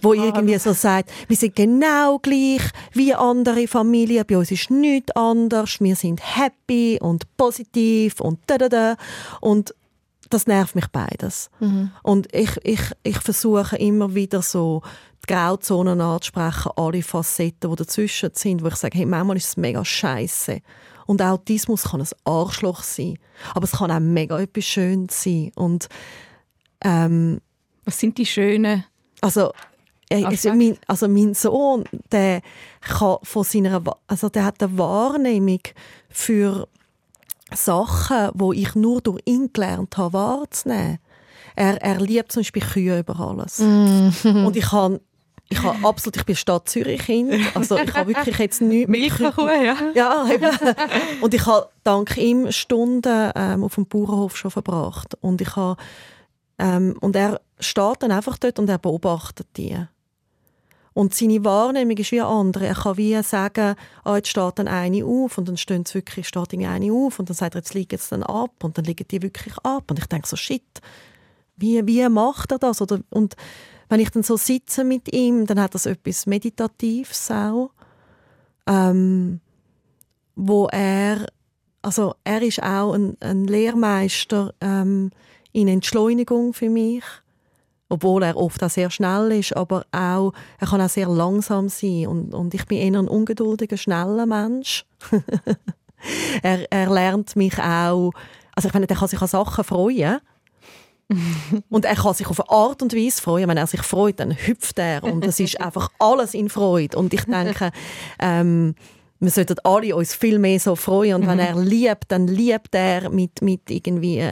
Wo 0.00 0.14
irgendwie 0.14 0.58
so 0.58 0.72
sagt, 0.72 1.10
wir 1.28 1.36
sind 1.36 1.56
genau 1.56 2.18
gleich 2.18 2.62
wie 2.92 3.12
andere 3.14 3.66
Familien, 3.66 4.24
bei 4.26 4.38
uns 4.38 4.50
ist 4.50 4.70
nichts 4.70 5.10
anders, 5.16 5.80
wir 5.80 5.96
sind 5.96 6.20
happy 6.22 6.98
und 7.00 7.24
positiv 7.36 8.20
und 8.20 8.38
da 8.46 8.58
da 8.58 8.68
da. 8.68 8.96
Und 9.40 9.74
das 10.32 10.46
nervt 10.46 10.74
mich 10.74 10.88
beides. 10.88 11.50
Und 12.02 12.34
ich, 12.34 12.56
ich, 12.64 12.80
ich 13.02 13.18
versuche 13.18 13.76
immer 13.76 14.14
wieder 14.14 14.42
so 14.42 14.82
die 15.24 15.32
Grauzonen 15.32 16.00
anzusprechen, 16.00 16.72
alle 16.76 17.02
Facetten, 17.02 17.70
die 17.70 17.76
dazwischen 17.76 18.30
sind, 18.34 18.62
wo 18.62 18.68
ich 18.68 18.76
sage, 18.76 18.98
hey, 18.98 19.06
manchmal 19.06 19.36
ist 19.36 19.48
es 19.48 19.56
mega 19.56 19.84
scheiße. 19.84 20.60
Und 21.06 21.22
Autismus 21.22 21.84
kann 21.84 22.00
ein 22.00 22.08
Arschloch 22.24 22.82
sein, 22.82 23.18
aber 23.54 23.64
es 23.64 23.72
kann 23.72 23.90
auch 23.90 24.00
mega 24.00 24.38
etwas 24.40 24.64
Schönes 24.64 25.22
sein. 25.22 25.52
Und 25.54 25.88
ähm, 26.82 27.40
Was 27.84 27.98
sind 27.98 28.18
die 28.18 28.26
schönen... 28.26 28.84
also, 29.20 29.52
äh, 30.08 30.24
also, 30.24 30.52
mein, 30.54 30.76
also 30.86 31.08
mein 31.08 31.34
Sohn, 31.34 31.84
der 32.10 32.42
kann 32.80 33.18
von 33.22 33.44
seiner, 33.44 33.82
also 34.06 34.28
der 34.28 34.44
hat 34.44 34.62
eine 34.62 34.76
Wahrnehmung 34.78 35.60
für 36.08 36.68
Sachen, 37.54 38.30
wo 38.34 38.52
ich 38.52 38.74
nur 38.74 39.00
durch 39.00 39.20
ihn 39.24 39.52
gelernt 39.52 39.96
habe, 39.96 40.12
wahrzunehmen. 40.14 40.98
Er, 41.54 41.82
er 41.82 42.00
liebt 42.00 42.32
zum 42.32 42.40
Beispiel 42.40 42.62
Kühe 42.62 42.98
über 42.98 43.18
alles. 43.20 43.60
Und 43.60 44.56
ich 44.56 44.72
habe 44.72 45.00
ich 45.52 45.62
habe 45.62 45.86
absolut, 45.86 46.16
ich 46.16 46.24
bin 46.24 46.34
Stadt 46.34 46.68
Zürich 46.68 47.02
Kind, 47.02 47.34
also 47.54 47.76
ich 47.76 47.92
habe 47.92 48.14
wirklich 48.14 48.38
jetzt 48.38 48.62
nichts 48.62 48.88
mit 48.88 49.00
Milchkuh, 49.20 49.46
ja. 49.46 49.76
ja, 49.94 50.26
eben. 50.32 50.50
Und 51.20 51.34
ich 51.34 51.44
habe 51.46 51.68
dank 51.84 52.16
ihm 52.16 52.50
Stunden 52.50 53.30
ähm, 53.34 53.62
auf 53.62 53.74
dem 53.74 53.86
Bauernhof 53.86 54.36
schon 54.36 54.50
verbracht. 54.50 55.14
Und 55.20 55.42
ich 55.42 55.54
habe, 55.54 55.80
ähm, 56.58 56.96
und 57.00 57.14
er 57.16 57.40
steht 57.60 57.96
dann 58.02 58.12
einfach 58.12 58.38
dort 58.38 58.58
und 58.58 58.68
er 58.68 58.78
beobachtet 58.78 59.46
die. 59.56 59.76
Und 60.94 61.14
seine 61.14 61.44
Wahrnehmung 61.44 61.96
ist 61.96 62.12
wie 62.12 62.20
eine 62.20 62.28
andere. 62.28 62.66
Er 62.66 62.74
kann 62.74 62.96
wie 62.96 63.20
sagen, 63.22 63.74
ah, 64.04 64.16
jetzt 64.16 64.28
steht 64.28 64.58
dann 64.58 64.68
eine 64.68 65.04
auf 65.04 65.38
und 65.38 65.48
dann 65.48 65.56
stehen 65.56 65.86
sie 65.86 65.94
wirklich, 65.94 66.28
steht 66.28 66.52
eine 66.52 66.92
auf 66.92 67.18
und 67.18 67.28
dann 67.28 67.36
sagt 67.36 67.54
er, 67.54 67.60
jetzt 67.60 67.74
liegen 67.74 67.98
sie 67.98 68.10
dann 68.10 68.22
ab 68.22 68.62
und 68.62 68.76
dann 68.76 68.84
liegen 68.84 69.06
die 69.08 69.22
wirklich 69.22 69.56
ab. 69.62 69.90
Und 69.90 69.98
ich 69.98 70.06
denke 70.06 70.28
so, 70.28 70.36
shit, 70.36 70.80
wie, 71.56 71.86
wie 71.86 72.08
macht 72.08 72.52
er 72.52 72.58
das? 72.58 72.82
Oder, 72.82 73.00
und 73.10 73.36
wenn 73.88 74.00
ich 74.00 74.10
dann 74.10 74.22
so 74.22 74.36
sitze 74.36 74.84
mit 74.84 75.12
ihm, 75.12 75.46
dann 75.46 75.60
hat 75.60 75.74
das 75.74 75.86
etwas 75.86 76.26
Meditatives 76.26 77.30
auch. 77.30 77.70
Ähm, 78.66 79.40
wo 80.36 80.66
er, 80.68 81.26
also 81.82 82.14
er 82.24 82.42
ist 82.42 82.62
auch 82.62 82.94
ein, 82.94 83.16
ein 83.20 83.44
Lehrmeister 83.44 84.54
ähm, 84.60 85.10
in 85.52 85.68
Entschleunigung 85.68 86.52
für 86.52 86.70
mich, 86.70 87.04
obwohl 87.92 88.22
er 88.22 88.36
oft 88.36 88.62
auch 88.64 88.70
sehr 88.70 88.90
schnell 88.90 89.32
ist, 89.32 89.56
aber 89.56 89.84
auch, 89.92 90.32
er 90.58 90.66
kann 90.66 90.80
auch 90.80 90.88
sehr 90.88 91.08
langsam 91.08 91.68
sein 91.68 92.06
und, 92.06 92.34
und 92.34 92.54
ich 92.54 92.66
bin 92.66 92.78
eher 92.78 92.98
ein 92.98 93.08
ungeduldiger, 93.08 93.76
schneller 93.76 94.26
Mensch. 94.26 94.84
er, 96.42 96.70
er 96.72 96.90
lernt 96.90 97.36
mich 97.36 97.58
auch, 97.58 98.12
also 98.54 98.68
ich 98.68 98.74
meine, 98.74 98.86
der 98.86 98.96
kann 98.96 99.08
sich 99.08 99.20
an 99.20 99.28
Sachen 99.28 99.64
freuen, 99.64 100.20
und 101.68 101.84
er 101.84 101.94
kann 101.94 102.14
sich 102.14 102.26
auf 102.26 102.40
eine 102.40 102.50
Art 102.50 102.82
und 102.82 102.94
Weise 102.94 103.20
freuen. 103.20 103.48
Wenn 103.48 103.58
er 103.58 103.66
sich 103.66 103.82
freut, 103.82 104.20
dann 104.20 104.34
hüpft 104.34 104.78
er. 104.78 105.04
Und 105.04 105.26
es 105.26 105.40
ist 105.40 105.60
einfach 105.60 105.90
alles 105.98 106.32
in 106.32 106.48
Freude. 106.48 106.96
Und 106.96 107.12
ich 107.12 107.24
denke, 107.24 107.70
ähm, 108.18 108.74
wir 109.20 109.30
sollten 109.30 109.58
alle 109.64 109.94
uns 109.94 110.14
viel 110.14 110.38
mehr 110.38 110.58
so 110.58 110.74
freuen. 110.74 111.16
Und 111.16 111.26
wenn 111.26 111.38
er 111.38 111.54
liebt, 111.56 112.10
dann 112.10 112.26
liebt 112.26 112.74
er 112.74 113.10
mit, 113.10 113.42
mit 113.42 113.70
irgendwie 113.70 114.22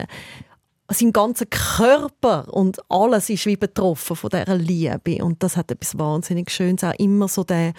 seinem 0.93 1.13
ganzen 1.13 1.49
Körper. 1.49 2.53
Und 2.53 2.79
alles 2.89 3.29
ist 3.29 3.45
wie 3.45 3.57
betroffen 3.57 4.15
von 4.15 4.29
dieser 4.29 4.55
Liebe. 4.55 5.23
Und 5.23 5.41
das 5.43 5.57
hat 5.57 5.71
etwas 5.71 5.97
wahnsinnig 5.97 6.49
Schönes. 6.49 6.83
Auch 6.83 6.93
immer 6.99 7.27
so 7.27 7.43
der, 7.43 7.73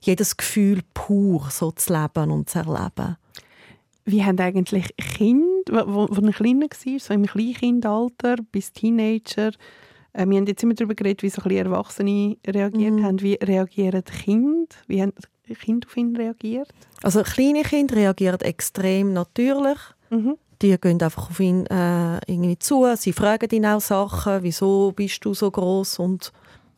jedes 0.00 0.36
Gefühl 0.36 0.80
pur 0.94 1.48
so 1.50 1.70
zu 1.72 1.92
leben 1.92 2.30
und 2.30 2.48
zu 2.50 2.58
erleben. 2.58 3.16
Wie 4.04 4.24
haben 4.24 4.38
eigentlich 4.40 4.94
Kinder, 4.96 5.84
wo, 5.86 6.08
wo 6.10 6.20
ein 6.20 6.32
kleiner 6.32 6.66
war, 6.66 6.98
so 6.98 7.14
im 7.14 7.26
Kleinkindalter 7.26 8.36
bis 8.50 8.72
Teenager, 8.72 9.52
äh, 10.12 10.26
wir 10.26 10.38
haben 10.38 10.46
jetzt 10.46 10.62
immer 10.62 10.74
darüber 10.74 10.94
geredet, 10.94 11.22
wie 11.22 11.30
so 11.30 11.42
ein 11.42 11.50
Erwachsene 11.50 12.36
reagiert 12.46 12.94
Mhm. 12.94 13.04
haben. 13.04 13.20
Wie 13.20 13.34
reagieren 13.34 14.02
die 14.06 14.22
Kinder? 14.24 14.76
Wie 14.86 15.02
haben 15.02 15.12
Kinder 15.60 15.86
auf 15.86 15.96
ihn 15.96 16.16
reagiert? 16.16 16.68
Also 17.02 17.22
kleine 17.22 17.62
Kinder 17.62 17.96
reagieren 17.96 18.40
extrem 18.40 19.12
natürlich. 19.12 19.78
Mhm. 20.10 20.36
Die 20.62 20.78
gehen 20.78 21.02
einfach 21.02 21.30
auf 21.30 21.40
ihn 21.40 21.66
äh, 21.66 22.18
irgendwie 22.26 22.58
zu. 22.58 22.86
Sie 22.96 23.12
fragen 23.12 23.50
ihn 23.50 23.66
auch 23.66 23.80
Sachen. 23.80 24.42
Wieso 24.42 24.92
bist 24.92 25.24
du 25.24 25.32
so 25.32 25.50
groß 25.50 25.98
und 26.00 26.32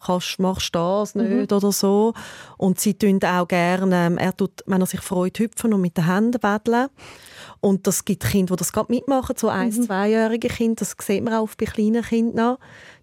kannst, 0.05 0.38
machst 0.38 0.75
das 0.75 1.14
nicht 1.14 1.53
oder 1.53 1.73
so. 1.73 2.12
Und 2.57 2.81
sie 2.81 2.95
tun 2.95 3.21
auch 3.25 3.47
gerne, 3.47 4.07
ähm, 4.07 4.18
er 4.18 4.37
tut, 4.37 4.62
wenn 4.66 4.81
er 4.81 4.87
sich 4.87 5.01
freut, 5.01 5.38
hüpfen 5.38 5.73
und 5.73 5.81
mit 5.81 5.97
den 5.97 6.07
Händen 6.07 6.42
wedeln. 6.42 6.88
Und 7.61 7.87
das 7.87 8.05
gibt 8.05 8.25
Kinder, 8.25 8.57
die 8.57 8.59
das 8.59 8.73
gerade 8.73 8.92
mitmachen, 8.92 9.37
so 9.38 9.49
eins-, 9.49 9.83
zweijährige 9.83 10.49
Kinder. 10.49 10.77
Das 10.81 10.97
sieht 11.01 11.23
man 11.23 11.35
auch 11.35 11.49
bei 11.57 11.66
kleinen 11.66 12.03
Kindern. 12.03 12.57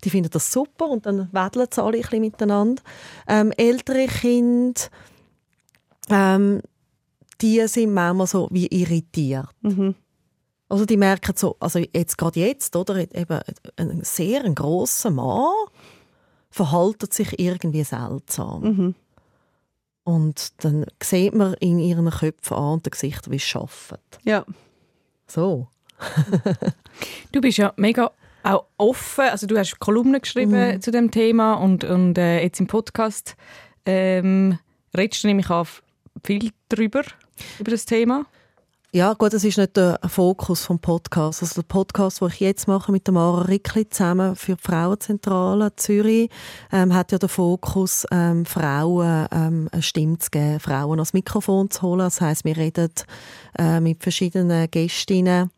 Die 0.03 0.09
finden 0.09 0.29
das 0.31 0.51
super 0.51 0.89
und 0.89 1.05
dann 1.05 1.29
wedeln 1.31 1.67
sie 1.71 1.81
alle 1.81 1.97
ein 1.97 2.01
bisschen 2.01 2.21
miteinander. 2.21 2.81
Ähm, 3.27 3.51
ältere 3.55 4.07
Kinder, 4.07 4.81
ähm, 6.09 6.61
die 7.41 7.65
sind 7.67 7.93
manchmal 7.93 8.27
so 8.27 8.49
wie 8.51 8.67
irritiert. 8.67 9.47
Mhm. 9.61 9.95
Also 10.69 10.85
die 10.85 10.97
merken 10.97 11.33
so, 11.35 11.57
also 11.59 11.79
jetzt 11.79 12.17
gerade 12.17 12.39
jetzt, 12.39 12.75
oder 12.75 12.95
eben 12.97 13.39
ein 13.75 14.01
sehr 14.03 14.43
ein 14.43 14.55
grosser 14.55 15.09
Mann 15.09 15.51
verhaltet 16.51 17.13
sich 17.13 17.39
irgendwie 17.39 17.83
seltsam. 17.83 18.61
Mhm. 18.63 18.95
Und 20.03 20.63
dann 20.63 20.85
sieht 21.03 21.35
man 21.35 21.53
in 21.55 21.79
ihren 21.79 22.09
Köpfen 22.09 22.55
an 22.57 22.73
und 22.73 22.85
den 22.85 22.91
Gesichtern, 22.91 23.33
wie 23.33 23.39
sie 23.39 23.55
arbeiten. 23.55 23.99
Ja. 24.23 24.45
So. 25.27 25.67
Du 27.31 27.41
bist 27.41 27.57
ja 27.57 27.73
mega 27.77 28.11
auch 28.43 28.65
offen, 28.77 29.25
also 29.25 29.47
du 29.47 29.57
hast 29.57 29.79
Kolumnen 29.79 30.21
geschrieben 30.21 30.51
Mhm. 30.75 30.81
zu 30.81 30.91
dem 30.91 31.11
Thema 31.11 31.53
und, 31.55 31.83
und 31.83 32.17
äh, 32.17 32.41
jetzt 32.41 32.59
im 32.59 32.67
Podcast 32.67 33.35
ähm, 33.85 34.57
redest 34.95 35.23
du 35.23 35.27
nämlich 35.27 35.49
auch 35.49 35.67
viel 36.23 36.51
drüber, 36.69 37.03
über 37.59 37.71
das 37.71 37.85
Thema. 37.85 38.25
Ja, 38.91 39.13
gut, 39.13 39.33
das 39.33 39.43
ist 39.43 39.59
nicht 39.59 39.77
der 39.77 39.99
Fokus 40.07 40.65
vom 40.65 40.79
Podcast. 40.79 41.43
Also 41.43 41.61
der 41.61 41.67
Podcast, 41.67 42.21
den 42.21 42.29
ich 42.29 42.39
jetzt 42.39 42.67
mache 42.67 42.91
mit 42.91 43.05
der 43.05 43.13
Mara 43.13 43.41
Rickli 43.41 43.87
zusammen 43.87 44.35
für 44.35 44.55
die 44.55 44.63
Frauenzentrale 44.63 45.75
Zürich, 45.75 46.31
ähm, 46.71 46.95
hat 46.95 47.11
ja 47.11 47.19
den 47.19 47.29
Fokus, 47.29 48.07
ähm, 48.09 48.47
Frauen 48.47 49.27
ähm, 49.31 49.69
eine 49.71 49.83
Stimme 49.83 50.17
zu 50.17 50.31
geben, 50.31 50.59
Frauen 50.59 50.97
ans 50.97 51.13
Mikrofon 51.13 51.69
zu 51.69 51.83
holen. 51.83 51.99
Das 51.99 52.19
heisst, 52.19 52.45
wir 52.45 52.57
reden 52.57 52.89
äh, 53.59 53.79
mit 53.79 54.01
verschiedenen 54.01 54.71
Gästinnen 54.71 55.51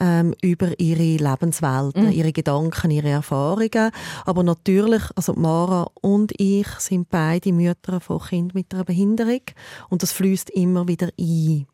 ähm, 0.00 0.34
über 0.40 0.70
ihre 0.80 1.22
Lebenswelten, 1.22 2.10
ihre 2.10 2.32
Gedanken, 2.32 2.90
ihre 2.90 3.10
Erfahrungen. 3.10 3.90
Aber 4.24 4.42
natürlich, 4.42 5.02
also 5.14 5.34
Mara 5.34 5.90
und 6.00 6.32
ich 6.40 6.68
sind 6.78 7.10
beide 7.10 7.52
Mütter 7.52 8.00
von 8.00 8.18
Kindern 8.18 8.52
mit 8.54 8.72
einer 8.72 8.84
Behinderung 8.84 9.42
und 9.90 10.02
das 10.02 10.12
fließt 10.12 10.48
immer 10.48 10.88
wieder 10.88 11.10
ein. 11.20 11.66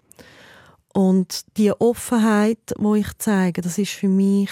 Und 0.94 1.56
die 1.56 1.72
Offenheit, 1.72 2.74
wo 2.78 2.94
ich 2.94 3.08
zeige, 3.18 3.60
das 3.60 3.78
ist 3.78 3.92
für 3.92 4.08
mich 4.08 4.50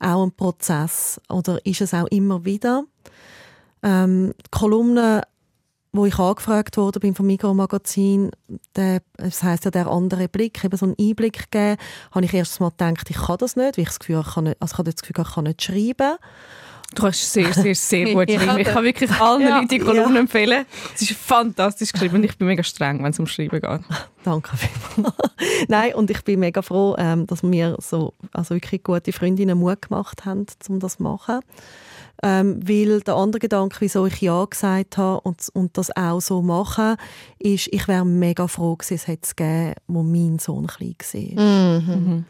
auch 0.00 0.24
ein 0.24 0.32
Prozess 0.32 1.20
oder 1.28 1.64
ist 1.66 1.80
es 1.80 1.94
auch 1.94 2.06
immer 2.06 2.44
wieder. 2.44 2.84
Ähm, 3.82 4.32
die 4.38 4.50
Kolumne, 4.50 5.22
wo 5.92 6.06
ich 6.06 6.18
angefragt 6.18 6.76
wurde 6.76 7.00
beim 7.00 7.14
vom 7.14 7.26
Migros 7.26 7.54
Magazin, 7.54 8.30
der, 8.76 9.02
das 9.16 9.42
heißt 9.42 9.64
ja 9.64 9.70
der 9.70 9.88
andere 9.88 10.28
Blick, 10.28 10.64
eben 10.64 10.76
so 10.76 10.86
einen 10.86 10.96
Einblick 10.98 11.50
geben, 11.50 11.76
habe 12.12 12.24
ich 12.24 12.34
erst 12.34 12.60
mal 12.60 12.70
gedacht, 12.70 13.10
ich 13.10 13.16
kann 13.16 13.38
das 13.38 13.56
nicht, 13.56 13.76
weil 13.76 13.82
ich 13.82 13.88
das 13.88 13.98
Gefühl, 13.98 14.22
ich 14.26 14.34
kann 14.34 14.44
nicht, 14.44 14.56
also 14.60 14.72
ich 14.72 14.78
habe 14.78 14.90
das 14.90 15.02
Gefühl, 15.02 15.24
ich 15.26 15.34
kann 15.34 15.44
nicht 15.44 15.62
schreiben. 15.62 16.16
Du 16.94 17.02
kannst 17.02 17.32
sehr, 17.32 17.52
sehr, 17.52 17.74
sehr 17.74 18.06
gut 18.14 18.28
Ja. 18.28 18.40
schreiben. 18.40 18.58
Ich 18.60 18.66
kann 18.68 18.84
wirklich 18.84 19.10
allen 19.12 19.42
Ja, 19.42 19.56
Leuten 19.56 19.68
die 19.68 19.78
Kolumnen 19.78 20.16
empfehlen. 20.16 20.64
Es 20.94 21.02
ist 21.02 21.12
fantastisch 21.12 21.92
geschrieben 21.92 22.16
und 22.16 22.24
ich 22.24 22.36
bin 22.36 22.48
mega 22.48 22.62
streng, 22.62 23.02
wenn 23.02 23.10
es 23.12 23.18
um 23.20 23.26
Schreiben 23.26 23.60
geht. 23.60 23.80
Danke 24.24 24.56
vielmals. 24.56 25.14
Nein, 25.68 25.94
und 25.94 26.10
ich 26.10 26.22
bin 26.24 26.40
mega 26.40 26.62
froh, 26.62 26.96
ähm, 26.98 27.26
dass 27.26 27.42
mir 27.42 27.76
so 27.80 28.14
also 28.32 28.54
wirklich 28.54 28.82
gute 28.82 29.12
Freundinnen 29.12 29.58
Mut 29.58 29.82
gemacht 29.82 30.24
haben, 30.24 30.46
um 30.68 30.80
das 30.80 30.96
zu 30.96 31.02
machen. 31.02 31.40
Ähm, 32.22 32.60
weil 32.68 33.00
der 33.00 33.14
andere 33.14 33.38
Gedanke, 33.40 33.76
wieso 33.80 34.04
ich 34.04 34.20
Ja 34.20 34.44
gesagt 34.44 34.98
habe 34.98 35.20
und, 35.22 35.48
und 35.54 35.78
das 35.78 35.96
auch 35.96 36.20
so 36.20 36.42
mache, 36.42 36.96
ist, 37.38 37.68
ich 37.72 37.88
wäre 37.88 38.04
mega 38.04 38.46
froh 38.46 38.76
gewesen, 38.76 38.94
es 38.94 39.06
hätte 39.06 39.22
es 39.22 39.36
gegeben, 39.36 39.74
wo 39.86 40.02
mein 40.02 40.38
Sohn 40.38 40.66
klein 40.66 40.96
war. 41.00 41.80
Mhm. 41.80 42.24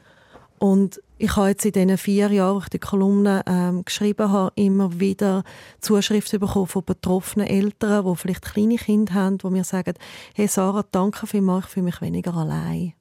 Und 0.61 1.01
ich 1.21 1.37
habe 1.37 1.49
jetzt 1.49 1.67
in 1.67 1.73
diesen 1.73 1.99
vier 1.99 2.33
Jahren, 2.33 2.57
wo 2.57 2.61
ich 2.61 2.71
die 2.71 2.79
Kolumne 2.79 3.43
ähm, 3.47 3.85
geschrieben 3.85 4.33
habe, 4.33 4.53
immer 4.55 4.99
wieder 4.99 5.45
Zuschriften 5.81 6.41
bekommen 6.41 6.67
von 6.67 6.83
betroffenen 6.83 7.47
Eltern, 7.47 8.07
die 8.07 8.17
vielleicht 8.17 8.43
kleine 8.43 8.77
Kinder 8.77 9.13
haben, 9.13 9.37
die 9.37 9.47
mir 9.49 9.65
sagen, 9.65 9.95
hey 10.35 10.47
Sarah, 10.47 10.85
danke 10.91 11.27
vielmals, 11.27 11.67
ich 11.67 11.73
fühle 11.73 11.85
mich 11.85 12.01
weniger 12.01 12.35
allein. 12.35 12.95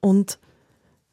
Und 0.00 0.38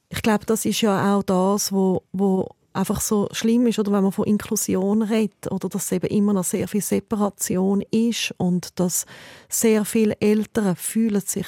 ich 0.09 0.21
glaube, 0.21 0.45
das 0.45 0.65
ist 0.65 0.81
ja 0.81 1.15
auch 1.15 1.23
das, 1.23 1.71
wo, 1.71 2.03
wo 2.11 2.49
einfach 2.73 2.99
so 2.99 3.29
schlimm 3.31 3.65
ist, 3.67 3.79
oder 3.79 3.93
wenn 3.93 4.03
man 4.03 4.11
von 4.11 4.25
Inklusion 4.25 5.01
redet, 5.01 5.49
oder 5.49 5.69
dass 5.69 5.85
es 5.85 5.91
eben 5.93 6.07
immer 6.07 6.33
noch 6.33 6.43
sehr 6.43 6.67
viel 6.67 6.81
Separation 6.81 7.81
ist 7.89 8.33
und 8.37 8.77
dass 8.81 9.05
sehr 9.47 9.85
viele 9.85 10.19
Eltern 10.19 10.75
fühlen 10.75 11.21
sich 11.21 11.47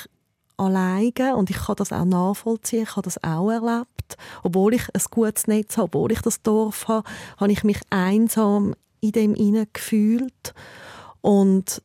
alleine 0.57 1.35
und 1.35 1.49
ich 1.49 1.57
kann 1.57 1.75
das 1.75 1.91
auch 1.91 2.05
nachvollziehen, 2.05 2.83
ich 2.83 2.91
habe 2.91 3.03
das 3.03 3.23
auch 3.23 3.49
erlebt. 3.49 4.17
Obwohl 4.43 4.73
ich 4.73 4.83
ein 4.93 5.01
gutes 5.09 5.47
Netz 5.47 5.77
habe, 5.77 5.85
obwohl 5.85 6.11
ich 6.11 6.21
das 6.21 6.41
Dorf 6.41 6.87
habe, 6.87 7.07
habe 7.37 7.51
ich 7.51 7.63
mich 7.63 7.79
einsam 7.89 8.75
in 9.01 9.11
dem 9.11 9.35
hinein 9.35 9.67
gefühlt. 9.73 10.53
Und 11.21 11.81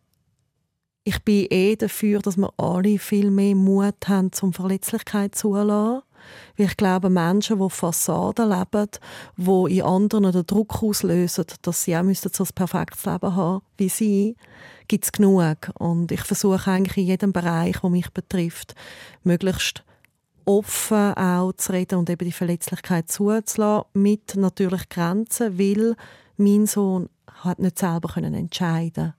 ich 1.04 1.22
bin 1.24 1.46
eh 1.50 1.76
dafür, 1.76 2.20
dass 2.20 2.36
wir 2.36 2.52
alle 2.58 2.98
viel 2.98 3.30
mehr 3.30 3.54
Mut 3.54 4.06
haben, 4.06 4.32
zum 4.32 4.52
Verletzlichkeit 4.52 5.34
zulassen. 5.34 6.02
Weil 6.56 6.66
ich 6.66 6.76
glaube, 6.76 7.10
Menschen, 7.10 7.58
die 7.58 7.70
Fassaden 7.70 8.50
leben, 8.50 8.88
die 9.36 9.78
in 9.78 9.82
anderen 9.82 10.32
den 10.32 10.46
Druck 10.46 10.82
auslösen, 10.82 11.44
dass 11.62 11.84
sie 11.84 11.96
auch 11.96 12.04
so 12.14 12.44
ein 12.44 12.50
perfektes 12.54 13.04
Leben 13.04 13.36
haben 13.36 13.62
wie 13.76 13.88
sie, 13.88 14.36
gibt 14.88 15.04
es 15.04 15.12
genug. 15.12 15.70
Und 15.78 16.12
ich 16.12 16.22
versuche 16.22 16.70
eigentlich 16.70 16.98
in 16.98 17.06
jedem 17.06 17.32
Bereich, 17.32 17.80
der 17.80 17.90
mich 17.90 18.10
betrifft, 18.10 18.74
möglichst 19.24 19.84
offen 20.44 21.14
auch 21.14 21.52
zu 21.52 21.72
reden 21.72 21.98
und 21.98 22.10
eben 22.10 22.24
die 22.24 22.32
Verletzlichkeit 22.32 23.10
zuzulassen, 23.10 23.84
mit 23.94 24.36
natürlich 24.36 24.88
Grenzen, 24.88 25.58
weil 25.58 25.96
mein 26.36 26.66
Sohn 26.66 27.08
hat 27.42 27.58
nicht 27.58 27.78
selber 27.78 28.16
entscheiden 28.16 29.14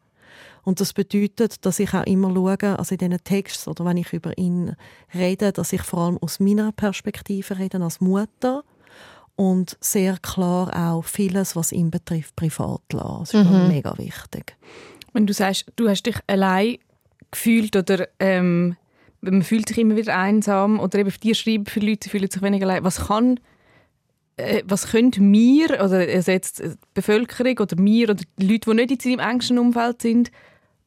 und 0.64 0.80
das 0.80 0.94
bedeutet, 0.94 1.66
dass 1.66 1.80
ich 1.80 1.94
auch 1.94 2.06
immer 2.06 2.34
schaue, 2.34 2.78
also 2.78 2.94
in 2.94 3.00
diesen 3.00 3.24
Texten 3.24 3.70
oder 3.70 3.86
wenn 3.86 3.98
ich 3.98 4.14
über 4.14 4.38
ihn 4.38 4.76
rede, 5.14 5.52
dass 5.52 5.74
ich 5.74 5.82
vor 5.82 6.02
allem 6.02 6.18
aus 6.20 6.40
meiner 6.40 6.72
Perspektive 6.72 7.58
rede 7.58 7.82
als 7.82 8.00
Mutter 8.00 8.64
und 9.36 9.78
sehr 9.82 10.18
klar 10.18 10.72
auch 10.76 11.04
vieles, 11.04 11.56
was 11.56 11.72
ihn 11.72 11.90
betrifft, 11.90 12.36
privat 12.36 12.82
lasse. 12.92 13.38
Das 13.38 13.46
ist 13.46 13.52
mhm. 13.52 13.68
mega 13.70 13.98
wichtig. 13.98 14.56
Wenn 15.14 15.26
du 15.26 15.34
sagst, 15.34 15.66
du 15.76 15.90
hast 15.90 16.04
dich 16.04 16.18
allein 16.28 16.78
gefühlt 17.32 17.76
oder 17.76 18.08
ähm, 18.20 18.76
man 19.22 19.44
fühlt 19.44 19.68
sich 19.68 19.78
immer 19.78 19.96
wieder 19.96 20.18
einsam 20.18 20.80
oder 20.80 21.00
eben 21.00 21.14
dir 21.24 21.36
schreiben 21.36 21.66
viele 21.66 21.92
Leute 21.92 22.10
fühlen 22.10 22.30
sich 22.30 22.42
weniger 22.42 22.68
allein. 22.68 22.84
Was 22.84 23.08
kann 23.08 23.40
äh, 24.38 24.64
was 24.66 24.88
können 24.92 25.12
wir 25.34 25.70
oder 25.84 26.00
also 26.00 26.32
jetzt 26.32 26.60
die 26.60 26.74
Bevölkerung 26.94 27.58
oder 27.60 27.78
wir 27.78 28.10
oder 28.10 28.24
die 28.38 28.48
Leute, 28.48 28.70
die 28.70 28.76
nicht 28.76 28.92
in 28.92 29.00
seinem 29.00 29.30
engsten 29.32 29.60
Umfeld 29.60 30.02
sind, 30.02 30.32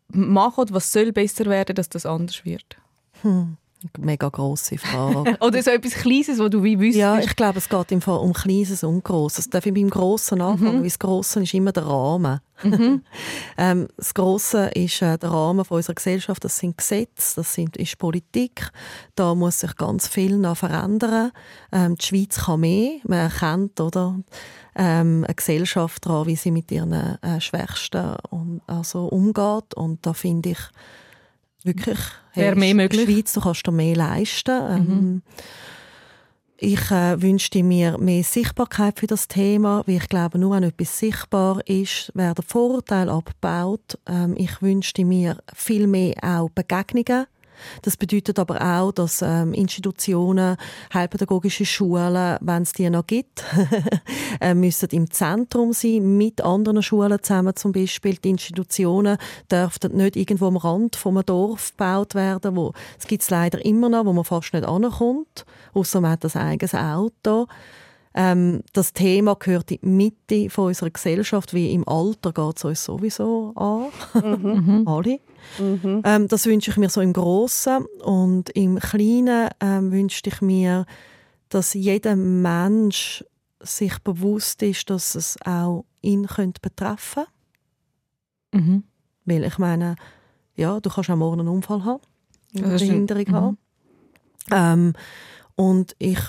machen 0.09 0.61
oder 0.62 0.74
was 0.74 0.92
soll 0.92 1.12
besser 1.12 1.46
werden, 1.46 1.74
dass 1.76 1.88
das 1.88 2.07
anders 2.07 2.44
wird? 2.44 2.76
Hm 3.22 3.57
mega 3.99 4.28
grosse 4.28 4.78
Frage. 4.78 5.37
Oder 5.41 5.62
so 5.62 5.70
etwas 5.70 5.95
Kleines, 5.95 6.39
wo 6.39 6.49
du 6.49 6.62
wie 6.62 6.78
wüsstest? 6.78 6.99
Ja, 6.99 7.18
ich 7.18 7.37
glaube, 7.37 7.59
es 7.59 7.68
geht 7.68 7.93
im 7.93 8.01
Fall 8.01 8.18
um 8.18 8.32
Kleines 8.32 8.82
und 8.85 9.05
Grosses. 9.05 9.49
Darf 9.49 9.66
ich 9.66 9.74
beim 9.74 9.91
Grossen 9.91 10.41
anfangen? 10.41 10.72
Mhm. 10.72 10.78
Weil 10.78 10.85
das 10.85 10.99
Grosse 10.99 11.43
ist 11.43 11.55
immer 11.55 11.72
der 11.72 11.87
Rahmen. 11.87 12.41
Mhm. 12.62 13.03
ähm, 13.59 13.89
das 13.97 14.14
Grosse 14.14 14.68
ist 14.74 15.03
äh, 15.03 15.18
der 15.18 15.30
Rahmen 15.30 15.64
von 15.64 15.76
unserer 15.76 15.95
Gesellschaft. 15.95 16.45
Das 16.45 16.57
sind 16.57 16.78
Gesetze, 16.78 17.37
das 17.37 17.53
sind, 17.53 17.76
ist 17.76 17.99
Politik. 17.99 18.70
Da 19.14 19.35
muss 19.35 19.61
sich 19.61 19.76
ganz 19.76 20.09
viel 20.09 20.37
noch 20.37 20.57
verändern. 20.57 21.32
Ähm, 21.72 21.97
die 21.97 22.07
Schweiz 22.07 22.45
kann 22.45 22.61
mehr. 22.61 22.93
Man 23.05 23.18
erkennt, 23.18 23.80
oder? 23.80 24.18
Ähm, 24.76 25.24
eine 25.24 25.35
Gesellschaft 25.35 26.07
daran, 26.07 26.26
wie 26.26 26.37
sie 26.37 26.51
mit 26.51 26.70
ihren 26.72 26.93
äh, 26.93 27.41
Schwächsten 27.41 28.16
um, 28.30 28.61
also 28.66 29.07
umgeht. 29.07 29.74
Und 29.74 30.05
da 30.05 30.12
finde 30.12 30.51
ich, 30.51 30.59
wirklich 31.64 31.98
hey, 32.32 32.54
mehr 32.54 32.74
möglich. 32.74 33.08
Schweiz, 33.08 33.32
du 33.32 33.40
kannst 33.40 33.66
dir 33.66 33.72
mehr 33.72 33.96
leisten. 33.96 34.52
Mhm. 34.52 34.90
Ähm, 34.90 35.22
ich 36.56 36.90
äh, 36.90 37.20
wünschte 37.20 37.62
mir 37.62 37.98
mehr 37.98 38.22
Sichtbarkeit 38.22 39.00
für 39.00 39.06
das 39.06 39.26
Thema, 39.28 39.82
weil 39.86 39.96
ich 39.96 40.08
glaube, 40.08 40.38
nur 40.38 40.54
wenn 40.54 40.62
etwas 40.62 40.98
sichtbar 40.98 41.60
ist, 41.68 42.12
werden 42.14 42.44
Vorurteile 42.46 43.10
abgebaut. 43.10 43.98
Ähm, 44.06 44.34
ich 44.38 44.62
wünschte 44.62 45.04
mir 45.04 45.38
viel 45.52 45.86
mehr 45.86 46.14
auch 46.22 46.48
Begegnungen 46.50 47.26
das 47.82 47.96
bedeutet 47.96 48.38
aber 48.38 48.61
auch, 48.61 48.92
dass 48.92 49.22
ähm, 49.22 49.52
Institutionen, 49.52 50.57
heilpädagogische 50.92 51.64
Schulen, 51.64 52.38
wenn 52.40 52.62
es 52.62 52.72
die 52.72 52.88
noch 52.90 53.07
gibt, 53.07 53.44
äh, 54.40 54.55
müssen 54.55 54.88
im 54.90 55.11
Zentrum 55.11 55.72
sein, 55.72 56.16
mit 56.16 56.40
anderen 56.40 56.82
Schulen 56.82 57.22
zusammen 57.22 57.57
zum 57.57 57.72
Beispiel. 57.72 58.16
Die 58.16 58.30
Institutionen 58.30 59.16
dürften 59.50 59.96
nicht 59.96 60.16
irgendwo 60.16 60.46
am 60.46 60.57
Rand 60.57 60.98
einem 61.05 61.24
Dorf 61.24 61.70
gebaut 61.70 62.14
werden, 62.14 62.57
wo 62.57 62.72
es 62.98 63.30
leider 63.30 63.64
immer 63.64 63.88
noch, 63.88 64.05
wo 64.05 64.12
man 64.12 64.24
fast 64.24 64.52
nicht 64.52 64.66
ankommt, 64.66 65.44
außer 65.72 66.00
man 66.00 66.12
hat 66.12 66.24
ein 66.24 66.42
eigenes 66.42 66.74
Auto. 66.74 67.46
Ähm, 68.16 68.62
das 68.72 68.92
Thema 68.92 69.34
gehört 69.34 69.72
in 69.72 69.78
die 69.82 69.86
Mitte 69.86 70.50
von 70.50 70.66
unserer 70.68 70.90
Gesellschaft, 70.90 71.52
wie 71.52 71.72
im 71.72 71.86
Alter 71.88 72.32
geht 72.32 72.56
es 72.56 72.64
uns 72.64 72.84
sowieso 72.84 73.52
an. 73.56 73.88
Mhm. 74.22 74.82
Alle. 74.88 75.18
Mhm. 75.58 76.02
Ähm, 76.04 76.28
das 76.28 76.46
wünsche 76.46 76.70
ich 76.70 76.76
mir 76.76 76.88
so 76.88 77.00
im 77.00 77.12
Großen 77.12 77.84
und 78.04 78.50
im 78.50 78.78
Kleinen 78.78 79.48
ähm, 79.60 79.90
wünschte 79.90 80.30
ich 80.30 80.40
mir, 80.40 80.86
dass 81.48 81.74
jeder 81.74 82.14
Mensch 82.14 83.24
sich 83.60 83.98
bewusst 83.98 84.62
ist, 84.62 84.90
dass 84.90 85.14
es 85.16 85.36
auch 85.44 85.84
ihn 86.00 86.26
könnte 86.26 86.60
betreffen 86.60 87.24
könnte. 88.52 88.70
Mhm. 88.70 88.84
Weil 89.24 89.44
ich 89.44 89.58
meine, 89.58 89.96
ja, 90.54 90.78
du 90.78 90.90
kannst 90.90 91.10
auch 91.10 91.16
morgen 91.16 91.40
einen 91.40 91.48
Unfall 91.48 91.84
haben, 91.84 92.02
eine 92.56 92.78
Behinderung 92.78 93.24
mhm. 93.26 93.34
haben. 93.34 93.58
Ähm, 94.50 94.92
und 95.56 95.96
ich 95.98 96.20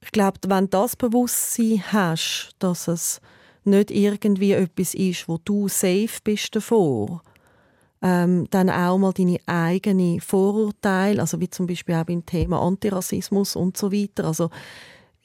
ich 0.00 0.12
glaube, 0.12 0.38
wenn 0.46 0.64
du 0.64 0.70
das 0.70 0.96
Bewusstsein 0.96 1.82
hast, 1.92 2.50
dass 2.58 2.88
es 2.88 3.20
nicht 3.64 3.90
irgendwie 3.90 4.52
etwas 4.52 4.94
ist, 4.94 5.28
wo 5.28 5.38
du 5.44 5.68
safe 5.68 6.20
bist 6.24 6.54
davor, 6.54 7.22
ähm, 8.00 8.46
dann 8.50 8.70
auch 8.70 8.98
mal 8.98 9.12
deine 9.12 9.38
eigenen 9.46 10.20
Vorurteile, 10.20 11.20
also 11.20 11.40
wie 11.40 11.50
zum 11.50 11.66
Beispiel 11.66 11.96
auch 11.96 12.04
beim 12.04 12.24
Thema 12.24 12.60
Antirassismus 12.60 13.56
und 13.56 13.76
so 13.76 13.92
weiter, 13.92 14.24
also 14.24 14.50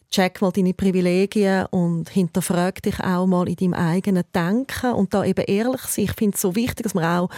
check 0.09 0.41
mal 0.41 0.51
deine 0.51 0.73
Privilegien 0.73 1.65
und 1.67 2.09
hinterfrag 2.09 2.81
dich 2.81 2.99
auch 2.99 3.25
mal 3.25 3.47
in 3.47 3.55
deinem 3.55 3.73
eigenen 3.73 4.23
Denken 4.33 4.93
und 4.93 5.13
da 5.13 5.23
eben 5.23 5.45
ehrlich 5.45 5.81
sein. 5.81 6.05
Ich 6.05 6.13
finde 6.13 6.35
es 6.35 6.41
so 6.41 6.55
wichtig, 6.55 6.83
dass 6.83 6.93
man 6.93 7.05
auch, 7.05 7.29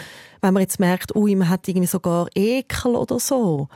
wenn 0.41 0.53
man 0.53 0.61
jetzt 0.61 0.79
merkt, 0.79 1.15
ui, 1.15 1.36
man 1.36 1.49
hat 1.49 1.67
irgendwie 1.67 1.88
sogar 1.88 2.27
Ekel 2.36 2.95
oder 2.95 3.19
so, 3.19 3.69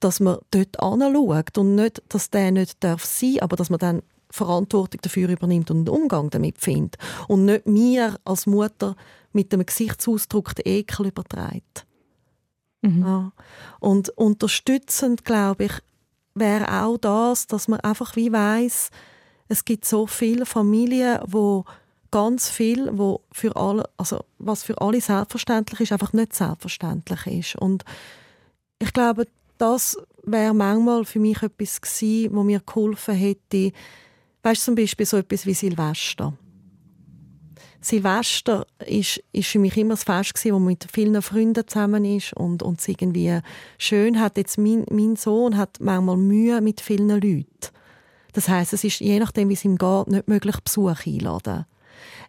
dass 0.00 0.20
man 0.20 0.38
dort 0.50 0.80
anschaut 0.80 1.58
und 1.58 1.74
nicht, 1.74 2.02
dass 2.08 2.30
der 2.30 2.50
nicht 2.50 2.82
darf 2.82 3.04
sein, 3.04 3.40
aber 3.40 3.56
dass 3.56 3.70
man 3.70 3.78
dann 3.78 4.02
Verantwortung 4.30 5.00
dafür 5.02 5.28
übernimmt 5.28 5.70
und 5.70 5.88
einen 5.88 5.88
Umgang 5.88 6.30
damit 6.30 6.58
findet 6.58 6.96
und 7.28 7.44
nicht 7.44 7.66
mir 7.66 8.18
als 8.24 8.46
Mutter 8.46 8.96
mit 9.32 9.52
dem 9.52 9.64
Gesichtsausdruck 9.64 10.54
den 10.54 10.66
Ekel 10.66 11.06
überträgt. 11.06 11.86
Mhm. 12.82 13.02
Ja. 13.02 13.32
Und 13.80 14.10
unterstützend, 14.10 15.24
glaube 15.24 15.64
ich, 15.64 15.72
wäre 16.34 16.82
auch 16.82 16.96
das, 16.96 17.46
dass 17.46 17.68
man 17.68 17.80
einfach 17.80 18.16
wie 18.16 18.32
weiß, 18.32 18.90
es 19.48 19.64
gibt 19.64 19.84
so 19.84 20.06
viele 20.06 20.46
Familien, 20.46 21.20
wo 21.26 21.64
ganz 22.12 22.48
viel, 22.48 22.90
wo 22.96 23.22
für 23.32 23.56
alle, 23.56 23.88
also 23.96 24.24
was 24.38 24.62
für 24.62 24.80
alle 24.80 25.00
selbstverständlich 25.00 25.80
ist, 25.80 25.92
einfach 25.92 26.12
nicht 26.12 26.34
selbstverständlich 26.34 27.26
ist. 27.26 27.56
Und 27.56 27.84
ich 28.78 28.92
glaube, 28.92 29.26
das 29.60 29.96
wäre 30.24 30.54
manchmal 30.54 31.04
für 31.04 31.18
mich 31.18 31.42
etwas 31.42 31.80
gewesen, 31.80 32.34
wo 32.34 32.42
mir 32.42 32.60
geholfen 32.60 33.14
hätte. 33.14 33.72
Weißt 34.42 34.62
du, 34.62 34.64
zum 34.66 34.74
Beispiel 34.74 35.06
so 35.06 35.18
etwas 35.18 35.44
wie 35.46 35.54
Silvester. 35.54 36.32
Silvester 37.82 38.66
ist, 38.86 39.22
ist 39.32 39.48
für 39.48 39.58
mich 39.58 39.76
immer 39.76 39.94
das 39.94 40.04
Fest 40.04 40.34
gewesen, 40.34 40.54
wo 40.54 40.58
man 40.58 40.68
mit 40.68 40.86
vielen 40.92 41.20
Freunden 41.22 41.66
zusammen 41.66 42.04
ist 42.04 42.34
und, 42.34 42.62
es 42.62 42.88
irgendwie 42.88 43.38
schön 43.78 44.20
hat. 44.20 44.36
Jetzt 44.36 44.58
mein, 44.58 44.84
mein 44.90 45.16
Sohn 45.16 45.56
hat 45.56 45.78
manchmal 45.80 46.16
Mühe 46.16 46.60
mit 46.60 46.80
vielen 46.80 47.08
Leuten. 47.08 47.46
Das 48.32 48.48
heißt, 48.48 48.72
es 48.74 48.84
ist 48.84 49.00
je 49.00 49.18
nachdem, 49.18 49.48
wie 49.48 49.54
es 49.54 49.64
ihm 49.64 49.76
geht, 49.76 50.08
nicht 50.08 50.28
möglich, 50.28 50.56
Besuch 50.60 51.06
einladen. 51.06 51.64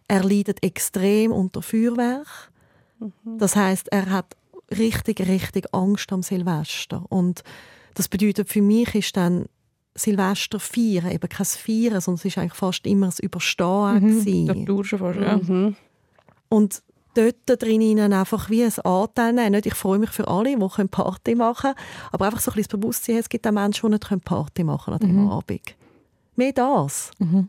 Er 0.08 0.24
leidet 0.24 0.62
extrem 0.62 1.32
unter 1.32 1.62
Feuerwerk. 1.62 2.50
Mhm. 2.98 3.38
Das 3.38 3.54
heißt, 3.54 3.88
er 3.92 4.10
hat 4.10 4.36
richtig, 4.78 5.20
richtig 5.20 5.66
Angst 5.72 6.12
am 6.12 6.22
Silvester. 6.22 7.04
Und 7.08 7.42
das 7.94 8.08
bedeutet 8.08 8.48
für 8.48 8.62
mich 8.62 8.94
ist 8.94 9.16
dann 9.16 9.46
Silvester 9.94 10.58
feiern, 10.58 11.10
eben 11.10 11.28
kein 11.28 11.46
Feiern, 11.46 12.00
sondern 12.00 12.18
es 12.18 12.24
ist 12.24 12.38
eigentlich 12.38 12.54
fast 12.54 12.86
immer 12.86 13.06
das 13.06 13.18
Überstehen. 13.18 14.24
Mhm, 14.24 14.64
das 14.66 14.86
schon 14.86 14.98
fast, 14.98 15.20
ja. 15.20 15.36
Mhm. 15.36 15.76
Und 16.48 16.82
dort 17.14 17.62
drinnen 17.62 18.12
einfach 18.12 18.48
wie 18.48 18.64
ein 18.64 18.78
Anteil 18.84 19.32
nehmen. 19.32 19.52
Nicht, 19.52 19.66
ich 19.66 19.74
freue 19.74 19.98
mich 19.98 20.10
für 20.10 20.28
alle, 20.28 20.56
die 20.56 20.84
Party 20.84 21.34
machen 21.34 21.72
können, 21.74 21.86
aber 22.10 22.26
einfach 22.26 22.40
so 22.40 22.50
ein 22.50 22.54
bisschen 22.54 22.70
das 22.70 22.80
Bewusstsein, 22.80 23.16
es 23.16 23.28
gibt 23.28 23.46
auch 23.46 23.52
Menschen, 23.52 23.90
die 23.90 23.98
nicht 23.98 24.24
Party 24.24 24.64
machen 24.64 24.84
können 24.84 24.94
an 24.94 25.00
diesem 25.00 25.24
mhm. 25.24 25.30
Abend. 25.30 25.76
Mehr 26.36 26.52
das. 26.52 27.10
Mhm. 27.18 27.48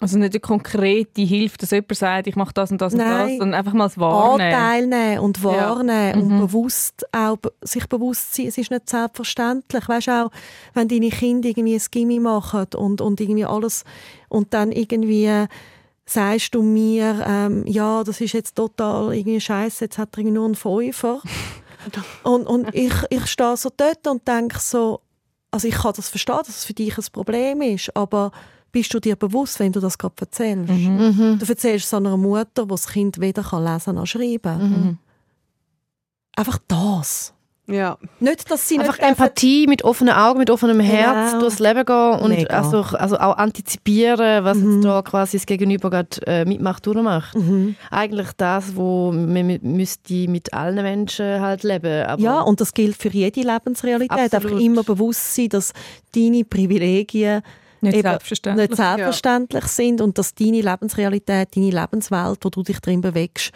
Also 0.00 0.18
nicht 0.18 0.32
eine 0.32 0.40
konkrete 0.40 1.20
Hilfe, 1.20 1.58
dass 1.58 1.72
jemand 1.72 1.94
sagt, 1.94 2.26
ich 2.26 2.34
mache 2.34 2.54
das 2.54 2.70
und 2.70 2.80
das 2.80 2.94
Nein. 2.94 3.06
und 3.06 3.18
das, 3.18 3.38
sondern 3.38 3.54
einfach 3.54 3.72
mal 3.74 3.84
das 3.84 3.98
Wahrnehmen. 3.98 4.54
Anteil 4.54 4.86
nehmen 4.86 5.18
und 5.18 5.44
wahrnehmen 5.44 6.14
ja. 6.14 6.14
und 6.14 6.28
mhm. 6.28 6.40
bewusst 6.40 7.06
auch, 7.12 7.36
sich 7.60 7.86
bewusst 7.86 8.34
sein, 8.34 8.46
es 8.46 8.56
ist 8.56 8.70
nicht 8.70 8.88
selbstverständlich. 8.88 9.86
Weißt 9.86 10.06
du 10.06 10.24
auch, 10.24 10.30
wenn 10.72 10.88
deine 10.88 11.10
Kinder 11.10 11.50
irgendwie 11.50 11.74
ein 11.74 11.82
Gimmi 11.90 12.18
machen 12.18 12.66
und, 12.76 13.02
und 13.02 13.20
irgendwie 13.20 13.44
alles 13.44 13.84
und 14.30 14.54
dann 14.54 14.72
irgendwie 14.72 15.46
sagst 16.06 16.54
du 16.54 16.62
mir, 16.62 17.24
ähm, 17.26 17.64
ja, 17.66 18.02
das 18.02 18.22
ist 18.22 18.32
jetzt 18.32 18.56
total 18.56 19.14
irgendwie 19.14 19.40
scheiße, 19.40 19.84
jetzt 19.84 19.98
hat 19.98 20.16
er 20.16 20.24
nur 20.24 20.46
einen 20.46 20.54
Fünfer. 20.54 21.20
und, 22.24 22.46
und 22.46 22.74
ich, 22.74 22.94
ich 23.10 23.26
stehe 23.26 23.56
so 23.56 23.70
dort 23.76 24.06
und 24.06 24.26
denke 24.26 24.58
so, 24.58 25.00
also 25.50 25.68
ich 25.68 25.74
kann 25.74 25.92
das 25.94 26.08
verstehen, 26.08 26.38
dass 26.38 26.48
es 26.48 26.64
für 26.64 26.74
dich 26.74 26.96
ein 26.96 27.04
Problem 27.12 27.62
ist, 27.62 27.94
aber 27.96 28.32
bist 28.72 28.92
du 28.94 29.00
dir 29.00 29.16
bewusst, 29.16 29.58
wenn 29.60 29.72
du 29.72 29.80
das 29.80 29.98
gerade 29.98 30.14
erzählst? 30.20 30.70
Mhm. 30.70 31.38
Du 31.38 31.46
erzählst 31.46 31.86
es 31.86 31.94
einer 31.94 32.16
Mutter, 32.16 32.62
die 32.64 32.68
das 32.68 32.88
Kind 32.88 33.20
weder 33.20 33.42
kann 33.42 33.64
lesen 33.64 33.94
noch 33.96 34.06
schreiben 34.06 34.58
Mhm. 34.58 34.98
Einfach 36.36 36.58
das. 36.68 37.34
Ja. 37.66 37.98
Nicht, 38.18 38.50
dass 38.50 38.66
sie 38.66 38.80
Einfach 38.80 38.98
nicht 38.98 39.08
Empathie, 39.08 39.66
mit 39.68 39.84
offenen 39.84 40.12
Augen, 40.14 40.38
mit 40.40 40.50
offenem 40.50 40.80
Herz 40.80 41.30
Genau. 41.32 41.42
durchs 41.42 41.60
Leben 41.60 41.84
gehen 41.84 42.18
und 42.20 42.30
Mega. 42.30 42.56
also, 42.56 42.82
also 42.96 43.16
auch 43.18 43.36
antizipieren, 43.36 44.44
was 44.44 44.56
Mhm. 44.58 44.72
jetzt 44.76 44.84
da 44.84 45.02
quasi 45.02 45.36
das 45.36 45.46
Gegenüber 45.46 45.88
gerade 45.88 46.08
äh, 46.26 46.44
mitmacht, 46.44 46.84
durchmacht. 46.84 47.36
Mhm. 47.36 47.76
Eigentlich 47.92 48.28
das, 48.36 48.74
wo 48.74 49.12
man 49.12 49.46
mi- 49.46 49.60
müsste 49.62 50.26
mit 50.28 50.52
allen 50.52 50.82
Menschen 50.82 51.40
halt 51.40 51.62
leben. 51.62 52.06
Aber 52.06 52.20
Ja, 52.20 52.40
und 52.40 52.60
das 52.60 52.74
gilt 52.74 52.96
für 52.96 53.08
jede 53.10 53.42
Lebensrealität. 53.42 54.10
Absolut. 54.34 54.46
Einfach 54.46 54.60
immer 54.60 54.82
bewusst 54.82 55.36
sein, 55.36 55.50
dass 55.50 55.72
deine 56.12 56.44
Privilegien 56.44 57.42
Nicht 57.82 57.94
eben 57.94 58.02
selbstverständlich. 58.02 58.68
nicht 58.70 58.76
selbstverständlich 58.76 59.64
sind 59.64 60.00
und 60.00 60.18
dass 60.18 60.34
deine 60.34 60.60
Lebensrealität, 60.60 61.56
deine 61.56 61.70
Lebenswelt, 61.70 62.38
wo 62.42 62.48
du 62.50 62.62
dich 62.62 62.80
drin 62.80 63.00
bewegst, 63.00 63.52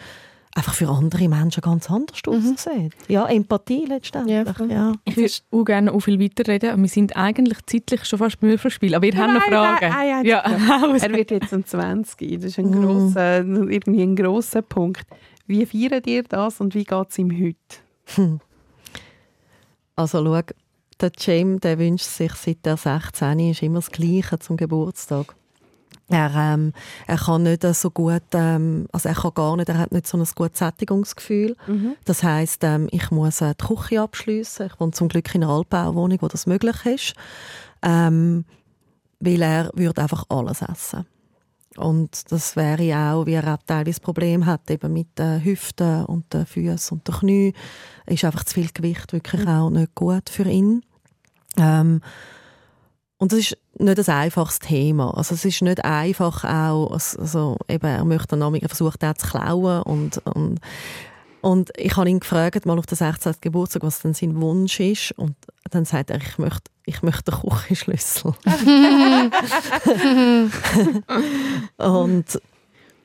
einfach 0.57 0.73
für 0.73 0.87
andere 0.89 1.27
Menschen 1.27 1.59
ganz 1.61 1.91
anders 1.91 2.19
aussieht. 2.25 2.93
Ja, 3.09 3.25
Empathie 3.27 3.85
letztendlich. 3.85 4.35
Ja. 4.59 4.65
Ja, 4.69 4.93
Ich 5.03 5.17
würde 5.17 5.33
auch 5.51 5.63
gerne 5.65 5.91
auch 5.91 5.99
viel 5.99 6.17
weiterreden, 6.19 6.69
aber 6.71 6.81
wir 6.81 6.87
sind 6.87 7.15
eigentlich 7.17 7.57
zeitlich 7.65 8.05
schon 8.05 8.19
fast 8.19 8.39
beim 8.39 8.51
Würfelspiel. 8.51 8.95
Aber 8.95 9.03
wir 9.03 9.17
haben 9.17 9.33
noch 9.33 9.43
Fragen. 9.43 9.89
nein, 9.89 10.07
nein, 10.09 10.25
ja, 10.25 10.39
Er 11.01 11.11
wird 11.13 11.31
jetzt 11.31 11.51
um 11.51 11.65
20. 11.65 12.35
Das 12.39 12.45
ist 12.45 12.59
ein 12.59 12.69
Mm. 12.69 12.83
grosser, 12.85 13.37
irgendwie 13.39 14.01
ein 14.03 14.15
grosser 14.15 14.61
Punkt. 14.61 15.05
Wie 15.45 15.65
feiert 15.65 16.07
ihr 16.07 16.23
das 16.23 16.61
und 16.61 16.73
wie 16.73 16.85
geht 16.85 17.09
es 17.09 17.17
ihm 17.19 17.31
heute? 17.37 18.39
Also 19.95 20.23
schau, 20.25 20.41
der 21.01 21.11
James 21.17 21.61
der 21.61 21.79
wünscht 21.79 22.05
sich 22.05 22.33
seit 22.33 22.65
er 22.65 22.77
16 22.77 23.39
ist 23.39 23.61
immer 23.61 23.79
das 23.79 23.91
Gleiche 23.91 24.39
zum 24.39 24.57
Geburtstag. 24.57 25.35
Er, 26.07 26.31
ähm, 26.35 26.71
er 27.07 27.17
kann 27.17 27.43
nicht 27.43 27.63
so 27.63 27.89
gut, 27.89 28.21
ähm, 28.33 28.87
also 28.91 29.09
er 29.09 29.15
kann 29.15 29.33
gar 29.33 29.57
nicht, 29.57 29.69
er 29.69 29.79
hat 29.79 29.91
nicht 29.91 30.05
so 30.05 30.17
ein 30.17 30.27
gutes 30.35 30.59
Sättigungsgefühl. 30.59 31.55
Das 32.05 32.21
heißt, 32.21 32.63
ähm, 32.63 32.87
ich 32.91 33.09
muss 33.09 33.41
äh, 33.41 33.55
die 33.59 33.65
Küche 33.65 34.01
abschliessen. 34.01 34.67
Ich 34.67 34.79
wohne 34.79 34.91
zum 34.91 35.07
Glück 35.07 35.33
in 35.33 35.43
einer 35.43 35.53
Altbauwohnung, 35.53 36.19
wo 36.21 36.27
das 36.27 36.45
möglich 36.45 36.85
ist, 36.85 37.13
ähm, 37.81 38.45
weil 39.19 39.41
er 39.41 39.71
würde 39.73 40.03
einfach 40.03 40.25
alles 40.29 40.61
essen. 40.61 41.07
Und 41.77 42.31
das 42.31 42.55
wäre 42.55 42.97
auch, 42.97 43.25
wie 43.25 43.33
er 43.33 43.53
auch 43.53 43.63
teilweise 43.65 43.99
Problem 43.99 44.45
hat, 44.45 44.69
eben 44.69 44.93
mit 44.93 45.17
den 45.19 45.43
Hüften 45.43 46.05
und 46.05 46.33
den 46.33 46.45
Füßen 46.45 46.97
und 46.97 47.07
den 47.07 47.15
Knien, 47.15 47.53
ist 48.05 48.23
einfach 48.23 48.43
zu 48.45 48.53
viel 48.53 48.69
Gewicht 48.73 49.11
wirklich 49.13 49.47
auch 49.47 49.69
nicht 49.69 49.93
gut 49.95 50.29
für 50.29 50.47
ihn. 50.49 50.83
Ähm, 51.57 52.01
und 53.17 53.31
das 53.31 53.39
ist 53.39 53.57
nicht 53.77 54.09
ein 54.09 54.15
einfaches 54.15 54.59
Thema. 54.59 55.15
Also 55.15 55.35
es 55.35 55.45
ist 55.45 55.61
nicht 55.61 55.83
einfach 55.83 56.43
auch, 56.43 56.91
also 56.91 57.57
eben, 57.67 57.85
er 57.87 58.05
möchte 58.05 58.37
dann 58.37 58.55
er 58.55 58.69
versucht 58.69 59.03
auch 59.03 59.13
zu 59.13 59.27
klauen 59.27 59.81
und, 59.83 60.17
und 60.25 60.59
und 61.45 61.69
ich 61.77 61.95
habe 61.95 62.09
ihn 62.09 62.21
gefragt, 62.21 62.65
mal 62.65 62.79
auf 62.79 62.87
den 62.87 62.95
16. 62.95 63.35
Geburtstag, 63.39 63.83
was 63.83 64.01
denn 64.01 64.15
sein 64.15 64.41
Wunsch 64.41 64.79
ist. 64.79 65.11
Und 65.11 65.35
dann 65.69 65.85
sagt 65.85 66.09
er, 66.09 66.17
ich 66.17 66.39
möchte, 66.39 66.71
ich 66.87 67.03
möchte 67.03 67.31
den 67.31 67.39
Küchenschlüssel. 67.39 68.33
und 71.77 72.41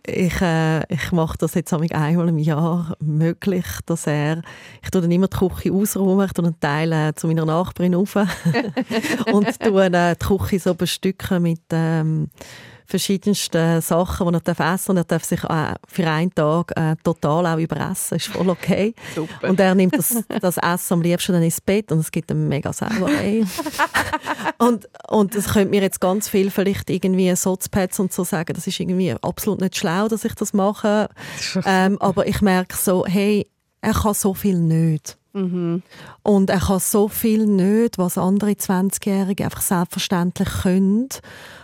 ich, 0.06 0.40
äh, 0.40 0.90
ich 0.90 1.12
mache 1.12 1.36
das 1.36 1.52
jetzt 1.52 1.74
einmal 1.74 2.30
im 2.30 2.38
Jahr 2.38 2.96
möglich, 3.00 3.66
dass 3.84 4.06
er, 4.06 4.40
ich 4.82 4.88
tue 4.88 5.02
dann 5.02 5.10
immer 5.10 5.28
die 5.28 5.36
Küche 5.36 5.74
ausräumen, 5.74 6.24
ich 6.24 6.32
tue 6.32 6.46
einen 6.46 6.58
Teil 6.58 6.92
äh, 6.92 7.14
zu 7.14 7.26
meiner 7.26 7.44
Nachbarin 7.44 7.92
rauf 7.92 8.16
und 9.32 9.60
tue 9.60 9.84
äh, 9.84 10.16
die 10.16 10.26
Küche 10.26 10.60
so 10.60 10.74
bestücken 10.74 11.42
mit 11.42 11.60
ähm, 11.72 12.30
verschiedensten 12.90 13.80
Sachen, 13.80 14.28
die 14.28 14.34
er 14.34 14.40
darf 14.40 14.60
essen 14.60 14.90
und 14.92 14.96
er 14.98 15.04
darf 15.04 15.24
sich 15.24 15.42
äh, 15.44 15.74
für 15.86 16.06
einen 16.06 16.34
Tag 16.34 16.72
äh, 16.76 16.96
total 17.02 17.46
auch 17.46 17.58
überessen, 17.58 18.16
ist 18.16 18.26
voll 18.26 18.48
okay. 18.50 18.94
Super. 19.14 19.48
Und 19.48 19.60
er 19.60 19.74
nimmt 19.74 19.96
das, 19.96 20.22
das 20.40 20.58
Essen 20.58 20.94
am 20.94 21.02
liebsten 21.02 21.32
dann 21.32 21.42
ins 21.42 21.60
Bett 21.60 21.92
und 21.92 22.00
es 22.00 22.10
gibt 22.10 22.30
eine 22.30 22.40
mega 22.40 22.72
Sauerei. 22.72 23.44
und, 24.58 24.88
und 25.08 25.34
das 25.34 25.52
könnte 25.52 25.70
mir 25.70 25.82
jetzt 25.82 26.00
ganz 26.00 26.28
viel 26.28 26.50
vielleicht 26.50 26.90
irgendwie 26.90 27.34
Sotzpads 27.34 28.00
und 28.00 28.12
so 28.12 28.24
sagen, 28.24 28.52
das 28.54 28.66
ist 28.66 28.78
irgendwie 28.78 29.14
absolut 29.22 29.60
nicht 29.60 29.76
schlau, 29.76 30.08
dass 30.08 30.24
ich 30.24 30.34
das 30.34 30.52
mache. 30.52 31.08
ähm, 31.64 31.96
aber 32.00 32.26
ich 32.26 32.42
merke 32.42 32.76
so, 32.76 33.06
hey, 33.06 33.46
er 33.80 33.94
kann 33.94 34.14
so 34.14 34.34
viel 34.34 34.58
nicht. 34.58 35.16
Mhm. 35.32 35.82
Und 36.22 36.50
er 36.50 36.58
kann 36.58 36.80
so 36.80 37.08
viel 37.08 37.46
nicht, 37.46 37.98
was 37.98 38.18
andere 38.18 38.52
20-Jährige 38.52 39.44
einfach 39.44 39.62
selbstverständlich 39.62 40.48
können. 40.62 41.08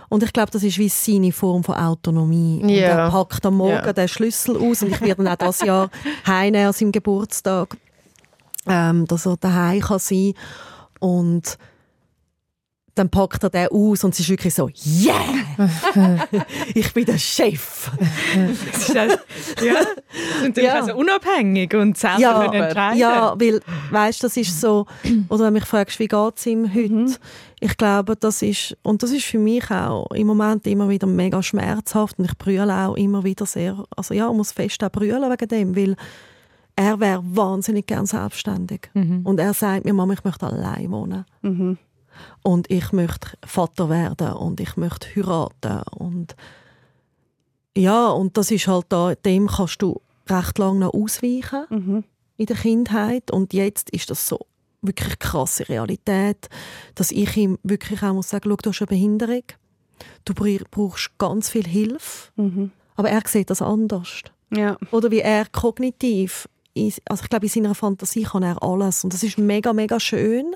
Und 0.09 0.23
ich 0.23 0.33
glaube, 0.33 0.51
das 0.51 0.63
ist 0.63 0.79
wie 0.79 0.89
seine 0.89 1.33
Form 1.33 1.65
von 1.65 1.75
Autonomie. 1.75 2.61
Und 2.63 2.69
Ja. 2.69 3.07
er 3.07 3.11
packt 3.11 3.45
am 3.47 3.57
Morgen 3.57 3.85
Ja. 3.85 3.93
den 3.93 4.09
Schlüssel 4.09 4.57
aus 4.57 4.83
und 4.83 4.91
ich 4.93 5.01
werde 5.01 5.23
ihn 5.23 5.29
auch 5.29 5.37
das 5.37 5.61
Jahr 5.63 5.91
heimnehmen 6.27 6.67
an 6.69 6.73
seinem 6.73 6.93
Geburtstag, 6.93 7.77
ähm, 8.69 9.07
dass 9.07 9.27
er 9.27 9.37
daheim 9.37 9.81
kann 9.81 9.99
sein 9.99 10.35
und 11.01 11.59
dann 12.97 13.11
packt 13.11 13.43
er 13.45 13.51
den 13.51 13.69
aus 13.69 14.03
und 14.05 14.15
es 14.15 14.21
ist 14.21 14.29
wirklich 14.31 14.55
so, 14.55 14.69
yeah! 14.69 15.15
ich 16.75 16.93
bin 16.95 17.05
der 17.05 17.19
Chef. 17.19 17.91
Das 18.73 18.89
ist 18.89 18.97
also, 18.97 19.17
ja, 19.63 19.75
ist 19.75 20.43
natürlich 20.43 20.69
Ja. 20.71 20.75
also 20.81 20.97
unabhängig 20.97 21.75
und 21.75 21.97
selber 21.99 22.19
Ja, 22.21 22.53
entscheiden. 22.53 22.99
Ja, 22.99 23.35
weil, 23.39 23.61
weißt, 23.91 24.25
das 24.25 24.37
ist 24.39 24.59
so, 24.61 24.87
oder 25.29 25.45
wenn 25.45 25.53
mich 25.53 25.65
fragst, 25.67 25.99
wie 25.99 26.09
geht 26.09 26.37
es 26.37 26.47
ihm 26.47 26.73
heute? 26.75 27.19
Ich 27.61 27.77
glaube, 27.77 28.17
das 28.17 28.41
ist, 28.43 28.77
und 28.83 29.03
das 29.03 29.11
ist 29.13 29.25
für 29.27 29.39
mich 29.39 29.71
auch 29.71 30.11
im 30.13 30.27
Moment 30.27 30.67
immer 30.67 30.89
wieder 30.89 31.07
mega 31.07 31.43
schmerzhaft 31.43 32.19
und 32.19 32.25
ich 32.25 32.37
brülle 32.39 32.75
auch 32.75 32.97
immer 32.97 33.25
wieder 33.25 33.45
sehr, 33.47 33.85
also 33.95 34.15
ja, 34.15 34.29
ich 34.31 34.37
muss 34.37 34.53
fest 34.53 34.83
auch 34.83 34.91
brüllen 34.91 35.31
wegen 35.31 35.49
dem, 35.49 35.77
weil 35.77 35.97
er 36.77 36.99
wäre 37.01 37.23
wahnsinnig 37.25 37.87
gern 37.87 38.05
selbstständig. 38.07 38.91
Und 38.95 39.39
er 39.41 39.55
sagt 39.55 39.85
mir, 39.87 39.95
Mama, 39.95 40.13
ich 40.15 40.25
möchte 40.25 40.47
allein 40.47 40.91
wohnen. 40.91 41.25
Mhm. 41.43 41.79
Und 42.43 42.71
ich 42.71 42.93
möchte 42.93 43.31
Vater 43.45 43.89
werden 43.89 44.33
und 44.35 44.61
ich 44.61 44.77
möchte 44.77 45.09
heiraten 45.15 45.83
und 45.93 46.37
ja, 47.77 48.09
und 48.09 48.37
das 48.37 48.51
ist 48.51 48.67
halt 48.69 48.87
da, 48.89 49.15
dem 49.15 49.49
kannst 49.49 49.83
du 49.83 50.01
recht 50.29 50.59
lange 50.59 50.81
noch 50.81 50.95
ausweichen 50.95 51.65
Mhm. 51.71 52.05
in 52.37 52.47
der 52.47 52.57
Kindheit 52.57 53.31
und 53.31 53.53
jetzt 53.53 53.91
ist 53.91 54.11
das 54.11 54.27
so 54.27 54.41
wirklich 54.83 55.19
krasse 55.19 55.69
Realität, 55.69 56.49
dass 56.95 57.11
ich 57.11 57.37
ihm 57.37 57.59
wirklich 57.63 58.03
auch 58.03 58.15
muss 58.15 58.31
sagen, 58.31 58.49
schau, 58.49 58.57
du 58.57 58.71
hast 58.71 58.81
eine 58.81 58.87
Behinderung, 58.87 59.43
du 60.25 60.35
br- 60.35 60.65
brauchst 60.71 61.11
ganz 61.19 61.51
viel 61.51 61.67
Hilfe, 61.67 62.31
Mhm. 62.37 62.71
aber 62.95 63.11
er 63.11 63.23
sieht 63.27 63.51
das 63.51 63.61
anders. 63.63 64.23
Ja. 64.51 64.77
Oder 64.93 65.11
wie 65.11 65.21
er 65.21 65.45
kognitiv, 65.47 66.49
also 67.09 67.25
ich 67.25 67.29
glaube, 67.31 67.47
in 67.47 67.51
seiner 67.53 67.75
Fantasie 67.75 68.23
kann 68.23 68.43
er 68.43 68.63
alles 68.63 69.03
und 69.05 69.13
das 69.13 69.23
ist 69.23 69.39
mega, 69.39 69.73
mega 69.73 69.99
schön. 70.01 70.55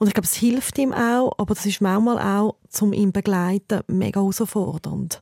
Und 0.00 0.06
ich 0.06 0.14
glaube, 0.14 0.24
es 0.24 0.34
hilft 0.34 0.78
ihm 0.78 0.94
auch, 0.94 1.32
aber 1.36 1.54
das 1.54 1.66
ist 1.66 1.82
manchmal 1.82 2.18
auch 2.18 2.56
zum 2.70 2.94
ihn 2.94 3.12
begleiten 3.12 3.80
mega 3.86 4.18
herausfordernd. 4.20 5.20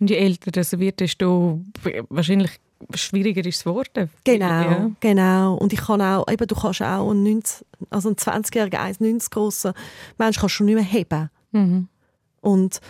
Und 0.00 0.08
je 0.10 0.16
älter 0.16 0.50
das 0.50 0.78
wird, 0.78 1.00
desto 1.00 1.60
wahrscheinlich 2.08 2.58
schwieriger 2.94 3.44
ist 3.44 3.56
es 3.56 3.64
geworden. 3.64 4.08
Genau, 4.24 4.46
Ja. 4.46 4.90
genau. 5.00 5.54
Und 5.56 5.74
ich 5.74 5.80
kann 5.80 6.00
auch, 6.00 6.26
eben, 6.30 6.46
du 6.46 6.54
kannst 6.54 6.80
auch 6.80 7.10
einen, 7.10 7.24
90, 7.24 7.66
also 7.90 8.08
einen 8.08 8.16
20-jährigen, 8.16 8.80
1,90 8.80 9.30
grossen 9.30 9.72
Mensch 10.16 10.38
kannst 10.38 10.60
du 10.60 10.64
nicht 10.64 10.74
mehr 10.76 10.84
heben. 10.84 11.28
Mhm. 11.52 11.88
Und 12.40 12.80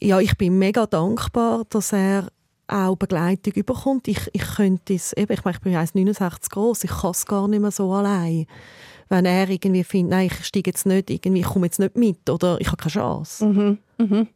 ja, 0.00 0.18
ich 0.18 0.34
bin 0.38 0.58
mega 0.58 0.86
dankbar, 0.86 1.64
dass 1.68 1.92
er 1.92 2.28
auch 2.68 2.96
Begleitung 2.96 3.52
überkommt. 3.52 4.08
Ich, 4.08 4.30
ich 4.32 4.42
könnte 4.56 4.94
es, 4.94 5.12
eben, 5.12 5.32
ich 5.32 5.44
meine, 5.44 5.56
ich 5.56 5.60
bin 5.62 5.74
1,69 5.74 6.48
groß, 6.50 6.84
ich 6.84 6.90
kann 6.90 7.10
es 7.10 7.26
gar 7.26 7.46
nicht 7.48 7.60
mehr 7.60 7.70
so 7.70 7.92
allein. 7.92 8.46
Wenn 9.12 9.26
er 9.26 9.46
irgendwie 9.50 9.84
findet, 9.84 10.10
nein, 10.10 10.26
ich 10.32 10.46
steige 10.46 10.70
jetzt 10.70 10.86
nicht, 10.86 11.10
irgendwie, 11.10 11.40
ich 11.40 11.46
komme 11.46 11.66
jetzt 11.66 11.78
nicht 11.78 11.98
mit 11.98 12.30
oder 12.30 12.58
ich 12.62 12.68
habe 12.68 12.78
keine 12.78 12.92
Chance. 12.92 13.44
Mhm. 13.44 13.78
Mhm. 13.98 14.28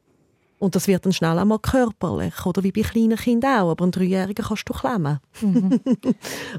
Und 0.58 0.74
das 0.76 0.86
wird 0.86 1.06
dann 1.06 1.14
schnell 1.14 1.38
einmal 1.38 1.60
körperlich, 1.60 2.44
oder 2.44 2.62
wie 2.62 2.72
bei 2.72 2.82
kleinen 2.82 3.16
Kindern 3.16 3.60
auch. 3.62 3.70
Aber 3.70 3.84
einen 3.84 3.92
Dreijährigen 3.92 4.44
kannst 4.44 4.68
du 4.68 4.74
klemmen. 4.74 5.18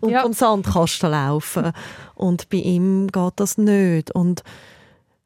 und 0.01 0.09
Ja. 0.09 0.23
vom 0.23 0.33
Sandkasten 0.33 1.11
laufen. 1.11 1.71
Und 2.15 2.49
bei 2.49 2.57
ihm 2.57 3.05
geht 3.05 3.33
das 3.35 3.59
nicht. 3.59 4.09
Und 4.15 4.41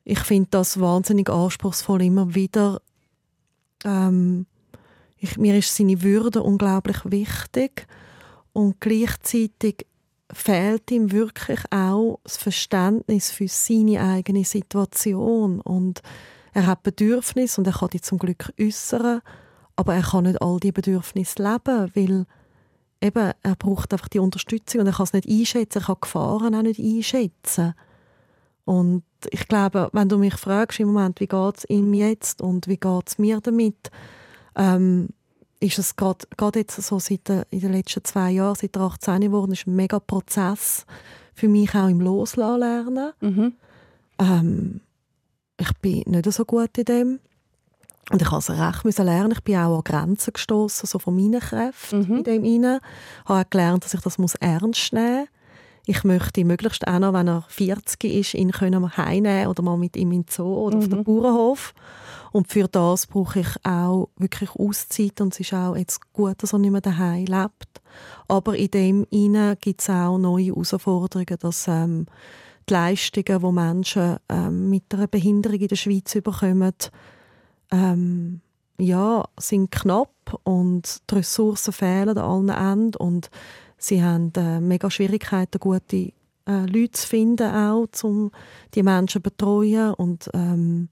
ich 0.03 0.19
finde 0.19 0.49
das 0.51 0.77
wahnsinnig 0.81 1.29
anspruchsvoll, 1.29 2.01
immer 2.01 2.35
wieder. 2.35 2.81
Ähm, 3.85 4.47
ich, 5.17 5.37
mir 5.37 5.57
ist 5.57 5.73
seine 5.73 6.01
Würde 6.01 6.43
unglaublich 6.43 6.97
wichtig. 7.05 7.87
Und 8.51 8.81
gleichzeitig 8.81 9.85
fehlt 10.33 10.89
ihm 10.91 11.11
wirklich 11.11 11.59
auch 11.71 12.19
das 12.23 12.37
Verständnis 12.37 13.31
für 13.31 13.47
seine 13.47 14.01
eigene 14.01 14.43
Situation. 14.43 15.61
Und 15.61 16.01
er 16.53 16.67
hat 16.67 16.83
Bedürfnisse 16.83 17.61
und 17.61 17.67
er 17.67 17.73
kann 17.73 17.89
die 17.89 18.01
zum 18.01 18.17
Glück 18.17 18.51
äußern, 18.59 19.21
aber 19.75 19.95
er 19.95 20.03
kann 20.03 20.25
nicht 20.25 20.41
all 20.41 20.59
die 20.59 20.71
Bedürfnisse 20.71 21.41
leben, 21.41 21.91
weil 21.95 22.25
eben, 23.01 23.31
er 23.41 23.55
braucht 23.55 23.93
einfach 23.93 24.09
die 24.09 24.19
Unterstützung 24.19 24.81
und 24.81 24.87
er 24.87 24.93
kann 24.93 25.05
es 25.05 25.13
nicht 25.13 25.29
einschätzen, 25.29 25.79
er 25.79 25.85
kann 25.85 25.97
Gefahren 26.01 26.55
auch 26.55 26.61
nicht 26.61 26.79
einschätzen. 26.79 27.73
Und 28.65 29.03
ich 29.31 29.47
glaube, 29.47 29.89
wenn 29.91 30.09
du 30.09 30.17
mich 30.17 30.35
fragst 30.35 30.79
im 30.79 30.93
Moment, 30.93 31.19
wie 31.19 31.27
geht 31.27 31.57
es 31.57 31.69
ihm 31.69 31.93
jetzt 31.93 32.41
und 32.41 32.67
wie 32.67 32.77
geht 32.77 33.07
es 33.07 33.17
mir 33.17 33.41
damit, 33.41 33.89
ähm, 34.55 35.09
ist 35.61 35.79
es 35.79 35.95
gerade 35.95 36.25
jetzt 36.59 36.81
so 36.81 36.99
seit 36.99 37.27
de, 37.29 37.43
in 37.51 37.59
den 37.61 37.71
letzten 37.73 38.03
zwei 38.03 38.31
Jahren, 38.31 38.55
seit 38.55 38.75
er 38.75 38.81
18 38.81 39.21
geworden 39.21 39.53
ist, 39.53 39.67
ein 39.67 39.75
mega 39.75 39.99
Prozess 39.99 40.85
für 41.33 41.47
mich 41.47 41.73
auch 41.75 41.87
im 41.87 42.01
Loslassen 42.01 42.59
lernen. 42.59 43.11
Mhm. 43.21 43.53
Ähm, 44.19 44.81
ich 45.57 45.71
bin 45.81 46.03
nicht 46.07 46.31
so 46.33 46.43
gut 46.45 46.77
in 46.77 46.85
dem. 46.85 47.19
Und 48.11 48.21
ich 48.21 48.31
musste 48.31 48.57
recht 48.59 48.83
müssen 48.83 49.05
lernen. 49.05 49.31
Ich 49.33 49.43
bin 49.43 49.55
auch 49.57 49.77
an 49.77 49.83
Grenzen 49.83 50.33
gestoßen, 50.33 50.87
so 50.87 50.99
von 50.99 51.15
meinen 51.15 51.39
Kräften 51.39 51.99
Mhm. 52.07 52.17
in 52.17 52.23
dem 52.23 52.43
inne. 52.43 52.81
Ich 53.23 53.29
habe 53.29 53.41
auch 53.45 53.49
gelernt, 53.49 53.85
dass 53.85 53.93
ich 53.93 54.01
das 54.01 54.17
muss 54.17 54.35
ernst 54.35 54.91
nehmen 54.93 55.19
muss. 55.19 55.27
Ich 55.85 56.03
möchte 56.03 56.43
möglichst 56.45 56.87
auch 56.87 56.99
noch, 56.99 57.13
wenn 57.13 57.27
er 57.27 57.43
40 57.47 58.03
ist, 58.03 58.33
ihn 58.33 58.51
können 58.51 58.97
heimnehmen 58.97 59.47
oder 59.47 59.63
mal 59.63 59.77
mit 59.77 59.95
ihm 59.95 60.11
in 60.11 60.23
den 60.23 60.29
Zoo 60.29 60.53
oder 60.65 60.77
auf 60.77 60.87
den 60.89 61.03
Bauernhof. 61.03 61.73
Und 62.31 62.47
für 62.47 62.67
das 62.67 63.07
brauche 63.07 63.41
ich 63.41 63.65
auch 63.65 64.09
wirklich 64.17 64.51
Auszeit 64.51 65.19
und 65.19 65.33
es 65.33 65.41
ist 65.41 65.53
auch 65.53 65.75
jetzt 65.75 66.13
gut, 66.13 66.41
dass 66.41 66.53
er 66.53 66.59
nicht 66.59 66.71
mehr 66.71 66.81
daheim 66.81 67.25
lebt. 67.25 67.81
Aber 68.27 68.55
in 68.55 68.71
dem 68.71 69.07
inne 69.09 69.57
gibt 69.57 69.81
es 69.81 69.89
auch 69.89 70.17
neue 70.17 70.45
Herausforderungen, 70.45 71.37
dass 71.39 71.67
ähm, 71.67 72.05
die 72.69 72.73
Leistungen, 72.73 73.41
die 73.41 73.51
Menschen 73.51 74.17
ähm, 74.29 74.69
mit 74.69 74.93
einer 74.93 75.07
Behinderung 75.07 75.59
in 75.59 75.67
der 75.67 75.75
Schweiz 75.75 76.13
bekommen, 76.13 76.73
ähm, 77.71 78.41
ja, 78.79 79.25
sind 79.37 79.71
knapp 79.71 80.39
und 80.43 81.01
die 81.09 81.15
Ressourcen 81.15 81.73
fehlen 81.73 82.17
an 82.17 82.49
allen 82.49 82.81
Enden 82.81 82.95
und 82.95 83.29
sie 83.77 84.03
haben 84.03 84.31
äh, 84.37 84.59
mega 84.59 84.89
Schwierigkeiten, 84.89 85.59
gute 85.59 86.13
äh, 86.47 86.65
Leute 86.65 86.91
zu 86.91 87.07
finden, 87.07 87.53
auch, 87.53 87.87
um 88.03 88.31
die 88.73 88.83
Menschen 88.83 89.21
zu 89.21 89.21
betreuen 89.21 89.93
und 89.93 90.29
ähm, 90.33 90.89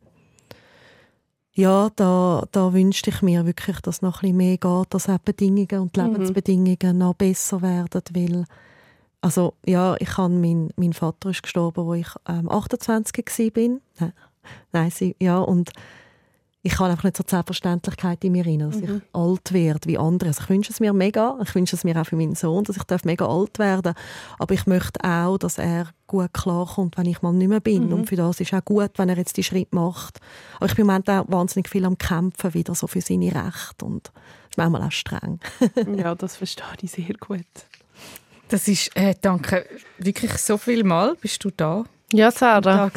ja, 1.59 1.89
da, 1.95 2.43
da 2.51 2.73
wünschte 2.73 3.09
ich 3.09 3.21
mir 3.21 3.45
wirklich, 3.45 3.79
dass 3.81 4.01
noch 4.01 4.17
ein 4.17 4.21
bisschen 4.21 4.37
mehr 4.37 4.57
geht, 4.57 4.93
dass 4.93 5.09
auch 5.09 5.17
die 5.17 5.23
Bedingungen 5.25 5.79
und 5.81 5.95
die 5.95 6.01
Mhm. 6.01 6.11
Lebensbedingungen 6.13 6.97
noch 6.97 7.13
besser 7.15 7.61
werden, 7.61 8.01
weil 8.13 8.45
also 9.21 9.53
ja, 9.65 9.95
ich 9.99 10.07
kann 10.09 10.39
mein, 10.39 10.69
mein 10.77 10.93
Vater 10.93 11.29
ist 11.31 11.43
gestorben, 11.43 11.85
wo 11.85 11.93
ich 11.93 12.07
ähm, 12.27 12.49
28 12.49 13.25
war. 13.27 13.51
bin. 13.51 13.81
Nein, 13.99 14.13
nein 14.71 14.91
sie, 14.91 15.15
ja 15.19 15.39
und 15.39 15.71
ich 16.61 16.77
habe 16.77 16.91
einfach 16.91 17.05
nicht 17.05 17.15
so 17.15 17.23
die 17.23 17.29
Selbstverständlichkeit 17.29 18.21
in 18.25 18.33
mir 18.33 18.45
rein, 18.45 18.59
dass 18.59 18.75
ich 18.75 18.89
alt 19.13 19.53
werde 19.53 19.87
wie 19.87 19.97
andere. 19.97 20.29
Also 20.29 20.43
ich 20.43 20.49
wünsche 20.49 20.73
es 20.73 20.81
mir 20.81 20.91
mega. 20.91 21.37
Ich 21.41 21.55
wünsche 21.55 21.75
es 21.75 21.85
mir 21.85 21.99
auch 21.99 22.05
für 22.05 22.17
meinen 22.17 22.35
Sohn, 22.35 22.65
dass 22.65 22.75
ich 22.75 22.83
darf 22.83 23.05
mega 23.05 23.25
alt 23.25 23.59
werden 23.59 23.93
Aber 24.39 24.53
ich 24.53 24.65
möchte 24.67 25.01
auch, 25.03 25.37
dass 25.37 25.57
er 25.57 25.87
gut 26.07 26.33
klarkommt, 26.33 26.97
wenn 26.97 27.05
ich 27.05 27.21
mal 27.21 27.31
nicht 27.31 27.47
mehr 27.47 27.61
bin. 27.61 27.93
Und 27.93 28.07
für 28.07 28.17
das 28.17 28.41
ist 28.41 28.53
auch 28.53 28.65
gut, 28.65 28.91
wenn 28.97 29.07
er 29.07 29.17
jetzt 29.17 29.37
die 29.37 29.43
Schritt 29.43 29.73
macht. 29.73 30.19
Aber 30.57 30.65
ich 30.65 30.75
bin 30.75 30.81
im 30.81 30.87
Moment 30.87 31.09
auch 31.09 31.25
wahnsinnig 31.29 31.69
viel 31.69 31.85
am 31.85 31.97
Kämpfen 31.97 32.53
wieder 32.53 32.75
so 32.75 32.87
für 32.87 33.01
seine 33.01 33.33
Rechte. 33.33 33.85
Und 33.85 34.07
das 34.07 34.13
ist 34.51 34.57
manchmal 34.57 34.83
auch 34.83 34.91
streng. 34.91 35.39
Ja, 35.97 36.13
das 36.13 36.35
verstehe 36.35 36.65
ich 36.81 36.91
sehr 36.91 37.15
gut. 37.19 37.45
Das 38.49 38.67
ist, 38.67 38.95
äh, 38.97 39.15
danke 39.21 39.65
wirklich 39.97 40.33
so 40.33 40.57
viel 40.57 40.83
Mal 40.83 41.15
bist 41.21 41.43
du 41.43 41.51
da. 41.55 41.85
Ja, 42.11 42.31
Sarah. 42.31 42.89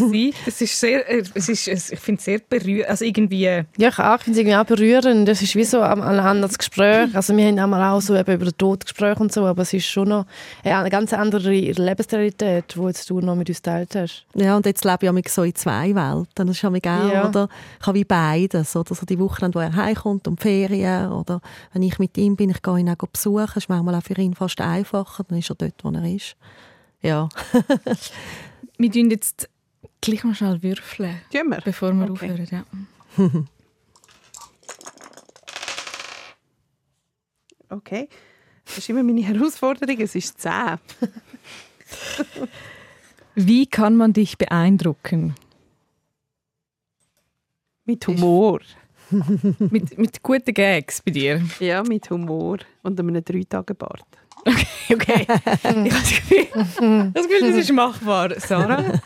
Es 0.47 0.63
ist 0.63 0.81
sehr, 0.81 1.07
es 1.37 1.47
ist, 1.49 1.69
es- 1.69 1.93
ich 1.93 2.01
finde 2.01 2.19
es 2.19 2.25
sehr 2.25 2.39
berührend, 2.39 2.89
also 2.89 3.05
irgendwie, 3.05 3.43
Ja, 3.45 3.65
ich 3.77 3.99
auch. 3.99 4.17
Ich 4.17 4.23
finde 4.23 4.31
es 4.33 4.39
irgendwie 4.39 4.57
auch 4.57 4.65
berührend. 4.65 5.29
Das 5.29 5.43
ist 5.43 5.55
wie 5.55 5.65
so 5.65 5.83
ein 5.83 6.01
anderes 6.01 6.57
Gespräch. 6.57 7.15
Also 7.15 7.37
wir 7.37 7.47
haben 7.47 7.59
einmal 7.59 7.93
auch 7.93 8.01
so 8.01 8.17
eben 8.17 8.33
über 8.35 8.47
den 8.47 8.57
Tod 8.57 8.87
gesprochen 8.87 9.23
und 9.25 9.33
so, 9.33 9.45
aber 9.45 9.63
es 9.63 9.73
ist 9.75 9.85
schon 9.87 10.09
noch 10.09 10.25
eine 10.65 10.89
ganz 10.89 11.13
andere 11.13 11.51
Lebensrealität, 11.51 12.75
die 12.75 12.81
jetzt 12.81 13.11
du 13.11 13.21
noch 13.21 13.35
mit 13.37 13.51
uns 13.51 13.59
geteilt 13.63 13.95
hast. 13.97 14.25
Ja, 14.35 14.57
und 14.57 14.65
jetzt 14.65 14.83
lebe 14.85 15.05
ich 15.05 15.13
mich 15.13 15.29
so 15.29 15.43
in 15.43 15.55
zwei 15.55 15.95
Welten. 15.95 16.47
Das 16.47 16.49
ist 16.57 16.63
ja 16.63 16.71
auch, 16.71 17.13
Ja. 17.13 17.29
oder? 17.29 17.49
Ich 17.81 17.87
habe 17.87 17.99
wie 17.99 18.05
beides. 18.05 18.75
Oder 18.77 18.95
so 18.95 19.05
die 19.05 19.19
Wochen, 19.19 19.55
wo 19.55 19.59
er 19.59 19.77
heimkommt 19.77 20.27
und 20.27 20.39
die 20.39 20.43
Ferien. 20.43 21.13
Oder 21.13 21.43
wenn 21.75 21.83
ich 21.83 21.99
mit 21.99 22.17
ihm 22.17 22.35
bin, 22.37 22.49
ich 22.49 22.63
gehe 22.63 22.79
ihn 22.79 22.89
auch 22.89 22.97
besuchen. 22.97 23.45
Das 23.47 23.57
ist 23.65 23.69
manchmal 23.69 23.95
auch 23.95 24.03
für 24.03 24.19
ihn 24.19 24.35
fast 24.35 24.59
einfacher. 24.63 25.25
Dann 25.29 25.39
ist 25.39 25.51
er 25.51 25.57
dort, 25.57 25.75
wo 25.83 25.91
er 25.91 26.05
ist. 26.15 26.35
Ja. 27.03 27.29
wir 28.83 28.91
tun 28.91 29.11
jetzt 29.11 29.49
gleich 30.01 30.25
mal 30.25 30.35
schnell 30.35 30.63
würfeln, 30.63 31.21
wir? 31.33 31.61
bevor 31.65 31.93
wir 31.93 32.11
Okay. 32.11 32.31
aufhören. 32.31 32.49
Ja. 32.51 32.65
Okay. 37.69 38.09
Das 38.67 38.79
ist 38.79 38.89
immer 38.91 39.03
meine 39.03 39.23
Herausforderung. 39.23 39.99
Es 40.01 40.15
ist 40.15 40.41
10. 40.41 40.53
Wie 43.35 43.67
kann 43.67 43.97
man 43.97 44.13
dich 44.13 44.37
beeindrucken? 44.37 45.35
Mit 47.85 48.07
Humor. 48.07 48.61
mit, 49.59 49.99
mit 49.99 50.23
guten 50.23 50.55
Gags 50.55 51.01
bei 51.03 51.11
dir? 51.13 51.43
Ja, 51.61 51.83
mit 51.83 52.09
Humor. 52.11 52.59
Und 52.83 53.01
einem 53.01 53.25
Drei-Tage-Bart. 53.25 54.07
Okay. 54.45 55.27
ich 55.29 55.63
habe 55.63 55.89
das 55.89 56.11
Gefühl, 56.11 56.47
das 57.15 57.29
Gefühl, 57.29 57.53
das 57.53 57.57
ist 57.57 57.73
machbar. 57.73 58.39
Sarah? 58.39 59.01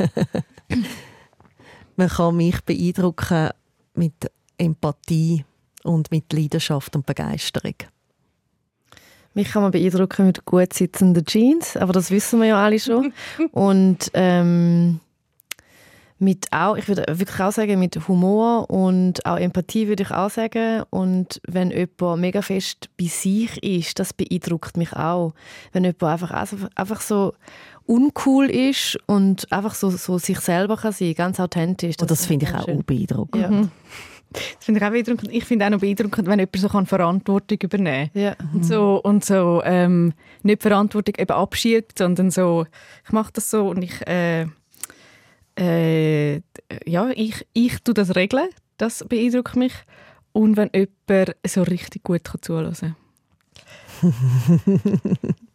Man 1.97 2.09
kann 2.09 2.37
mich 2.37 2.61
beeindrucken 2.63 3.51
mit 3.95 4.15
Empathie 4.59 5.45
und 5.85 6.11
mit 6.11 6.33
Leidenschaft 6.33 6.95
und 6.97 7.07
Begeisterung. 7.07 7.75
Mich 9.35 9.51
kann 9.51 9.63
man 9.63 9.71
beeindrucken 9.71 10.27
mit 10.27 10.45
gut 10.47 10.73
sitzenden 10.73 11.25
Jeans, 11.27 11.77
aber 11.77 11.93
das 11.93 12.11
wissen 12.11 12.41
wir 12.41 12.49
ja 12.49 12.65
alle 12.65 12.81
schon. 12.81 13.13
Und 13.53 14.11
ähm, 14.15 15.01
mit 16.19 16.47
auch, 16.51 16.77
ich 16.77 16.89
würde 16.89 17.05
wirklich 17.09 17.41
auch 17.41 17.53
sagen, 17.53 17.79
mit 17.79 17.97
Humor 18.09 18.71
und 18.71 19.25
auch 19.27 19.37
Empathie 19.37 19.87
würde 19.87 20.03
ich 20.03 20.11
auch 20.11 20.31
sagen. 20.31 20.83
Und 20.91 21.41
wenn 21.47 21.71
jemand 21.71 22.21
mega 22.21 22.41
fest 22.41 22.89
bei 22.99 23.07
sich 23.07 23.63
ist, 23.63 23.99
das 23.99 24.15
beeindruckt 24.15 24.77
mich 24.77 24.95
auch. 24.95 25.35
Wenn 25.73 25.85
jemand 25.85 26.03
einfach, 26.03 26.31
also 26.31 26.57
einfach 26.75 27.03
so 27.03 27.35
uncool 27.85 28.51
ist 28.51 28.99
und 29.07 29.51
einfach 29.53 29.75
so, 29.75 29.91
so 29.91 30.19
sich 30.19 30.41
selber 30.41 30.77
kann 30.77 30.93
sein, 30.93 31.15
ganz 31.15 31.39
authentisch. 31.39 31.97
Und 32.01 32.11
das 32.11 32.27
finde 32.27 32.47
ich 32.47 32.55
auch 32.55 32.83
beeindruckend. 32.85 33.43
Ja. 33.43 33.69
Das 34.33 34.65
finde 34.65 34.81
ich 34.81 34.87
auch 34.87 34.91
beeindruckend. 34.91 35.33
Ich 35.33 35.45
finde 35.45 35.67
auch 35.67 35.71
noch 35.71 35.81
beeindruckend, 35.81 36.27
wenn 36.27 36.39
jemand 36.39 36.57
so 36.57 36.69
kann 36.69 36.87
Verantwortung 36.87 37.59
übernehmen 37.63 38.11
kann. 38.13 38.23
Ja. 38.23 38.37
Und 38.55 38.65
so, 38.65 39.01
und 39.03 39.25
so 39.25 39.63
ähm, 39.65 40.15
nicht 40.43 40.63
Verantwortung 40.63 41.15
eben 41.19 41.31
abschiebt, 41.31 41.99
sondern 41.99 42.31
so, 42.31 42.67
ich 43.05 43.13
mache 43.13 43.33
das 43.35 43.51
so 43.51 43.69
und 43.69 43.83
ich, 43.83 44.07
äh, 44.07 44.47
äh, 45.59 46.37
ja, 46.85 47.11
ich, 47.15 47.47
ich 47.53 47.81
tue 47.83 47.95
das 47.95 48.15
regeln. 48.15 48.49
Das 48.77 49.05
beeindruckt 49.09 49.57
mich. 49.57 49.73
Und 50.33 50.57
wenn 50.57 50.71
jemand 50.75 51.37
so 51.47 51.63
richtig 51.63 52.05
gut 52.05 52.25
kann 52.25 52.43
zuhören 52.43 52.75
kann. 52.75 52.97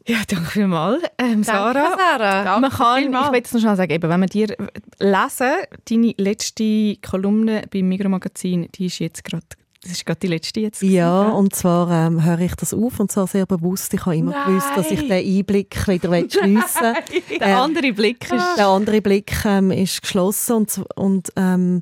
ja, 0.07 0.17
danke 0.27 0.49
vielmals. 0.49 1.03
Ähm, 1.17 1.43
Sarah. 1.43 1.73
Danke, 1.73 1.97
Sarah. 1.99 2.59
man 2.59 2.71
kann, 2.71 3.01
vielmals. 3.01 3.25
ich 3.25 3.31
will 3.31 3.37
jetzt 3.37 3.53
noch 3.53 3.61
schnell 3.61 3.75
sagen, 3.75 3.91
eben, 3.91 4.09
wenn 4.09 4.19
man 4.19 4.29
dir 4.29 4.55
lesen, 4.99 5.51
deine 5.87 6.13
letzte 6.17 6.95
Kolumne 6.97 7.63
beim 7.71 7.87
Mikromagazin, 7.87 8.69
die 8.73 8.87
ist 8.87 8.99
jetzt 8.99 9.23
gerade, 9.23 9.45
das 9.83 9.93
ist 9.93 10.05
gerade 10.05 10.19
die 10.19 10.27
letzte 10.27 10.59
jetzt. 10.59 10.81
Ja, 10.83 11.23
gewesen, 11.23 11.35
und 11.37 11.55
zwar 11.55 11.89
ähm, 11.89 12.23
höre 12.23 12.39
ich 12.39 12.55
das 12.55 12.73
auf 12.73 12.99
und 12.99 13.11
zwar 13.11 13.25
sehr 13.25 13.47
bewusst. 13.47 13.93
Ich 13.93 14.05
habe 14.05 14.15
immer 14.15 14.45
gewusst, 14.45 14.69
dass 14.75 14.91
ich 14.91 15.07
den 15.07 15.11
Einblick 15.11 15.87
wieder 15.87 16.09
schliessen 16.09 16.43
will. 17.29 17.39
Der 17.39 17.57
andere 17.57 17.91
Blick 17.91 18.23
ist... 18.31 18.57
Der 18.57 18.67
andere 18.67 19.01
Blick 19.01 19.33
ähm, 19.43 19.71
ist 19.71 20.01
geschlossen 20.01 20.57
und, 20.57 20.85
und 20.95 21.29
ähm, 21.35 21.81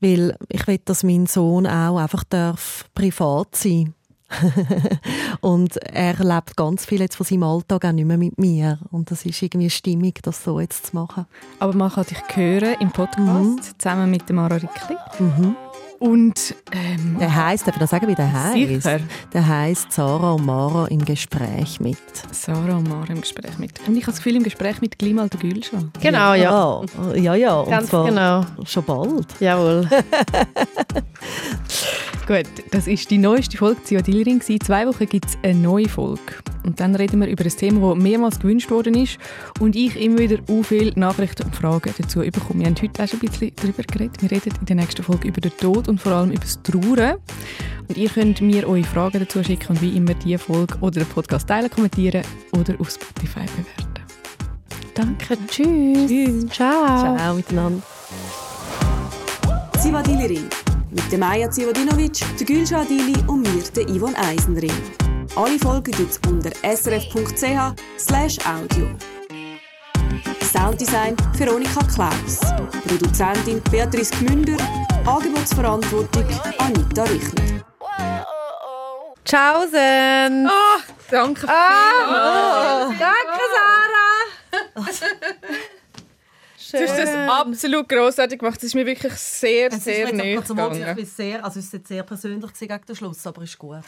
weil 0.00 0.36
ich 0.48 0.66
will, 0.66 0.80
dass 0.84 1.02
mein 1.02 1.26
Sohn 1.26 1.66
auch 1.66 1.98
einfach 1.98 2.24
darf 2.24 2.86
privat 2.94 3.56
sein 3.56 3.94
und 5.40 5.76
er 5.78 6.14
lebt 6.22 6.56
ganz 6.56 6.84
viel 6.84 7.00
jetzt 7.00 7.16
von 7.16 7.24
seinem 7.24 7.44
Alltag 7.44 7.86
auch 7.86 7.92
nicht 7.92 8.04
mehr 8.04 8.18
mit 8.18 8.38
mir 8.38 8.78
und 8.90 9.10
das 9.10 9.24
ist 9.24 9.40
irgendwie 9.40 9.70
stimmig, 9.70 10.22
das 10.22 10.44
so 10.44 10.60
jetzt 10.60 10.88
zu 10.88 10.96
machen. 10.96 11.26
Aber 11.58 11.72
man 11.74 11.90
kann 11.90 12.04
dich 12.04 12.18
hören 12.34 12.76
im 12.80 12.90
Podcast, 12.90 13.80
zusammen 13.80 14.10
mit 14.10 14.28
dem 14.28 14.36
Mara 14.36 14.56
Rickli. 14.56 14.96
Mhm. 15.18 15.56
Und 15.98 16.54
ähm, 16.72 17.16
Der 17.18 17.34
heißt, 17.34 17.66
darf 17.66 17.74
ich 17.74 17.80
noch 17.80 17.88
sagen, 17.88 18.06
wie 18.06 18.14
der 18.14 18.32
heißt? 18.32 18.54
sicher 18.54 19.00
Der 19.32 19.46
heißt 19.46 19.90
Sarah 19.92 20.32
und 20.32 20.46
Mara 20.46 20.86
im 20.86 21.04
Gespräch 21.04 21.80
mit. 21.80 21.98
Sarah 22.30 22.76
und 22.76 22.88
Mara 22.88 23.06
im 23.08 23.20
Gespräch 23.20 23.58
mit. 23.58 23.72
Und 23.86 23.96
ich 23.96 24.02
habe 24.04 24.12
das 24.12 24.18
Gefühl, 24.18 24.36
im 24.36 24.44
Gespräch 24.44 24.80
mit 24.80 24.96
Glimal 24.98 25.28
der 25.28 25.40
Gülschan. 25.40 25.90
Genau, 26.00 26.34
ja. 26.34 26.82
Ja, 27.14 27.16
ja, 27.16 27.34
ja. 27.34 27.60
Und 27.60 27.70
Ganz 27.70 27.88
zwar 27.88 28.06
genau. 28.06 28.44
schon 28.64 28.84
bald. 28.84 29.26
Jawohl. 29.40 29.88
Gut, 32.28 32.46
das 32.72 32.86
ist 32.86 33.10
die 33.10 33.16
neueste 33.16 33.56
Folge 33.56 33.82
Ziodilerin. 33.84 34.42
In 34.46 34.60
zwei 34.60 34.86
Wochen 34.86 35.06
gibt 35.06 35.24
es 35.24 35.38
eine 35.42 35.54
neue 35.54 35.88
Folge. 35.88 36.20
Und 36.62 36.78
dann 36.78 36.94
reden 36.94 37.20
wir 37.22 37.28
über 37.28 37.42
ein 37.44 37.50
Thema, 37.50 37.94
das 37.94 38.02
mehrmals 38.02 38.38
gewünscht 38.38 38.70
worden 38.70 38.94
ist 38.94 39.16
und 39.60 39.74
ich 39.74 39.98
immer 39.98 40.18
wieder 40.18 40.36
auch 40.50 40.62
viele 40.62 40.92
Nachrichten 41.00 41.44
und 41.44 41.56
Fragen 41.56 41.94
dazu 41.96 42.18
bekomme. 42.20 42.60
Wir 42.60 42.66
haben 42.66 42.74
heute 42.82 43.02
auch 43.02 43.08
schon 43.08 43.20
ein 43.20 43.28
bisschen 43.30 43.52
darüber 43.56 43.82
geredet. 43.82 44.20
Wir 44.20 44.30
reden 44.30 44.52
in 44.60 44.66
der 44.66 44.76
nächsten 44.76 45.02
Folge 45.02 45.28
über 45.28 45.40
den 45.40 45.56
Tod 45.56 45.87
und 45.88 46.00
vor 46.00 46.12
allem 46.12 46.30
über 46.30 46.40
das 46.40 46.62
Trauern. 46.62 47.16
Und 47.88 47.96
ihr 47.96 48.08
könnt 48.08 48.40
mir 48.40 48.68
eure 48.68 48.84
Fragen 48.84 49.20
dazu 49.20 49.42
schicken 49.42 49.70
und 49.70 49.82
wie 49.82 49.96
immer 49.96 50.14
die 50.14 50.36
Folge 50.36 50.76
oder 50.80 51.00
den 51.00 51.06
Podcast 51.06 51.48
teilen, 51.48 51.70
kommentieren 51.70 52.22
oder 52.52 52.74
auf 52.78 52.90
Spotify 52.90 53.46
bewerten. 53.56 53.88
Danke, 54.94 55.38
tschüss. 55.48 56.46
Ciao. 56.50 57.16
Ciao 57.16 57.34
miteinander. 57.34 57.82
Zivadili-Ring. 59.78 60.48
Mit 60.90 61.12
der 61.12 61.18
Maja 61.18 61.50
Zivadinovic, 61.50 62.24
der 62.38 62.46
Gülşah 62.46 62.80
Adili 62.80 63.14
und 63.26 63.42
mir, 63.42 63.62
der 63.76 63.86
Yvonne 63.86 64.16
Eisenring. 64.18 64.72
Alle 65.36 65.58
Folgen 65.58 65.92
gibt 65.92 66.10
es 66.10 66.20
unter 66.28 66.50
srf.ch 66.64 67.74
slash 67.98 68.38
audio. 68.46 68.88
Sounddesign 70.52 71.14
Veronika 71.34 71.80
Klaus. 71.82 72.40
Produzentin 72.86 73.60
Beatrice 73.70 74.10
Gmünder. 74.16 74.56
Angebotsverantwortung 75.04 76.24
Anita 76.58 77.02
Richner. 77.02 77.64
Tschaußen. 79.26 80.48
Danke 81.10 81.48
Ah, 81.48 82.90
danke, 82.98 83.40
Sarah. 83.54 84.84
Du 86.70 86.78
hast 86.78 86.98
das 86.98 87.30
absolut 87.30 87.88
grossartig 87.88 88.38
gemacht. 88.38 88.56
Das 88.56 88.64
ist 88.64 88.74
mir 88.74 88.86
wirklich 88.86 89.12
sehr, 89.14 89.70
Es 89.70 89.84
sehr 89.84 90.08
zum 90.44 90.56
gegangen. 90.56 91.04
Sehr, 91.04 91.44
also 91.44 91.58
es 91.58 91.66
ist 91.66 91.72
jetzt 91.74 91.88
sehr 91.88 92.02
persönlich 92.02 92.40
gewesen 92.40 92.68
gegen 92.68 92.86
den 92.86 92.96
Schluss, 92.96 93.26
aber 93.26 93.42
ist 93.42 93.58
gut. 93.58 93.84